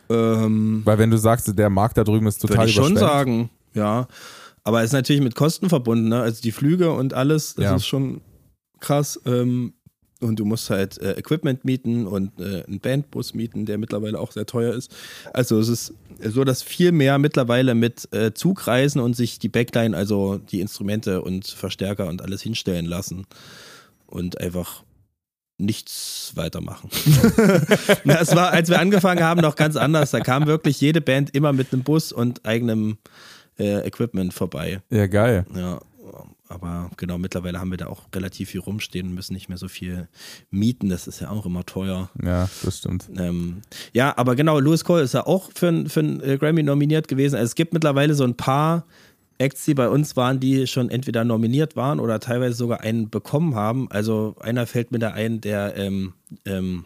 Ähm, 0.09 0.81
Weil 0.83 0.97
wenn 0.97 1.09
du 1.09 1.17
sagst, 1.17 1.57
der 1.57 1.69
Markt 1.69 1.97
da 1.97 2.03
drüben 2.03 2.27
ist 2.27 2.41
total 2.41 2.57
Würde 2.57 2.69
ich 2.69 2.75
schon 2.75 2.97
sagen, 2.97 3.49
ja. 3.73 4.07
Aber 4.63 4.79
es 4.79 4.87
ist 4.87 4.93
natürlich 4.93 5.21
mit 5.21 5.35
Kosten 5.35 5.69
verbunden, 5.69 6.09
ne? 6.09 6.21
Also 6.21 6.41
die 6.41 6.51
Flüge 6.51 6.91
und 6.91 7.13
alles, 7.13 7.55
das 7.55 7.63
ja. 7.63 7.75
ist 7.75 7.87
schon 7.87 8.21
krass. 8.79 9.19
Ähm, 9.25 9.73
und 10.21 10.39
du 10.39 10.45
musst 10.45 10.69
halt 10.69 10.97
äh, 10.99 11.13
Equipment 11.13 11.65
mieten 11.65 12.07
und 12.07 12.39
äh, 12.39 12.63
einen 12.65 12.79
Bandbus 12.79 13.33
mieten, 13.33 13.65
der 13.65 13.77
mittlerweile 13.77 14.19
auch 14.19 14.31
sehr 14.31 14.45
teuer 14.45 14.73
ist. 14.73 14.95
Also 15.33 15.59
es 15.59 15.69
ist 15.69 15.93
so, 16.23 16.43
dass 16.43 16.63
viel 16.63 16.91
mehr 16.91 17.17
mittlerweile 17.17 17.75
mit 17.75 18.07
äh, 18.13 18.33
Zugreisen 18.33 19.01
und 19.01 19.15
sich 19.15 19.39
die 19.39 19.49
Backline, 19.49 19.95
also 19.95 20.37
die 20.37 20.61
Instrumente 20.61 21.21
und 21.21 21.47
Verstärker 21.47 22.07
und 22.07 22.21
alles 22.21 22.41
hinstellen 22.41 22.85
lassen 22.85 23.25
und 24.07 24.39
einfach 24.39 24.83
nichts 25.57 26.31
weitermachen. 26.35 26.89
das 28.05 28.35
war, 28.35 28.51
als 28.51 28.69
wir 28.69 28.79
angefangen 28.79 29.23
haben, 29.23 29.41
noch 29.41 29.55
ganz 29.55 29.75
anders. 29.75 30.11
Da 30.11 30.19
kam 30.19 30.47
wirklich 30.47 30.81
jede 30.81 31.01
Band 31.01 31.33
immer 31.35 31.53
mit 31.53 31.71
einem 31.71 31.83
Bus 31.83 32.11
und 32.11 32.45
eigenem 32.45 32.97
äh, 33.59 33.85
Equipment 33.87 34.33
vorbei. 34.33 34.81
Ja, 34.89 35.07
geil. 35.07 35.45
Ja, 35.55 35.79
aber 36.51 36.91
genau, 36.97 37.17
mittlerweile 37.17 37.59
haben 37.59 37.71
wir 37.71 37.77
da 37.77 37.87
auch 37.87 38.03
relativ 38.13 38.49
viel 38.49 38.61
rumstehen 38.61 39.07
und 39.07 39.15
müssen 39.15 39.33
nicht 39.33 39.49
mehr 39.49 39.57
so 39.57 39.67
viel 39.67 40.07
mieten. 40.49 40.89
Das 40.89 41.07
ist 41.07 41.19
ja 41.19 41.29
auch 41.29 41.45
immer 41.45 41.65
teuer. 41.65 42.09
Ja, 42.23 42.49
das 42.63 42.77
stimmt. 42.79 43.09
Ähm, 43.17 43.61
ja, 43.93 44.13
aber 44.17 44.35
genau, 44.35 44.59
Louis 44.59 44.83
Cole 44.83 45.03
ist 45.03 45.13
ja 45.13 45.25
auch 45.25 45.49
für, 45.53 45.89
für 45.89 45.99
einen 45.99 46.21
äh, 46.21 46.37
Grammy 46.37 46.63
nominiert 46.63 47.07
gewesen. 47.07 47.35
Also 47.35 47.45
es 47.45 47.55
gibt 47.55 47.73
mittlerweile 47.73 48.13
so 48.13 48.23
ein 48.23 48.35
paar 48.35 48.85
Acts, 49.41 49.65
die 49.65 49.73
bei 49.73 49.89
uns 49.89 50.15
waren, 50.15 50.39
die 50.39 50.67
schon 50.67 50.89
entweder 50.89 51.23
nominiert 51.23 51.75
waren 51.75 51.99
oder 51.99 52.19
teilweise 52.19 52.55
sogar 52.55 52.81
einen 52.81 53.09
bekommen 53.09 53.55
haben. 53.55 53.89
Also 53.91 54.35
einer 54.39 54.67
fällt 54.67 54.91
mir 54.91 54.99
da 54.99 55.11
ein, 55.11 55.41
der 55.41 55.75
ähm, 55.77 56.13
ähm, 56.45 56.85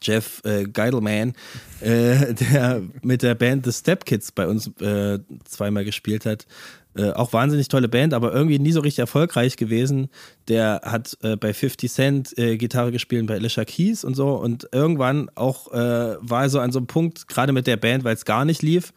Jeff 0.00 0.42
äh, 0.44 0.64
Geidelman, 0.64 1.34
äh, 1.80 2.34
der 2.50 2.82
mit 3.02 3.22
der 3.22 3.34
Band 3.34 3.64
The 3.64 3.72
Step 3.72 4.04
Kids 4.04 4.32
bei 4.32 4.46
uns 4.46 4.68
äh, 4.80 5.18
zweimal 5.44 5.84
gespielt 5.84 6.26
hat. 6.26 6.46
Äh, 6.94 7.12
auch 7.12 7.32
wahnsinnig 7.32 7.68
tolle 7.68 7.88
Band, 7.88 8.12
aber 8.12 8.34
irgendwie 8.34 8.58
nie 8.58 8.72
so 8.72 8.80
richtig 8.80 8.98
erfolgreich 8.98 9.56
gewesen. 9.56 10.08
Der 10.48 10.82
hat 10.84 11.16
äh, 11.22 11.36
bei 11.36 11.54
50 11.54 11.90
Cent 11.90 12.38
äh, 12.38 12.58
Gitarre 12.58 12.92
gespielt, 12.92 13.26
bei 13.26 13.34
Alicia 13.34 13.64
Keys 13.64 14.04
und 14.04 14.14
so. 14.14 14.34
Und 14.34 14.68
irgendwann 14.72 15.30
auch 15.34 15.72
war 15.72 16.42
er 16.42 16.48
so 16.50 16.60
an 16.60 16.72
so 16.72 16.78
einem 16.78 16.86
Punkt, 16.86 17.28
gerade 17.28 17.52
mit 17.52 17.66
der 17.66 17.76
Band, 17.76 18.04
weil 18.04 18.14
es 18.14 18.24
gar 18.24 18.44
nicht 18.44 18.62
lief. 18.62 18.92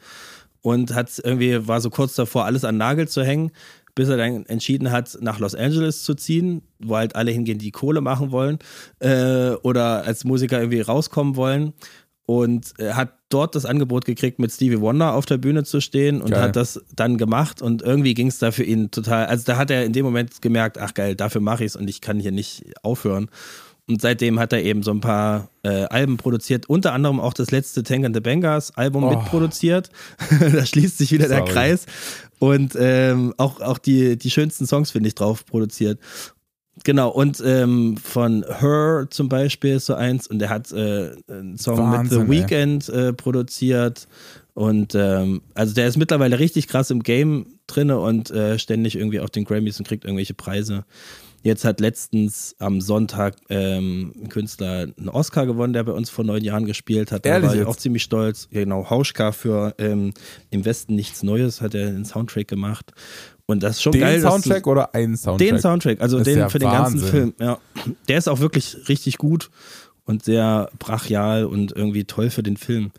Und 0.61 0.93
hat 0.95 1.21
irgendwie, 1.23 1.67
war 1.67 1.79
so 1.79 1.89
kurz 1.89 2.15
davor, 2.15 2.45
alles 2.45 2.63
an 2.65 2.77
Nagel 2.77 3.07
zu 3.07 3.23
hängen, 3.23 3.51
bis 3.95 4.09
er 4.09 4.17
dann 4.17 4.45
entschieden 4.45 4.91
hat, 4.91 5.17
nach 5.21 5.39
Los 5.39 5.55
Angeles 5.55 6.03
zu 6.03 6.13
ziehen, 6.13 6.61
wo 6.79 6.97
halt 6.97 7.15
alle 7.15 7.31
hingehen, 7.31 7.57
die 7.57 7.71
Kohle 7.71 8.01
machen 8.01 8.31
wollen 8.31 8.59
äh, 8.99 9.51
oder 9.63 10.03
als 10.03 10.25
Musiker 10.25 10.59
irgendwie 10.59 10.81
rauskommen 10.81 11.35
wollen 11.35 11.73
und 12.25 12.73
er 12.79 12.95
hat 12.95 13.13
dort 13.29 13.55
das 13.55 13.65
Angebot 13.65 14.05
gekriegt, 14.05 14.39
mit 14.39 14.51
Stevie 14.51 14.81
Wonder 14.81 15.13
auf 15.13 15.25
der 15.25 15.37
Bühne 15.37 15.63
zu 15.63 15.79
stehen 15.79 16.21
und 16.21 16.31
geil. 16.31 16.41
hat 16.41 16.55
das 16.55 16.83
dann 16.95 17.17
gemacht 17.17 17.61
und 17.61 17.83
irgendwie 17.83 18.15
ging 18.15 18.27
es 18.27 18.39
da 18.39 18.51
für 18.51 18.63
ihn 18.63 18.89
total, 18.89 19.27
also 19.27 19.43
da 19.45 19.57
hat 19.57 19.69
er 19.69 19.85
in 19.85 19.93
dem 19.93 20.05
Moment 20.05 20.41
gemerkt, 20.41 20.79
ach 20.79 20.93
geil, 20.93 21.15
dafür 21.15 21.41
mache 21.41 21.63
ich 21.63 21.71
es 21.71 21.75
und 21.75 21.87
ich 21.87 22.01
kann 22.01 22.19
hier 22.19 22.31
nicht 22.31 22.63
aufhören. 22.81 23.29
Und 23.87 24.01
seitdem 24.01 24.39
hat 24.39 24.51
er 24.51 24.63
eben 24.63 24.81
so 24.81 24.89
ein 24.89 24.99
paar 24.99 25.49
äh, 25.61 25.83
Alben 25.83 26.17
produziert, 26.17 26.67
unter 26.67 26.93
anderem 26.93 27.19
auch 27.19 27.33
das 27.33 27.51
letzte 27.51 27.83
Tank 27.83 28.03
and 28.03 28.15
the 28.15 28.19
Bangers 28.19 28.75
Album 28.75 29.03
oh. 29.03 29.09
mitproduziert. 29.11 29.91
da 30.39 30.65
schließt 30.65 30.97
sich 30.97 31.11
wieder 31.11 31.27
Sorry. 31.27 31.43
der 31.43 31.53
Kreis. 31.53 31.85
Und 32.39 32.75
ähm, 32.77 33.33
auch, 33.37 33.61
auch 33.61 33.77
die, 33.77 34.17
die 34.17 34.29
schönsten 34.29 34.65
Songs, 34.65 34.91
finde 34.91 35.07
ich, 35.07 35.15
drauf 35.15 35.45
produziert. 35.45 35.99
Genau, 36.83 37.09
und 37.09 37.41
ähm, 37.45 37.95
von 37.97 38.45
Her 38.59 39.07
zum 39.09 39.29
Beispiel 39.29 39.75
ist 39.75 39.85
so 39.85 39.93
eins 39.93 40.27
und 40.27 40.41
er 40.41 40.49
hat 40.49 40.71
äh, 40.73 41.11
einen 41.29 41.57
Song 41.57 41.77
Wahnsinn, 41.77 42.27
mit 42.27 42.27
The 42.27 42.53
Weeknd 42.53 42.89
äh, 42.89 43.13
produziert 43.13 44.09
und 44.53 44.93
ähm, 44.93 45.41
also 45.53 45.73
der 45.73 45.87
ist 45.87 45.97
mittlerweile 45.97 46.37
richtig 46.37 46.67
krass 46.67 46.89
im 46.89 47.01
Game 47.01 47.59
drinne 47.67 47.99
und 47.99 48.29
äh, 48.31 48.59
ständig 48.59 48.97
irgendwie 48.97 49.21
auf 49.21 49.29
den 49.29 49.45
Grammys 49.45 49.79
und 49.79 49.87
kriegt 49.87 50.03
irgendwelche 50.03 50.33
Preise. 50.33 50.85
Jetzt 51.45 51.63
hat 51.63 51.79
letztens 51.79 52.55
am 52.57 52.81
Sonntag 52.81 53.35
ähm, 53.49 54.13
ein 54.19 54.29
Künstler 54.29 54.87
einen 54.97 55.09
Oscar 55.09 55.45
gewonnen, 55.45 55.73
der 55.73 55.83
bei 55.83 55.91
uns 55.91 56.09
vor 56.09 56.25
neun 56.25 56.43
Jahren 56.43 56.65
gespielt 56.65 57.11
hat. 57.11 57.23
Da 57.23 57.39
war 57.43 57.53
ich 57.53 57.63
auch 57.65 57.75
ziemlich 57.75 58.01
stolz. 58.01 58.47
Genau, 58.49 58.89
Hauschka 58.89 59.31
für 59.31 59.75
ähm, 59.77 60.15
Im 60.49 60.65
Westen 60.65 60.95
nichts 60.95 61.21
Neues 61.21 61.61
hat 61.61 61.75
er 61.75 61.91
den 61.91 62.03
Soundtrack 62.03 62.47
gemacht. 62.47 62.93
Und 63.45 63.61
das 63.61 63.73
ist 63.75 63.83
schon 63.83 63.91
den 63.91 64.01
geil. 64.01 64.21
Den 64.21 64.21
Soundtrack 64.23 64.65
oder 64.65 64.95
einen 64.95 65.15
Soundtrack? 65.15 65.47
Den 65.47 65.59
Soundtrack, 65.59 66.01
also 66.01 66.19
den 66.19 66.39
ja 66.39 66.49
für 66.49 66.57
den 66.57 66.67
Wahnsinn. 66.67 66.99
ganzen 66.99 67.11
Film. 67.11 67.33
Ja. 67.39 67.59
Der 68.07 68.17
ist 68.17 68.27
auch 68.27 68.39
wirklich 68.39 68.89
richtig 68.89 69.19
gut 69.19 69.51
und 70.03 70.23
sehr 70.25 70.71
brachial 70.79 71.45
und 71.45 71.71
irgendwie 71.75 72.05
toll 72.05 72.31
für 72.31 72.41
den 72.41 72.57
Film. 72.57 72.89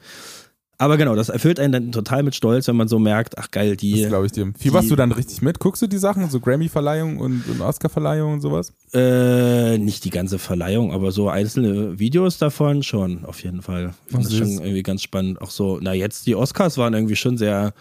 Aber 0.78 0.98
genau, 0.98 1.14
das 1.14 1.30
erfüllt 1.30 1.58
einen 1.58 1.72
dann 1.72 1.92
total 1.92 2.22
mit 2.22 2.34
Stolz, 2.34 2.68
wenn 2.68 2.76
man 2.76 2.88
so 2.88 2.98
merkt, 2.98 3.38
ach 3.38 3.50
geil, 3.50 3.76
die. 3.76 4.00
Das 4.02 4.08
glaube 4.08 4.26
ich 4.26 4.32
dir. 4.32 4.52
Fieberst 4.58 4.90
du 4.90 4.96
dann 4.96 5.12
richtig 5.12 5.40
mit? 5.40 5.58
Guckst 5.58 5.80
du 5.80 5.86
die 5.86 5.96
Sachen, 5.96 6.28
so 6.28 6.38
Grammy-Verleihung 6.40 7.18
und, 7.18 7.48
und 7.48 7.60
Oscar-Verleihung 7.62 8.34
und 8.34 8.40
sowas? 8.42 8.72
Äh, 8.92 9.78
nicht 9.78 10.04
die 10.04 10.10
ganze 10.10 10.38
Verleihung, 10.38 10.92
aber 10.92 11.12
so 11.12 11.30
einzelne 11.30 11.98
Videos 11.98 12.38
davon 12.38 12.82
schon, 12.82 13.24
auf 13.24 13.42
jeden 13.42 13.62
Fall. 13.62 13.94
Ich 14.06 14.12
finde 14.12 14.28
das 14.28 14.36
schon 14.36 14.48
irgendwie 14.48 14.82
ganz 14.82 15.02
spannend. 15.02 15.40
Auch 15.40 15.50
so, 15.50 15.78
na 15.80 15.94
jetzt, 15.94 16.26
die 16.26 16.34
Oscars 16.34 16.76
waren 16.76 16.92
irgendwie 16.92 17.16
schon 17.16 17.38
sehr 17.38 17.72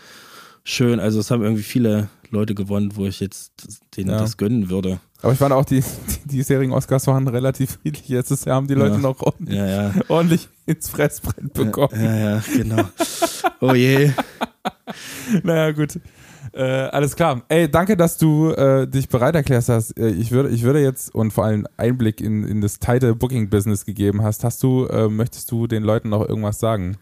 schön. 0.64 1.00
Also 1.00 1.20
es 1.20 1.32
haben 1.32 1.44
irgendwie 1.44 1.64
viele 1.64 2.10
Leute 2.30 2.56
gewonnen, 2.56 2.92
wo 2.96 3.06
ich 3.06 3.20
jetzt 3.20 3.52
denen 3.98 4.10
ja. 4.10 4.18
das 4.18 4.38
gönnen 4.38 4.70
würde. 4.70 5.00
Aber 5.26 5.34
ich 5.34 5.40
fand 5.40 5.54
auch, 5.54 5.66
die, 5.66 5.82
die 6.26 6.38
diesjährigen 6.38 6.72
Oscars 6.72 7.08
waren 7.08 7.28
relativ 7.28 7.80
friedlich. 7.82 8.10
Letztes 8.10 8.46
Jahr 8.46 8.58
haben 8.58 8.68
die 8.68 8.76
Leute 8.76 8.98
ja. 8.98 9.02
noch 9.02 9.20
ordentlich, 9.22 9.58
ja, 9.58 9.66
ja. 9.66 9.94
ordentlich 10.08 10.48
ins 10.68 10.88
Fressbrett 10.88 11.52
bekommen. 11.52 12.00
Ja, 12.00 12.16
ja, 12.16 12.44
genau. 12.56 12.84
oh 13.60 13.74
je. 13.74 14.12
naja, 15.44 15.72
gut. 15.72 16.00
Äh, 16.54 16.62
alles 16.62 17.16
klar. 17.16 17.42
Ey, 17.48 17.68
danke, 17.68 17.98
dass 17.98 18.20
du 18.20 18.52
äh, 18.52 18.88
dich 18.88 19.10
bereit 19.10 19.34
erklärt 19.34 19.68
hast. 19.68 19.98
Äh, 19.98 20.10
ich, 20.10 20.30
würde, 20.30 20.50
ich 20.50 20.62
würde 20.62 20.84
jetzt 20.84 21.16
und 21.16 21.32
vor 21.32 21.46
allem 21.46 21.66
Einblick 21.76 22.22
in, 22.22 22.44
in 22.44 22.62
das 22.62 22.78
tighte 22.78 23.16
Booking-Business 23.16 23.84
gegeben 23.84 24.22
hast. 24.22 24.44
Hast 24.44 24.62
du, 24.62 24.86
äh, 24.86 25.10
möchtest 25.10 25.50
du 25.50 25.66
den 25.66 25.82
Leuten 25.82 26.10
noch 26.10 26.22
irgendwas 26.30 26.60
sagen? 26.60 26.98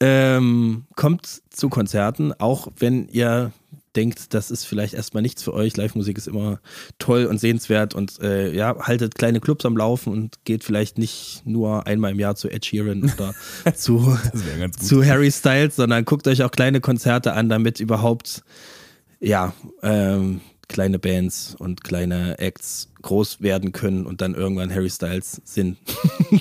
Ähm, 0.00 0.84
kommt 0.96 1.42
zu 1.50 1.68
Konzerten, 1.68 2.32
auch 2.38 2.68
wenn 2.78 3.08
ihr 3.08 3.52
denkt, 3.96 4.34
das 4.34 4.50
ist 4.50 4.64
vielleicht 4.64 4.94
erstmal 4.94 5.22
nichts 5.22 5.42
für 5.42 5.54
euch. 5.54 5.76
Live-Musik 5.76 6.18
ist 6.18 6.28
immer 6.28 6.60
toll 6.98 7.26
und 7.26 7.38
sehenswert 7.38 7.94
und 7.94 8.20
äh, 8.20 8.54
ja, 8.54 8.76
haltet 8.80 9.14
kleine 9.14 9.40
Clubs 9.40 9.64
am 9.64 9.76
Laufen 9.76 10.12
und 10.12 10.44
geht 10.44 10.64
vielleicht 10.64 10.98
nicht 10.98 11.42
nur 11.44 11.86
einmal 11.86 12.12
im 12.12 12.20
Jahr 12.20 12.36
zu 12.36 12.48
Ed 12.48 12.64
Sheeran 12.66 13.10
oder 13.14 13.34
zu, 13.74 14.16
zu 14.78 15.04
Harry 15.04 15.30
Styles, 15.30 15.76
sondern 15.76 16.04
guckt 16.04 16.28
euch 16.28 16.42
auch 16.42 16.50
kleine 16.50 16.80
Konzerte 16.80 17.32
an, 17.32 17.48
damit 17.48 17.80
überhaupt 17.80 18.42
ja, 19.20 19.54
ähm, 19.82 20.40
kleine 20.68 20.98
Bands 20.98 21.54
und 21.58 21.84
kleine 21.84 22.38
Acts 22.38 22.88
groß 23.02 23.40
werden 23.40 23.72
können 23.72 24.04
und 24.04 24.20
dann 24.20 24.34
irgendwann 24.34 24.74
Harry 24.74 24.90
Styles 24.90 25.40
sind. 25.44 25.78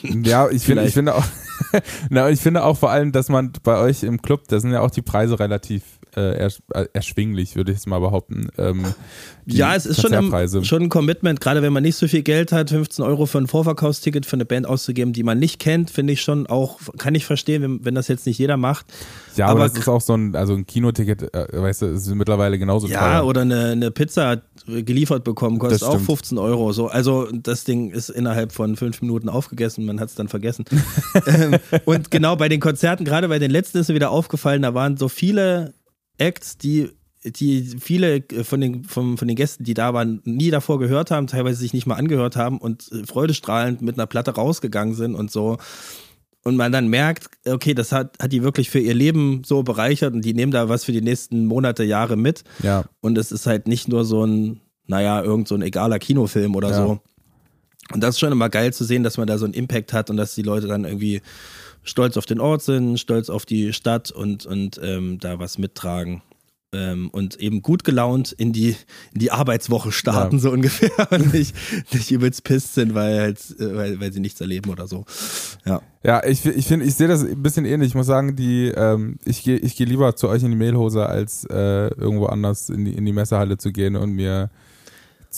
ja, 0.23 0.49
ich 0.49 0.63
finde, 0.63 0.85
ich 0.85 0.93
finde 0.93 1.15
auch, 1.15 1.25
na, 2.09 2.29
ich 2.29 2.41
finde 2.41 2.63
auch 2.63 2.77
vor 2.77 2.89
allem, 2.91 3.11
dass 3.11 3.29
man 3.29 3.53
bei 3.63 3.77
euch 3.77 4.03
im 4.03 4.21
Club, 4.21 4.47
da 4.47 4.59
sind 4.59 4.71
ja 4.71 4.81
auch 4.81 4.91
die 4.91 5.03
Preise 5.03 5.39
relativ 5.39 5.83
äh, 6.15 6.47
äh, 6.47 6.85
erschwinglich, 6.93 7.55
würde 7.55 7.71
ich 7.71 7.79
es 7.79 7.85
mal 7.85 7.99
behaupten. 7.99 8.49
Ähm, 8.57 8.85
ja, 9.45 9.75
es 9.75 9.85
ist 9.85 10.01
schon 10.01 10.13
ein, 10.13 10.63
schon 10.63 10.83
ein 10.83 10.89
Commitment, 10.89 11.41
gerade 11.41 11.61
wenn 11.61 11.73
man 11.73 11.83
nicht 11.83 11.97
so 11.97 12.07
viel 12.07 12.23
Geld 12.23 12.51
hat, 12.51 12.69
15 12.69 13.03
Euro 13.03 13.25
für 13.25 13.37
ein 13.37 13.47
Vorverkaufsticket 13.47 14.25
für 14.25 14.35
eine 14.35 14.45
Band 14.45 14.65
auszugeben, 14.65 15.13
die 15.13 15.23
man 15.23 15.39
nicht 15.39 15.59
kennt, 15.59 15.91
finde 15.91 16.13
ich 16.13 16.21
schon 16.21 16.47
auch, 16.47 16.79
kann 16.97 17.15
ich 17.15 17.25
verstehen, 17.25 17.61
wenn, 17.61 17.85
wenn 17.85 17.95
das 17.95 18.07
jetzt 18.07 18.25
nicht 18.25 18.37
jeder 18.37 18.57
macht. 18.57 18.85
Ja, 19.35 19.47
aber, 19.47 19.61
aber 19.61 19.69
das 19.69 19.77
ist 19.77 19.87
auch 19.87 20.01
so 20.01 20.15
ein, 20.15 20.35
also 20.35 20.53
ein 20.53 20.65
Kinoticket, 20.65 21.33
äh, 21.33 21.47
weißt 21.51 21.81
du, 21.81 21.85
ist 21.87 22.07
mittlerweile 22.15 22.57
genauso 22.57 22.87
ja, 22.87 22.99
teuer. 22.99 23.09
Ja, 23.09 23.23
oder 23.23 23.41
eine, 23.41 23.69
eine 23.71 23.91
Pizza 23.91 24.41
geliefert 24.65 25.23
bekommen, 25.23 25.59
kostet 25.59 25.83
auch 25.83 25.99
15 25.99 26.37
Euro. 26.37 26.71
So, 26.71 26.87
also 26.87 27.27
das 27.31 27.65
Ding 27.65 27.91
ist 27.91 28.09
innerhalb 28.09 28.51
von 28.51 28.75
fünf 28.75 29.01
Minuten 29.01 29.29
aufgegessen, 29.29 29.85
man 29.85 29.99
hat 29.99 30.09
es 30.09 30.15
dann 30.15 30.27
vergessen. 30.27 30.65
ähm, 31.27 31.57
und 31.85 32.09
genau 32.09 32.35
bei 32.35 32.49
den 32.49 32.59
Konzerten, 32.59 33.05
gerade 33.05 33.27
bei 33.27 33.39
den 33.39 33.51
letzten 33.51 33.79
ist 33.79 33.89
mir 33.89 33.95
wieder 33.95 34.11
aufgefallen, 34.11 34.61
da 34.61 34.73
waren 34.73 34.97
so 34.97 35.09
viele 35.09 35.73
Acts, 36.17 36.57
die 36.57 36.89
die 37.25 37.63
viele 37.79 38.23
von 38.43 38.61
den, 38.61 38.83
von, 38.83 39.17
von 39.17 39.27
den 39.27 39.35
Gästen, 39.35 39.63
die 39.63 39.73
da 39.73 39.93
waren, 39.93 40.21
nie 40.25 40.51
davor 40.51 40.79
gehört 40.79 41.11
haben, 41.11 41.27
teilweise 41.27 41.59
sich 41.59 41.73
nicht 41.73 41.87
mal 41.87 41.95
angehört 41.95 42.35
haben 42.35 42.59
und 42.59 42.91
äh, 42.91 43.03
freudestrahlend 43.05 43.81
mit 43.81 43.97
einer 43.97 44.05
Platte 44.05 44.31
rausgegangen 44.35 44.93
sind 44.93 45.15
und 45.15 45.31
so. 45.31 45.57
Und 46.43 46.57
man 46.57 46.71
dann 46.71 46.87
merkt, 46.87 47.29
okay, 47.47 47.73
das 47.73 47.91
hat, 47.91 48.19
hat 48.21 48.31
die 48.31 48.43
wirklich 48.43 48.69
für 48.69 48.79
ihr 48.79 48.93
Leben 48.93 49.41
so 49.43 49.63
bereichert 49.63 50.13
und 50.13 50.23
die 50.23 50.35
nehmen 50.35 50.51
da 50.51 50.69
was 50.69 50.83
für 50.83 50.91
die 50.91 51.01
nächsten 51.01 51.47
Monate, 51.47 51.83
Jahre 51.83 52.17
mit. 52.17 52.43
Ja. 52.61 52.85
Und 53.01 53.17
es 53.17 53.31
ist 53.31 53.47
halt 53.47 53.67
nicht 53.67 53.87
nur 53.87 54.05
so 54.05 54.23
ein, 54.23 54.61
naja, 54.85 55.23
irgend 55.23 55.47
so 55.47 55.55
ein 55.55 55.63
egaler 55.63 55.97
Kinofilm 55.97 56.55
oder 56.55 56.69
ja. 56.69 56.75
so. 56.75 56.99
Und 57.91 58.01
das 58.03 58.11
ist 58.15 58.19
schon 58.19 58.31
immer 58.31 58.49
geil 58.49 58.73
zu 58.73 58.83
sehen, 58.83 59.01
dass 59.01 59.17
man 59.17 59.25
da 59.25 59.39
so 59.39 59.45
einen 59.45 59.55
Impact 59.55 59.93
hat 59.93 60.11
und 60.11 60.17
dass 60.17 60.35
die 60.35 60.43
Leute 60.43 60.67
dann 60.67 60.85
irgendwie 60.85 61.21
stolz 61.85 62.17
auf 62.17 62.25
den 62.25 62.39
Ort 62.39 62.61
sind, 62.61 62.99
stolz 62.99 63.29
auf 63.29 63.45
die 63.45 63.71
Stadt 63.71 64.11
und, 64.11 64.45
und 64.45 64.79
ähm, 64.83 65.19
da 65.19 65.39
was 65.39 65.57
mittragen. 65.57 66.21
Ähm, 66.73 67.09
und 67.11 67.39
eben 67.39 67.61
gut 67.61 67.85
gelaunt 67.85 68.33
in 68.33 68.51
die, 68.51 68.75
in 69.13 69.19
die 69.19 69.31
Arbeitswoche 69.31 69.93
starten, 69.93 70.37
ja. 70.37 70.41
so 70.41 70.51
ungefähr, 70.51 70.91
und 71.11 71.33
nicht, 71.33 71.55
nicht 71.93 72.11
übelst 72.11 72.43
pisst 72.43 72.73
sind, 72.73 72.93
weil, 72.93 73.19
halt, 73.19 73.39
weil, 73.59 73.99
weil 74.01 74.11
sie 74.11 74.19
nichts 74.19 74.41
erleben 74.41 74.69
oder 74.69 74.85
so. 74.85 75.05
Ja, 75.65 75.81
ja 76.03 76.25
ich, 76.25 76.45
ich 76.45 76.67
finde, 76.67 76.85
ich 76.85 76.95
sehe 76.95 77.07
das 77.07 77.23
ein 77.23 77.41
bisschen 77.41 77.65
ähnlich. 77.65 77.89
Ich 77.89 77.95
muss 77.95 78.07
sagen, 78.07 78.35
die, 78.35 78.73
ähm, 78.75 79.19
ich 79.23 79.43
gehe 79.43 79.57
ich 79.57 79.77
geh 79.77 79.85
lieber 79.85 80.17
zu 80.17 80.27
euch 80.27 80.43
in 80.43 80.49
die 80.49 80.57
Mailhose, 80.57 81.05
als 81.05 81.45
äh, 81.45 81.87
irgendwo 81.95 82.25
anders 82.25 82.69
in 82.69 82.83
die, 82.83 82.93
in 82.93 83.05
die 83.05 83.13
Messehalle 83.13 83.57
zu 83.57 83.71
gehen 83.71 83.95
und 83.95 84.11
mir 84.11 84.49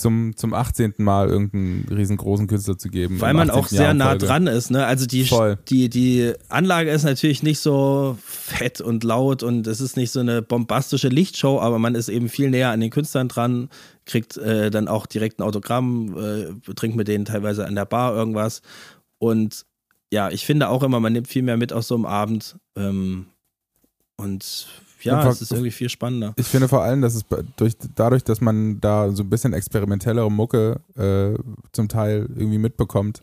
zum, 0.00 0.36
zum 0.36 0.54
18. 0.54 0.94
Mal 0.98 1.28
irgendeinen 1.28 1.86
riesengroßen 1.90 2.46
Künstler 2.46 2.78
zu 2.78 2.88
geben. 2.88 3.20
Weil 3.20 3.34
man 3.34 3.50
auch 3.50 3.68
sehr 3.68 3.94
nah 3.94 4.16
dran 4.16 4.46
ist, 4.46 4.70
ne? 4.70 4.86
Also 4.86 5.06
die, 5.06 5.28
die, 5.68 5.88
die 5.88 6.32
Anlage 6.48 6.90
ist 6.90 7.04
natürlich 7.04 7.42
nicht 7.42 7.60
so 7.60 8.16
fett 8.24 8.80
und 8.80 9.04
laut 9.04 9.42
und 9.42 9.66
es 9.66 9.80
ist 9.80 9.96
nicht 9.96 10.10
so 10.10 10.20
eine 10.20 10.42
bombastische 10.42 11.08
Lichtshow, 11.08 11.60
aber 11.60 11.78
man 11.78 11.94
ist 11.94 12.08
eben 12.08 12.28
viel 12.28 12.50
näher 12.50 12.70
an 12.70 12.80
den 12.80 12.90
Künstlern 12.90 13.28
dran, 13.28 13.68
kriegt 14.06 14.36
äh, 14.36 14.70
dann 14.70 14.88
auch 14.88 15.06
direkt 15.06 15.38
ein 15.38 15.42
Autogramm, 15.42 16.16
äh, 16.16 16.74
trinkt 16.74 16.96
mit 16.96 17.08
denen 17.08 17.24
teilweise 17.24 17.66
an 17.66 17.74
der 17.74 17.84
Bar 17.84 18.14
irgendwas. 18.14 18.62
Und 19.18 19.66
ja, 20.10 20.30
ich 20.30 20.46
finde 20.46 20.68
auch 20.68 20.82
immer, 20.82 21.00
man 21.00 21.12
nimmt 21.12 21.28
viel 21.28 21.42
mehr 21.42 21.56
mit 21.56 21.72
aus 21.72 21.88
so 21.88 21.94
einem 21.94 22.06
Abend. 22.06 22.56
Ähm, 22.76 23.26
und 24.16 24.68
ja, 25.08 25.28
es 25.28 25.42
ist 25.42 25.52
irgendwie 25.52 25.70
viel 25.70 25.88
spannender. 25.88 26.32
Ich 26.36 26.46
finde 26.46 26.68
vor 26.68 26.82
allem, 26.82 27.02
dass 27.02 27.14
es 27.14 27.24
durch, 27.56 27.76
dadurch, 27.94 28.24
dass 28.24 28.40
man 28.40 28.80
da 28.80 29.10
so 29.10 29.22
ein 29.22 29.30
bisschen 29.30 29.52
experimentellere 29.52 30.30
Mucke 30.30 30.80
äh, 30.96 31.38
zum 31.72 31.88
Teil 31.88 32.28
irgendwie 32.36 32.58
mitbekommt, 32.58 33.22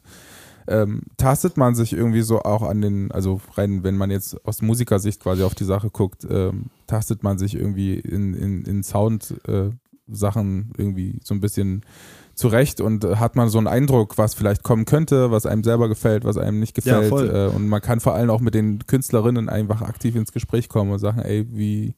ähm, 0.68 1.04
tastet 1.18 1.58
man 1.58 1.76
sich 1.76 1.94
irgendwie 1.94 2.22
so 2.22 2.42
auch 2.42 2.64
an 2.64 2.82
den, 2.82 3.12
also 3.12 3.40
rein, 3.54 3.84
wenn 3.84 3.98
man 3.98 4.10
jetzt 4.10 4.44
aus 4.46 4.62
Musikersicht 4.62 5.22
quasi 5.22 5.44
auf 5.44 5.56
die 5.56 5.64
Sache 5.64 5.90
guckt, 5.90 6.26
ähm, 6.30 6.66
tastet 6.88 7.24
man 7.24 7.38
sich 7.38 7.56
irgendwie 7.56 7.96
in, 8.00 8.34
in, 8.34 8.64
in 8.64 8.84
Sound-Sachen 8.84 10.62
äh, 10.62 10.82
irgendwie 10.82 11.20
so 11.24 11.36
ein 11.36 11.40
bisschen 11.40 11.84
zurecht 12.36 12.82
und 12.82 13.04
äh, 13.04 13.16
hat 13.16 13.36
man 13.36 13.50
so 13.50 13.58
einen 13.58 13.68
Eindruck, 13.68 14.18
was 14.18 14.34
vielleicht 14.34 14.64
kommen 14.64 14.86
könnte, 14.86 15.32
was 15.32 15.46
einem 15.46 15.64
selber 15.64 15.90
gefällt, 15.90 16.26
was 16.26 16.38
einem 16.38 16.60
nicht 16.60 16.76
gefällt. 16.76 17.12
Ja, 17.12 17.48
äh, 17.48 17.50
und 17.50 17.68
man 17.68 17.82
kann 17.82 18.00
vor 18.00 18.14
allem 18.14 18.30
auch 18.30 18.42
mit 18.42 18.54
den 18.54 18.86
Künstlerinnen 18.86 19.50
einfach 19.50 19.82
aktiv 19.82 20.16
ins 20.16 20.32
Gespräch 20.32 20.70
kommen 20.70 20.92
und 20.92 21.00
sagen, 21.00 21.22
ey, 21.22 21.48
wie, 21.50 21.96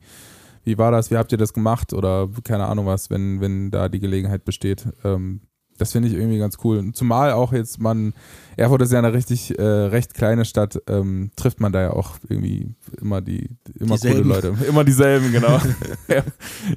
wie 0.63 0.77
war 0.77 0.91
das, 0.91 1.11
wie 1.11 1.17
habt 1.17 1.31
ihr 1.31 1.38
das 1.38 1.53
gemacht 1.53 1.93
oder 1.93 2.29
keine 2.43 2.67
Ahnung 2.67 2.85
was, 2.85 3.09
wenn, 3.09 3.41
wenn 3.41 3.71
da 3.71 3.89
die 3.89 3.99
Gelegenheit 3.99 4.45
besteht. 4.45 4.88
Ähm, 5.03 5.41
das 5.78 5.91
finde 5.91 6.07
ich 6.07 6.15
irgendwie 6.15 6.38
ganz 6.39 6.57
cool. 6.63 6.91
Zumal 6.93 7.32
auch 7.32 7.53
jetzt 7.53 7.80
man, 7.80 8.13
Erfurt 8.55 8.82
ist 8.82 8.91
ja 8.91 8.99
eine 8.99 9.13
richtig 9.13 9.57
äh, 9.57 9.63
recht 9.63 10.13
kleine 10.13 10.45
Stadt, 10.45 10.82
ähm, 10.88 11.32
trifft 11.36 11.59
man 11.59 11.71
da 11.71 11.82
ja 11.82 11.93
auch 11.93 12.17
irgendwie 12.28 12.73
immer 13.01 13.21
die, 13.21 13.49
immer 13.80 13.95
dieselben. 13.95 14.23
coole 14.23 14.36
Leute. 14.36 14.53
Immer 14.67 14.84
dieselben, 14.84 15.32
genau. 15.32 15.59
ja. 16.07 16.23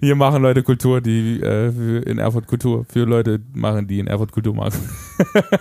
Hier 0.00 0.14
machen 0.14 0.42
Leute 0.42 0.62
Kultur, 0.62 1.00
die 1.00 1.40
äh, 1.40 2.02
in 2.02 2.18
Erfurt 2.18 2.46
Kultur 2.46 2.84
für 2.88 3.04
Leute 3.04 3.40
machen, 3.54 3.86
die 3.86 3.98
in 3.98 4.06
Erfurt 4.06 4.32
Kultur 4.32 4.54
machen. 4.54 4.88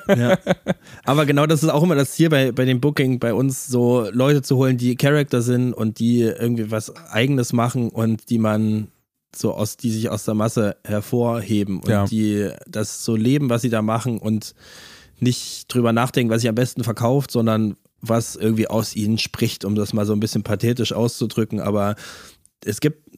ja. 0.08 0.38
Aber 1.06 1.26
genau 1.26 1.46
das 1.46 1.64
ist 1.64 1.70
auch 1.70 1.84
immer 1.84 1.96
das 1.96 2.12
Ziel 2.12 2.30
bei, 2.30 2.52
bei 2.52 2.66
dem 2.66 2.82
Booking 2.82 3.20
bei 3.20 3.34
uns, 3.34 3.68
so 3.68 4.08
Leute 4.12 4.42
zu 4.42 4.58
holen, 4.58 4.78
die 4.78 4.96
Charakter 4.96 5.42
sind 5.42 5.74
und 5.74 6.00
die 6.00 6.22
irgendwie 6.22 6.72
was 6.72 6.96
Eigenes 7.12 7.54
machen 7.54 7.90
und 7.90 8.30
die 8.30 8.40
man 8.40 8.90
so 9.36 9.54
aus, 9.54 9.78
die 9.78 9.92
sich 9.92 10.10
aus 10.10 10.26
der 10.26 10.34
Masse 10.34 10.78
hervorheben 10.84 11.80
und 11.80 11.90
ja. 11.90 12.06
die 12.06 12.50
das 12.68 13.04
so 13.04 13.16
leben, 13.16 13.50
was 13.50 13.62
sie 13.62 13.70
da 13.70 13.82
machen 13.82 14.20
und 14.20 14.54
nicht 15.20 15.74
drüber 15.74 15.94
nachdenken, 15.94 16.32
was 16.32 16.42
sich 16.42 16.50
am 16.50 16.56
besten 16.56 16.84
verkauft, 16.84 17.32
sondern 17.32 17.76
was 18.02 18.36
irgendwie 18.36 18.68
aus 18.68 18.96
ihnen 18.96 19.18
spricht, 19.18 19.66
um 19.66 19.76
das 19.76 19.94
mal 19.94 20.06
so 20.06 20.14
ein 20.14 20.20
bisschen 20.20 20.44
pathetisch 20.44 20.94
auszudrücken. 20.94 21.60
Aber 21.60 21.96
es 22.64 22.80
gibt 22.80 23.10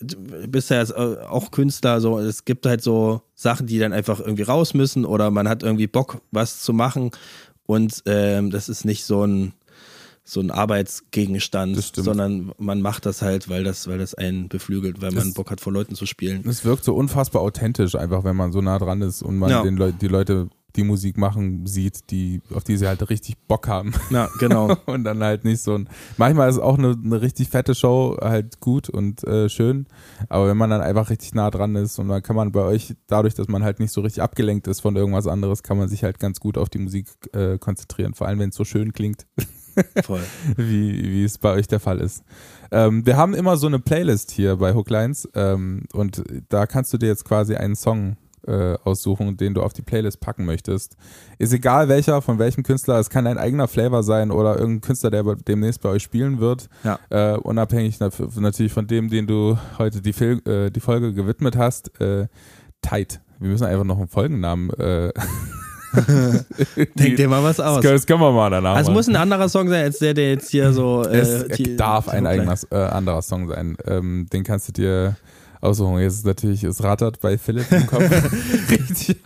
bisher 0.00 0.86
auch 1.30 1.50
Künstler, 1.50 2.00
so 2.00 2.18
es 2.18 2.46
gibt 2.46 2.64
halt 2.64 2.82
so 2.82 3.22
Sachen, 3.34 3.66
die 3.66 3.78
dann 3.78 3.92
einfach 3.92 4.18
irgendwie 4.18 4.44
raus 4.44 4.72
müssen 4.72 5.04
oder 5.04 5.30
man 5.30 5.46
hat 5.48 5.62
irgendwie 5.62 5.86
Bock, 5.86 6.22
was 6.30 6.60
zu 6.60 6.72
machen 6.72 7.10
und 7.66 8.02
ähm, 8.06 8.50
das 8.50 8.68
ist 8.68 8.84
nicht 8.84 9.04
so 9.04 9.24
ein 9.24 9.52
so 10.24 10.40
ein 10.40 10.50
Arbeitsgegenstand, 10.50 11.76
sondern 11.96 12.52
man 12.58 12.82
macht 12.82 13.06
das 13.06 13.22
halt, 13.22 13.48
weil 13.48 13.64
das, 13.64 13.88
weil 13.88 13.98
das 13.98 14.14
einen 14.14 14.48
beflügelt, 14.48 15.02
weil 15.02 15.12
man 15.12 15.28
es, 15.28 15.34
Bock 15.34 15.50
hat, 15.50 15.60
vor 15.60 15.72
Leuten 15.72 15.94
zu 15.94 16.06
spielen. 16.06 16.46
Es 16.48 16.64
wirkt 16.64 16.84
so 16.84 16.94
unfassbar 16.94 17.42
authentisch, 17.42 17.94
einfach 17.94 18.24
wenn 18.24 18.36
man 18.36 18.52
so 18.52 18.60
nah 18.60 18.78
dran 18.78 19.02
ist 19.02 19.22
und 19.22 19.38
man 19.38 19.50
ja. 19.50 19.62
den 19.62 19.76
Le 19.76 19.92
die 19.92 20.08
Leute 20.08 20.48
die 20.76 20.84
Musik 20.84 21.16
machen 21.16 21.66
sieht, 21.66 22.10
die, 22.10 22.42
auf 22.54 22.64
die 22.64 22.76
sie 22.76 22.86
halt 22.86 23.08
richtig 23.10 23.36
Bock 23.48 23.68
haben. 23.68 23.92
Ja, 24.10 24.28
genau. 24.38 24.76
und 24.86 25.04
dann 25.04 25.22
halt 25.22 25.44
nicht 25.44 25.62
so 25.62 25.74
ein. 25.74 25.88
Manchmal 26.16 26.48
ist 26.48 26.58
auch 26.58 26.78
eine, 26.78 26.96
eine 27.02 27.20
richtig 27.20 27.48
fette 27.48 27.74
Show 27.74 28.16
halt 28.20 28.60
gut 28.60 28.88
und 28.88 29.24
äh, 29.24 29.48
schön, 29.48 29.86
aber 30.28 30.48
wenn 30.48 30.56
man 30.56 30.70
dann 30.70 30.80
einfach 30.80 31.10
richtig 31.10 31.34
nah 31.34 31.50
dran 31.50 31.76
ist 31.76 31.98
und 31.98 32.08
dann 32.08 32.22
kann 32.22 32.36
man 32.36 32.52
bei 32.52 32.62
euch, 32.62 32.94
dadurch, 33.06 33.34
dass 33.34 33.48
man 33.48 33.64
halt 33.64 33.80
nicht 33.80 33.92
so 33.92 34.00
richtig 34.00 34.22
abgelenkt 34.22 34.66
ist 34.68 34.80
von 34.80 34.96
irgendwas 34.96 35.26
anderes, 35.26 35.62
kann 35.62 35.78
man 35.78 35.88
sich 35.88 36.04
halt 36.04 36.18
ganz 36.18 36.40
gut 36.40 36.56
auf 36.58 36.68
die 36.68 36.78
Musik 36.78 37.06
äh, 37.32 37.58
konzentrieren, 37.58 38.14
vor 38.14 38.26
allem 38.26 38.38
wenn 38.38 38.50
es 38.50 38.56
so 38.56 38.64
schön 38.64 38.92
klingt. 38.92 39.26
Voll. 40.04 40.22
wie, 40.56 41.02
wie 41.02 41.24
es 41.24 41.38
bei 41.38 41.52
euch 41.52 41.68
der 41.68 41.80
Fall 41.80 42.00
ist. 42.00 42.24
Ähm, 42.70 43.04
wir 43.04 43.16
haben 43.16 43.34
immer 43.34 43.56
so 43.56 43.66
eine 43.66 43.78
Playlist 43.78 44.30
hier 44.30 44.56
bei 44.56 44.74
Hooklines 44.74 45.28
ähm, 45.34 45.84
und 45.92 46.22
da 46.48 46.66
kannst 46.66 46.92
du 46.92 46.98
dir 46.98 47.08
jetzt 47.08 47.24
quasi 47.24 47.56
einen 47.56 47.76
Song 47.76 48.16
äh, 48.46 48.76
aussuchen, 48.84 49.36
den 49.36 49.54
du 49.54 49.62
auf 49.62 49.72
die 49.72 49.82
Playlist 49.82 50.20
packen 50.20 50.44
möchtest. 50.44 50.96
Ist 51.38 51.52
egal 51.52 51.88
welcher, 51.88 52.22
von 52.22 52.38
welchem 52.38 52.62
Künstler, 52.62 52.98
es 52.98 53.10
kann 53.10 53.26
ein 53.26 53.38
eigener 53.38 53.68
Flavor 53.68 54.02
sein 54.02 54.30
oder 54.30 54.58
irgendein 54.58 54.80
Künstler, 54.80 55.10
der 55.10 55.22
demnächst 55.36 55.80
bei 55.82 55.90
euch 55.90 56.02
spielen 56.02 56.40
wird. 56.40 56.68
Ja. 56.84 56.98
Äh, 57.10 57.36
unabhängig 57.38 58.00
natürlich 58.00 58.72
von 58.72 58.86
dem, 58.86 59.10
den 59.10 59.26
du 59.26 59.58
heute 59.78 60.00
die, 60.00 60.12
Fil 60.12 60.40
äh, 60.46 60.70
die 60.70 60.80
Folge 60.80 61.12
gewidmet 61.12 61.56
hast. 61.56 62.00
Äh, 62.00 62.28
Tight. 62.82 63.20
Wir 63.38 63.50
müssen 63.50 63.66
einfach 63.66 63.84
noch 63.84 63.98
einen 63.98 64.08
Folgennamen 64.08 64.70
äh, 64.70 65.12
Denk 66.94 67.16
dir 67.16 67.28
mal 67.28 67.42
was 67.42 67.60
aus. 67.60 67.82
Das 67.82 68.06
können 68.06 68.20
wir 68.20 68.32
mal 68.32 68.50
danach. 68.50 68.76
Also 68.76 68.90
es 68.90 68.94
muss 68.94 69.08
ein 69.08 69.16
anderer 69.16 69.48
Song 69.48 69.68
sein, 69.68 69.84
als 69.84 69.98
der, 69.98 70.14
der 70.14 70.30
jetzt 70.30 70.50
hier 70.50 70.72
so. 70.72 71.04
Äh, 71.10 71.18
es 71.18 71.48
die, 71.56 71.76
darf 71.76 72.08
ein 72.08 72.26
eigener 72.26 72.54
äh, 72.70 72.76
anderer 72.76 73.22
Song 73.22 73.48
sein. 73.48 73.76
Ähm, 73.86 74.26
den 74.32 74.44
kannst 74.44 74.68
du 74.68 74.72
dir 74.72 75.16
aussuchen. 75.60 75.98
Jetzt 75.98 76.14
ist 76.14 76.26
natürlich, 76.26 76.62
es 76.64 76.82
rattert 76.82 77.20
bei 77.20 77.36
Philipp 77.36 77.70
im 77.72 77.86
Kopf. 77.86 78.02
Richtig. 78.70 79.16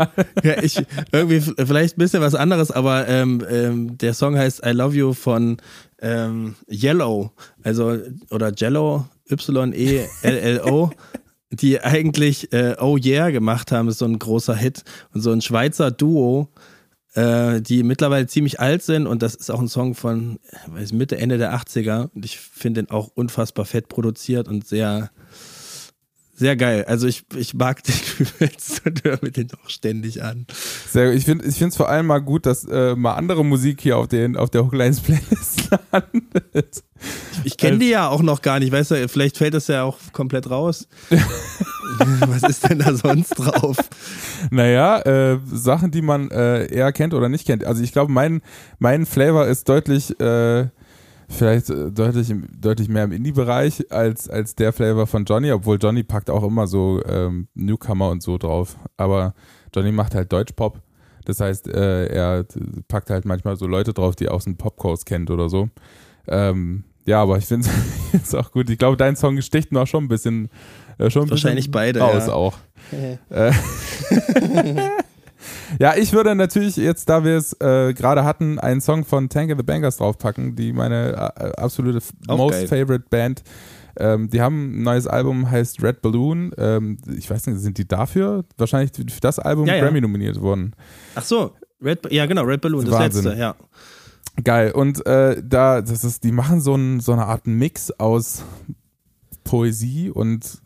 ja, 0.43 0.63
ich, 0.63 0.85
irgendwie 1.13 1.41
vielleicht 1.41 1.97
ein 1.97 1.99
bisschen 1.99 2.23
was 2.23 2.35
anderes, 2.35 2.71
aber 2.71 3.07
ähm, 3.09 3.45
ähm, 3.49 3.99
der 3.99 4.15
Song 4.15 4.37
heißt 4.37 4.65
I 4.65 4.71
Love 4.71 4.97
You 4.97 5.13
von 5.13 5.59
ähm, 6.01 6.55
Yellow. 6.71 7.33
Also, 7.63 7.99
oder 8.31 8.53
Jello, 8.55 9.07
Y-E-L-L-O. 9.31 10.91
Die 11.57 11.81
eigentlich 11.81 12.53
äh, 12.53 12.77
Oh 12.81 12.97
Yeah 13.03 13.31
gemacht 13.31 13.73
haben, 13.73 13.89
ist 13.89 13.99
so 13.99 14.05
ein 14.05 14.19
großer 14.19 14.55
Hit. 14.55 14.83
Und 15.13 15.21
so 15.21 15.31
ein 15.31 15.41
Schweizer 15.41 15.91
Duo, 15.91 16.49
äh, 17.15 17.61
die 17.61 17.83
mittlerweile 17.83 18.27
ziemlich 18.27 18.61
alt 18.61 18.83
sind 18.83 19.07
und 19.07 19.23
das 19.23 19.35
ist 19.35 19.51
auch 19.51 19.61
ein 19.61 19.69
Song 19.69 19.95
von 19.95 20.41
weiß, 20.67 20.93
Mitte, 20.93 21.17
Ende 21.17 21.39
der 21.39 21.55
80er 21.55 22.11
und 22.15 22.25
ich 22.25 22.39
finde 22.41 22.83
den 22.83 22.91
auch 22.91 23.09
unfassbar 23.15 23.65
fett 23.65 23.89
produziert 23.89 24.49
und 24.49 24.67
sehr, 24.67 25.11
sehr 26.35 26.57
geil. 26.57 26.85
Also 26.87 27.07
ich, 27.07 27.25
ich 27.37 27.55
mag 27.55 27.83
den 27.85 27.95
jetzt 28.41 28.85
und 28.85 29.05
höre 29.05 29.19
mir 29.23 29.31
den 29.31 29.49
auch 29.53 29.69
ständig 29.69 30.23
an. 30.23 30.47
Sehr 30.91 31.07
gut. 31.07 31.17
Ich 31.17 31.25
finde 31.25 31.45
ich 31.47 31.61
es 31.61 31.77
vor 31.77 31.89
allem 31.89 32.07
mal 32.07 32.19
gut, 32.19 32.47
dass 32.47 32.65
äh, 32.65 32.97
mal 32.97 33.15
andere 33.15 33.45
Musik 33.45 33.81
hier 33.81 33.97
auf, 33.99 34.09
den, 34.09 34.37
auf 34.37 34.51
der 34.51 34.65
Hooklines 34.65 35.01
Playlist 35.01 35.71
landet. 35.93 36.83
Ich 37.45 37.57
kenne 37.57 37.79
die 37.79 37.91
ja 37.91 38.09
auch 38.09 38.23
noch 38.23 38.43
gar 38.43 38.59
nicht, 38.59 38.73
weißt 38.73 38.93
du, 38.93 39.09
vielleicht 39.09 39.39
fällt 39.39 39.55
das 39.55 39.69
ja 39.69 39.85
auch 39.85 39.99
komplett 40.13 40.51
raus. 40.51 40.89
Was 42.27 42.43
ist 42.43 42.69
denn 42.69 42.81
da 42.81 42.95
sonst 42.95 43.31
drauf? 43.31 43.77
Naja, 44.51 45.01
äh, 45.01 45.39
Sachen, 45.47 45.91
die 45.91 46.03
man 46.03 46.31
äh, 46.31 46.67
eher 46.67 46.93
kennt 46.93 47.15
oder 47.15 47.29
nicht 47.29 47.47
kennt. 47.47 47.65
Also 47.65 47.83
ich 47.83 47.93
glaube, 47.93 48.11
mein, 48.11 48.43
mein 48.79 49.07
Flavor 49.07 49.47
ist 49.47 49.69
deutlich, 49.69 50.19
äh, 50.19 50.69
vielleicht 51.29 51.71
äh, 51.71 51.91
deutlich, 51.91 52.33
deutlich 52.59 52.89
mehr 52.89 53.05
im 53.05 53.13
Indie-Bereich 53.13 53.91
als, 53.91 54.29
als 54.29 54.55
der 54.55 54.73
Flavor 54.73 55.07
von 55.07 55.25
Johnny, 55.25 55.53
obwohl 55.53 55.79
Johnny 55.81 56.03
packt 56.03 56.31
auch 56.31 56.45
immer 56.45 56.67
so 56.67 57.03
ähm, 57.07 57.49
Newcomer 57.55 58.11
und 58.11 58.23
so 58.23 58.39
drauf. 58.39 58.77
Aber 58.97 59.35
Johnny 59.75 59.93
macht 59.93 60.15
halt 60.15 60.33
Deutschpop. 60.33 60.81
Das 61.25 61.41
heißt, 61.41 61.69
äh, 61.69 62.07
er 62.07 62.45
packt 62.89 63.11
halt 63.11 63.25
manchmal 63.25 63.57
so 63.57 63.67
Leute 63.67 63.95
drauf, 63.95 64.15
die 64.15 64.29
aus 64.29 64.45
dem 64.45 64.57
Popcoast 64.57 65.07
kennt 65.07 65.31
oder 65.31 65.49
so. 65.49 65.69
Ähm, 66.29 66.85
ja, 67.07 67.21
aber 67.23 67.39
ich 67.39 67.47
finde 67.47 67.69
es 68.13 68.35
auch 68.35 68.51
gut. 68.51 68.71
Ich 68.71 68.79
glaube, 68.79 68.97
dein 68.97 69.17
Song 69.17 69.41
sticht 69.43 69.73
noch 69.73 69.87
schon 69.87 70.05
ein 70.05 70.09
bisschen, 70.09 70.49
äh, 70.99 71.11
schon 71.11 71.25
ein 71.25 71.31
Wahrscheinlich 71.31 71.71
bisschen 71.71 71.73
beide, 71.73 72.01
raus 72.01 72.27
ja. 72.27 72.33
auch. 72.33 72.55
Äh, 73.31 73.53
ja, 75.81 75.95
ich 75.97 76.13
würde 76.13 76.35
natürlich 76.35 76.77
jetzt, 76.77 77.09
da 77.09 77.25
wir 77.25 77.37
es 77.37 77.53
äh, 77.61 77.93
gerade 77.95 78.25
hatten, 78.25 78.59
einen 78.59 78.81
Song 78.81 79.05
von 79.05 79.29
Tank 79.29 79.51
and 79.51 79.61
the 79.61 79.65
Bangers 79.65 79.97
draufpacken, 79.97 80.57
die 80.57 80.73
meine 80.73 81.13
äh, 81.37 81.53
absolute 81.61 82.01
Auch 82.29 82.37
most 82.37 82.53
geil. 82.55 82.69
favorite 82.69 83.07
Band. 83.11 83.43
Ähm, 83.97 84.29
die 84.29 84.41
haben 84.41 84.81
ein 84.81 84.83
neues 84.83 85.07
Album, 85.07 85.51
heißt 85.51 85.83
Red 85.83 86.03
Balloon. 86.03 86.53
Ähm, 86.59 86.99
ich 87.17 87.31
weiß 87.31 87.47
nicht, 87.47 87.61
sind 87.61 87.79
die 87.79 87.87
dafür 87.87 88.45
wahrscheinlich 88.59 88.91
für 88.97 89.21
das 89.21 89.39
Album 89.39 89.67
Ja, 89.67 89.77
ja. 89.77 89.83
Grammy 89.85 90.01
nominiert 90.01 90.41
worden? 90.41 90.75
Ach 91.15 91.23
so, 91.25 91.53
Red, 91.83 92.11
ja 92.13 92.27
genau, 92.27 92.43
Red 92.43 92.61
Balloon, 92.61 92.85
das 92.85 92.95
Wahnsinn. 92.95 93.25
letzte, 93.25 93.41
ja. 93.41 93.55
Geil. 94.43 94.73
Und 94.73 95.07
äh, 95.07 95.41
da, 95.45 95.81
das 95.81 96.03
ist, 96.03 96.25
die 96.25 96.33
machen 96.33 96.61
so, 96.61 96.75
ein, 96.75 96.99
so 96.99 97.13
eine 97.13 97.27
Art 97.27 97.47
Mix 97.47 97.93
aus 97.93 98.43
Poesie 99.45 100.11
und 100.11 100.61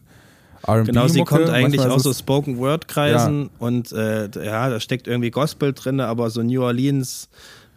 R&B. 0.68 0.92
Genau, 0.92 1.08
sie 1.08 1.24
kommt 1.24 1.48
eigentlich 1.48 1.80
aus 1.80 2.02
so 2.02 2.12
Spoken 2.12 2.58
Word 2.58 2.86
Kreisen 2.88 3.50
und 3.58 3.90
äh, 3.92 4.28
ja, 4.44 4.68
da 4.70 4.78
steckt 4.80 5.06
irgendwie 5.08 5.30
Gospel 5.30 5.72
drin, 5.72 6.00
aber 6.00 6.30
so 6.30 6.42
New 6.42 6.62
Orleans 6.62 7.28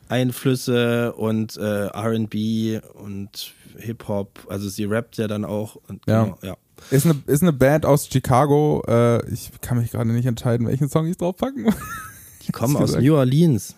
Einflüsse 0.10 1.14
und 1.14 1.56
äh, 1.58 1.88
R&B 1.88 2.80
und 2.96 3.54
Hip 3.78 4.08
Hop, 4.10 4.40
also 4.50 4.68
sie 4.68 4.84
rappt 4.84 5.18
ja 5.18 5.28
dann 5.28 5.46
auch 5.46 5.78
und 5.88 6.02
Ja. 6.06 6.24
genau, 6.26 6.38
ja. 6.42 6.56
Ist 6.90 7.06
eine, 7.06 7.22
ist 7.28 7.44
eine 7.44 7.54
Band 7.54 7.86
aus 7.86 8.08
Chicago. 8.12 8.84
Äh, 8.88 9.26
ich 9.32 9.52
kann 9.62 9.78
mich 9.78 9.92
gerade 9.92 10.12
nicht 10.12 10.26
entscheiden, 10.26 10.68
welchen 10.68 10.90
Song 10.90 11.06
ich 11.08 11.16
draufpacken. 11.16 11.74
Die 12.46 12.52
kommen 12.52 12.76
aus. 12.78 12.96
New 12.98 13.16
Orleans. 13.16 13.76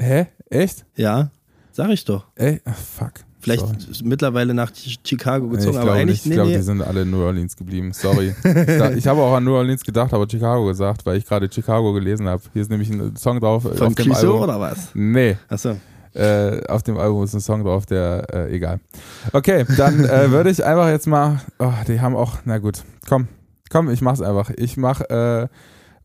Hä? 0.00 0.28
Echt? 0.48 0.86
Ja, 0.96 1.30
sag 1.72 1.90
ich 1.90 2.04
doch. 2.04 2.26
Ey, 2.36 2.60
ach, 2.64 2.76
fuck. 2.76 3.12
Vielleicht 3.44 3.60
Sorry. 3.60 4.08
mittlerweile 4.08 4.54
nach 4.54 4.70
Ch- 4.70 4.98
Chicago 5.04 5.44
Nee, 5.46 5.56
gezogen, 5.56 5.74
ich 5.76 5.80
aber 5.82 5.92
eigentlich 5.92 6.24
nicht. 6.24 6.24
Ich 6.24 6.28
nee, 6.30 6.34
glaube, 6.36 6.50
nee. 6.50 6.56
die 6.56 6.62
sind 6.62 6.80
alle 6.80 7.02
in 7.02 7.10
New 7.10 7.22
Orleans 7.22 7.54
geblieben. 7.56 7.92
Sorry. 7.92 8.34
ich, 8.96 9.06
habe 9.06 9.20
auch 9.20 9.34
an 9.34 9.44
New 9.44 9.52
Orleans 9.54 9.82
gedacht, 9.84 10.14
aber 10.14 10.26
Chicago 10.26 10.64
gesagt, 10.64 11.04
weil 11.04 11.18
ich 11.18 11.26
gerade 11.26 11.50
Chicago 11.52 11.92
gelesen 11.92 12.26
habe. 12.26 12.42
Hier 12.54 12.62
ist 12.62 12.70
nämlich 12.70 12.88
ein 12.88 13.14
Song 13.16 13.40
drauf. 13.40 13.66
äh, 13.66 13.74
von 13.74 13.88
auf 13.88 13.94
dem 13.96 14.12
Album. 14.12 14.40
oder 14.40 14.58
was? 14.58 14.88
Nee, 14.94 15.36
Achso. 15.50 15.76
äh, 16.14 16.66
auf 16.68 16.82
dem 16.82 16.96
Album 16.96 17.22
ist 17.24 17.34
ein 17.34 17.40
Song 17.40 17.62
drauf, 17.64 17.84
der, 17.84 18.26
äh, 18.32 18.54
egal. 18.56 18.80
Okay, 19.34 19.66
dann 19.76 20.02
äh, 20.06 20.30
würde 20.32 20.48
ich 20.48 20.64
einfach 20.64 20.88
jetzt 20.88 21.06
mal, 21.06 21.42
oh, 21.58 21.70
die 21.86 22.00
haben 22.00 22.16
auch, 22.16 22.38
na 22.46 22.56
gut, 22.56 22.82
komm, 23.06 23.28
komm, 23.68 23.90
ich 23.90 24.00
mach's 24.00 24.22
einfach. 24.22 24.48
Ich 24.56 24.78
mach 24.78 25.02
äh, 25.02 25.48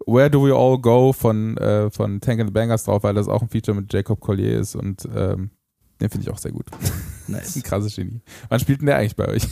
Where 0.06 0.30
Do 0.30 0.46
We 0.46 0.54
All 0.54 0.78
Go 0.80 1.14
von, 1.14 1.56
äh, 1.58 1.90
von 1.90 2.20
Tank 2.20 2.42
and 2.42 2.50
the 2.50 2.54
Bangers 2.54 2.84
drauf, 2.84 3.04
weil 3.04 3.14
das 3.14 3.30
auch 3.30 3.42
ein 3.42 3.48
Feature 3.48 3.78
mit 3.80 3.94
Jacob 3.94 4.20
Collier 4.20 4.60
ist 4.60 4.76
und 4.76 5.08
ähm, 5.16 5.52
den 6.02 6.10
finde 6.10 6.26
ich 6.28 6.34
auch 6.34 6.38
sehr 6.38 6.52
gut. 6.54 6.66
Das 7.34 7.50
ist 7.50 7.56
ein 7.56 7.60
Nice. 7.60 7.64
krasses 7.70 7.96
Genie. 7.96 8.22
Wann 8.50 8.60
spielt 8.60 8.80
denn 8.82 8.88
der 8.88 8.98
eigentlich 8.98 9.16
bei 9.16 9.28
euch? 9.28 9.44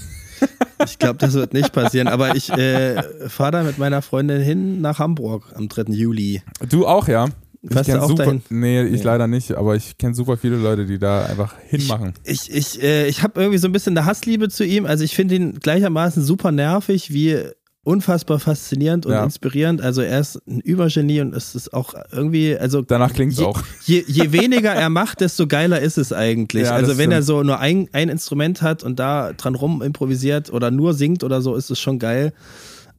Ich 0.86 1.00
glaube, 1.00 1.18
das 1.18 1.34
wird 1.34 1.54
nicht 1.54 1.72
passieren, 1.74 2.08
aber 2.08 2.36
ich 2.36 2.52
äh, 2.52 3.02
fahre 3.30 3.52
da 3.52 3.64
mit 3.64 3.78
meiner 3.80 4.02
Freundin 4.04 4.42
hin 4.42 4.82
nach 4.82 5.00
Hamburg 5.00 5.46
am 5.56 5.68
3. 5.68 5.92
Juli. 5.94 6.44
Du 6.70 6.86
auch, 6.86 7.08
ja? 7.08 7.26
Ich 7.64 7.74
Fährst 7.74 7.90
du 7.90 8.02
auch 8.02 8.08
super, 8.08 8.26
dahin? 8.26 8.44
Nee, 8.50 8.84
ich 8.84 9.00
Nee. 9.00 9.02
leider 9.04 9.26
nicht, 9.28 9.52
aber 9.54 9.76
ich 9.76 9.98
kenne 9.98 10.14
super 10.14 10.38
viele 10.38 10.58
Leute, 10.58 10.86
die 10.86 11.00
da 11.00 11.26
einfach 11.26 11.56
hinmachen. 11.68 12.14
Ich, 12.24 12.54
ich, 12.54 12.82
äh, 12.84 13.08
ich 13.08 13.24
habe 13.24 13.40
irgendwie 13.42 13.58
so 13.58 13.68
ein 13.68 13.72
bisschen 13.72 13.98
eine 13.98 14.06
Hassliebe 14.06 14.48
zu 14.50 14.64
ihm. 14.64 14.86
Also 14.86 15.04
ich 15.04 15.16
finde 15.16 15.36
ihn 15.36 15.60
gleichermaßen 15.60 16.24
super 16.24 16.52
nervig 16.52 17.12
wie 17.12 17.40
unfassbar 17.88 18.38
faszinierend 18.40 19.06
und 19.06 19.14
Ja. 19.14 19.24
inspirierend. 19.24 19.82
Also 19.82 20.02
er 20.02 20.20
ist 20.20 20.42
ein 20.46 20.60
Übergenie 20.60 21.22
und 21.22 21.34
es 21.34 21.56
ist 21.56 21.74
auch 21.74 21.94
irgendwie, 22.12 22.58
also 22.58 22.82
Danach 22.82 23.14
klingt's 23.14 23.38
je, 23.40 23.46
auch. 23.46 23.62
Je, 23.86 24.04
je 24.06 24.34
weniger 24.34 24.74
er 24.74 24.90
macht, 24.90 25.22
desto 25.22 25.48
geiler 25.48 25.80
ist 25.80 25.98
es 25.98 26.12
eigentlich. 26.12 26.66
Ja, 26.66 26.74
also 26.74 26.98
wenn 26.98 27.12
er 27.14 27.24
so 27.24 27.44
nur 27.44 27.60
ein, 27.60 27.88
ein 27.94 28.10
Instrument 28.10 28.62
hat 28.62 28.84
und 28.84 29.00
da 29.00 29.32
dran 29.32 29.56
rum 29.56 29.82
improvisiert 29.82 30.52
oder 30.52 30.70
nur 30.70 30.94
singt 30.94 31.24
oder 31.24 31.42
so, 31.42 31.56
ist 31.56 31.70
es 31.72 31.80
schon 31.80 31.98
geil. 31.98 32.34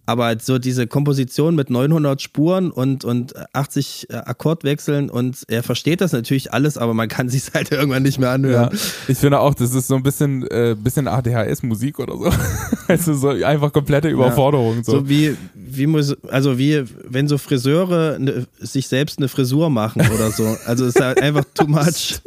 Aber 0.09 0.35
so 0.41 0.59
diese 0.59 0.87
Komposition 0.87 1.55
mit 1.55 1.69
900 1.69 2.23
Spuren 2.23 2.71
und, 2.71 3.05
und 3.05 3.35
80 3.53 4.07
Akkordwechseln 4.11 5.11
und 5.11 5.43
er 5.49 5.63
versteht 5.63 6.01
das 6.01 6.13
natürlich 6.13 6.55
alles, 6.55 6.79
aber 6.79 6.95
man 6.95 7.09
kann 7.09 7.29
sich 7.35 7.53
halt 7.53 7.73
irgendwann 7.73 8.05
nicht 8.05 8.19
mehr 8.19 8.31
Ja, 8.31 8.35
anhören. 8.35 8.79
ich 9.07 9.19
finde 9.19 9.39
auch, 9.39 9.53
das 9.53 9.75
ist 9.75 9.87
so 9.87 9.97
ein 9.97 10.03
bisschen, 10.03 10.47
äh, 10.47 10.75
bisschen 10.83 11.09
ADHS-Musik 11.09 11.99
oder 11.99 12.15
so. 12.17 12.33
also 12.89 13.13
so 13.13 13.29
einfach 13.29 13.71
komplette 13.71 14.09
Überforderung. 14.09 14.83
So. 14.83 14.93
So 14.93 15.09
wie, 15.11 15.37
wie 15.55 15.87
muss, 15.87 16.17
also 16.29 16.57
wie, 16.57 16.85
wenn 17.07 17.29
so 17.29 17.37
Friseure 17.37 18.19
ne, 18.19 18.47
sich 18.59 18.89
selbst 18.89 19.19
eine 19.19 19.29
Frisur 19.29 19.69
machen 19.69 20.01
oder 20.15 20.31
so. 20.31 20.57
Also 20.65 20.87
es 20.87 20.95
ist 20.95 21.03
halt 21.03 21.21
einfach 21.21 21.45
too 21.53 21.67
much. 21.67 22.21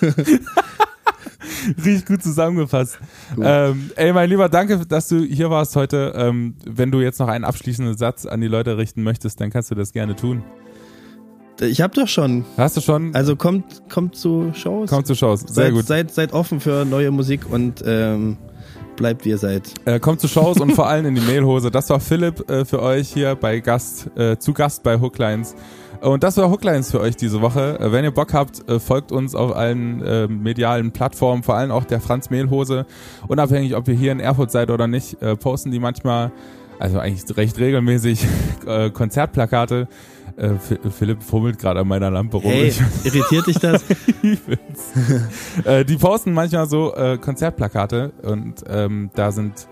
Richtig 1.84 2.06
gut 2.06 2.22
zusammengefasst. 2.22 2.98
Ähm, 3.40 3.90
ey, 3.96 4.12
mein 4.12 4.28
Lieber, 4.28 4.48
danke, 4.48 4.84
dass 4.86 5.08
du 5.08 5.22
hier 5.22 5.50
warst 5.50 5.76
heute. 5.76 6.12
Ähm, 6.16 6.54
wenn 6.64 6.90
du 6.90 7.00
jetzt 7.00 7.18
noch 7.18 7.28
einen 7.28 7.44
abschließenden 7.44 7.96
Satz 7.96 8.26
an 8.26 8.40
die 8.40 8.48
Leute 8.48 8.78
richten 8.78 9.02
möchtest, 9.02 9.40
dann 9.40 9.50
kannst 9.50 9.70
du 9.70 9.74
das 9.74 9.92
gerne 9.92 10.16
tun. 10.16 10.42
Ich 11.60 11.80
hab 11.80 11.94
doch 11.94 12.08
schon. 12.08 12.44
Hast 12.58 12.76
du 12.76 12.80
schon? 12.80 13.14
Also 13.14 13.34
kommt, 13.34 13.88
kommt 13.88 14.14
zu 14.14 14.52
Shows. 14.54 14.90
Kommt 14.90 15.06
zu 15.06 15.14
Shows. 15.14 15.40
Sehr 15.40 15.64
seid, 15.64 15.72
gut. 15.72 15.86
Seid, 15.86 16.10
seid 16.12 16.32
offen 16.32 16.60
für 16.60 16.84
neue 16.84 17.10
Musik 17.10 17.50
und 17.50 17.82
ähm, 17.86 18.36
bleibt 18.96 19.24
wie 19.24 19.30
ihr 19.30 19.38
seid. 19.38 19.72
Äh, 19.84 19.98
kommt 19.98 20.20
zu 20.20 20.28
Shows 20.28 20.60
und 20.60 20.72
vor 20.72 20.88
allem 20.88 21.06
in 21.06 21.14
die 21.14 21.20
Mailhose. 21.20 21.70
Das 21.70 21.88
war 21.88 22.00
Philipp 22.00 22.50
äh, 22.50 22.64
für 22.64 22.82
euch 22.82 23.12
hier 23.12 23.34
bei 23.36 23.60
Gast, 23.60 24.10
äh, 24.16 24.38
zu 24.38 24.52
Gast 24.52 24.82
bei 24.82 25.00
Hooklines. 25.00 25.54
Und 26.06 26.22
das 26.22 26.36
war 26.36 26.48
Hooklines 26.50 26.92
für 26.92 27.00
euch 27.00 27.16
diese 27.16 27.40
Woche. 27.40 27.80
Äh, 27.80 27.90
wenn 27.90 28.04
ihr 28.04 28.12
Bock 28.12 28.32
habt, 28.32 28.68
äh, 28.68 28.78
folgt 28.78 29.10
uns 29.10 29.34
auf 29.34 29.56
allen 29.56 30.02
äh, 30.02 30.28
medialen 30.28 30.92
Plattformen, 30.92 31.42
vor 31.42 31.56
allem 31.56 31.72
auch 31.72 31.84
der 31.84 32.00
Franz 32.00 32.30
Mehlhose. 32.30 32.86
Unabhängig, 33.26 33.74
ob 33.74 33.88
ihr 33.88 33.94
hier 33.94 34.12
in 34.12 34.20
Erfurt 34.20 34.52
seid 34.52 34.70
oder 34.70 34.86
nicht, 34.86 35.20
äh, 35.20 35.34
posten 35.34 35.72
die 35.72 35.80
manchmal, 35.80 36.30
also 36.78 37.00
eigentlich 37.00 37.36
recht 37.36 37.58
regelmäßig, 37.58 38.24
äh, 38.66 38.90
Konzertplakate. 38.90 39.88
Philipp 40.90 41.22
fummelt 41.22 41.58
gerade 41.58 41.80
an 41.80 41.88
meiner 41.88 42.10
Lampe 42.10 42.36
rum. 42.36 42.50
Hey, 42.50 42.70
irritiert 43.04 43.46
dich 43.46 43.58
das? 43.58 43.82
die 45.88 45.96
posten 45.96 46.34
manchmal 46.34 46.68
so 46.68 46.92
Konzertplakate 47.22 48.12
und 48.22 48.62
ähm, 48.68 49.08
da 49.14 49.32
sind 49.32 49.66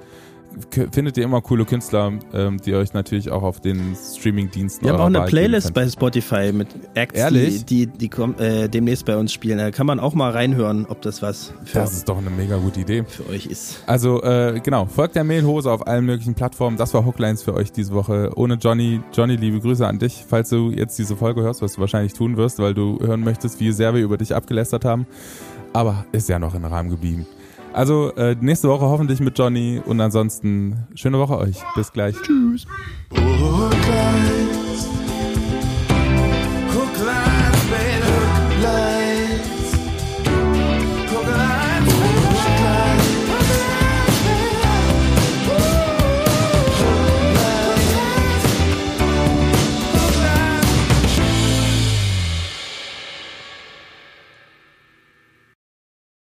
findet 0.92 1.16
ihr 1.16 1.24
immer 1.24 1.40
coole 1.40 1.64
Künstler, 1.64 2.12
ähm, 2.32 2.58
die 2.60 2.74
euch 2.74 2.92
natürlich 2.92 3.30
auch 3.30 3.42
auf 3.42 3.60
den 3.60 3.96
Streaming-Diensten 3.96 4.84
Wir 4.84 4.92
haben 4.92 5.00
auch 5.00 5.06
eine 5.06 5.18
Wahl 5.20 5.28
Playlist 5.28 5.74
bei 5.74 5.88
Spotify 5.88 6.52
mit 6.52 6.68
Acts, 6.94 7.18
Ehrlich? 7.18 7.64
die, 7.64 7.86
die, 7.86 7.98
die 7.98 8.08
komm, 8.08 8.34
äh, 8.38 8.68
demnächst 8.68 9.04
bei 9.06 9.16
uns 9.16 9.32
spielen. 9.32 9.58
Da 9.58 9.70
kann 9.70 9.86
man 9.86 10.00
auch 10.00 10.14
mal 10.14 10.30
reinhören, 10.30 10.86
ob 10.88 11.02
das 11.02 11.22
was 11.22 11.52
für, 11.64 11.78
Das 11.78 11.92
ist 11.92 12.08
doch 12.08 12.18
eine 12.18 12.30
mega 12.30 12.56
gute 12.56 12.80
Idee. 12.80 13.04
für 13.04 13.28
euch 13.28 13.46
ist. 13.46 13.82
Also 13.86 14.22
äh, 14.22 14.60
genau, 14.62 14.86
folgt 14.86 15.16
der 15.16 15.24
Mailhose 15.24 15.70
auf 15.70 15.86
allen 15.86 16.04
möglichen 16.04 16.34
Plattformen. 16.34 16.76
Das 16.76 16.94
war 16.94 17.04
Hooklines 17.04 17.42
für 17.42 17.54
euch 17.54 17.72
diese 17.72 17.92
Woche. 17.92 18.30
Ohne 18.36 18.54
Johnny. 18.54 19.00
Johnny, 19.12 19.36
liebe 19.36 19.60
Grüße 19.60 19.86
an 19.86 19.98
dich, 19.98 20.24
falls 20.26 20.48
du 20.50 20.70
jetzt 20.70 20.98
diese 20.98 21.16
Folge 21.16 21.42
hörst, 21.42 21.62
was 21.62 21.74
du 21.74 21.80
wahrscheinlich 21.80 22.12
tun 22.12 22.36
wirst, 22.36 22.58
weil 22.58 22.74
du 22.74 22.98
hören 23.00 23.20
möchtest, 23.20 23.60
wie 23.60 23.72
sehr 23.72 23.94
wir 23.94 24.02
über 24.02 24.16
dich 24.16 24.34
abgelästert 24.34 24.84
haben. 24.84 25.06
Aber 25.72 26.04
ist 26.12 26.28
ja 26.28 26.38
noch 26.38 26.54
im 26.54 26.64
Rahmen 26.64 26.90
geblieben. 26.90 27.26
Also 27.74 28.12
äh, 28.14 28.36
nächste 28.40 28.68
Woche 28.68 28.84
hoffentlich 28.84 29.18
mit 29.18 29.36
Johnny 29.36 29.82
und 29.84 30.00
ansonsten 30.00 30.86
schöne 30.94 31.18
Woche 31.18 31.36
euch. 31.36 31.56
Bis 31.74 31.92
gleich. 31.92 32.14
Tschüss. 32.22 32.66
Hooklines. 33.12 34.43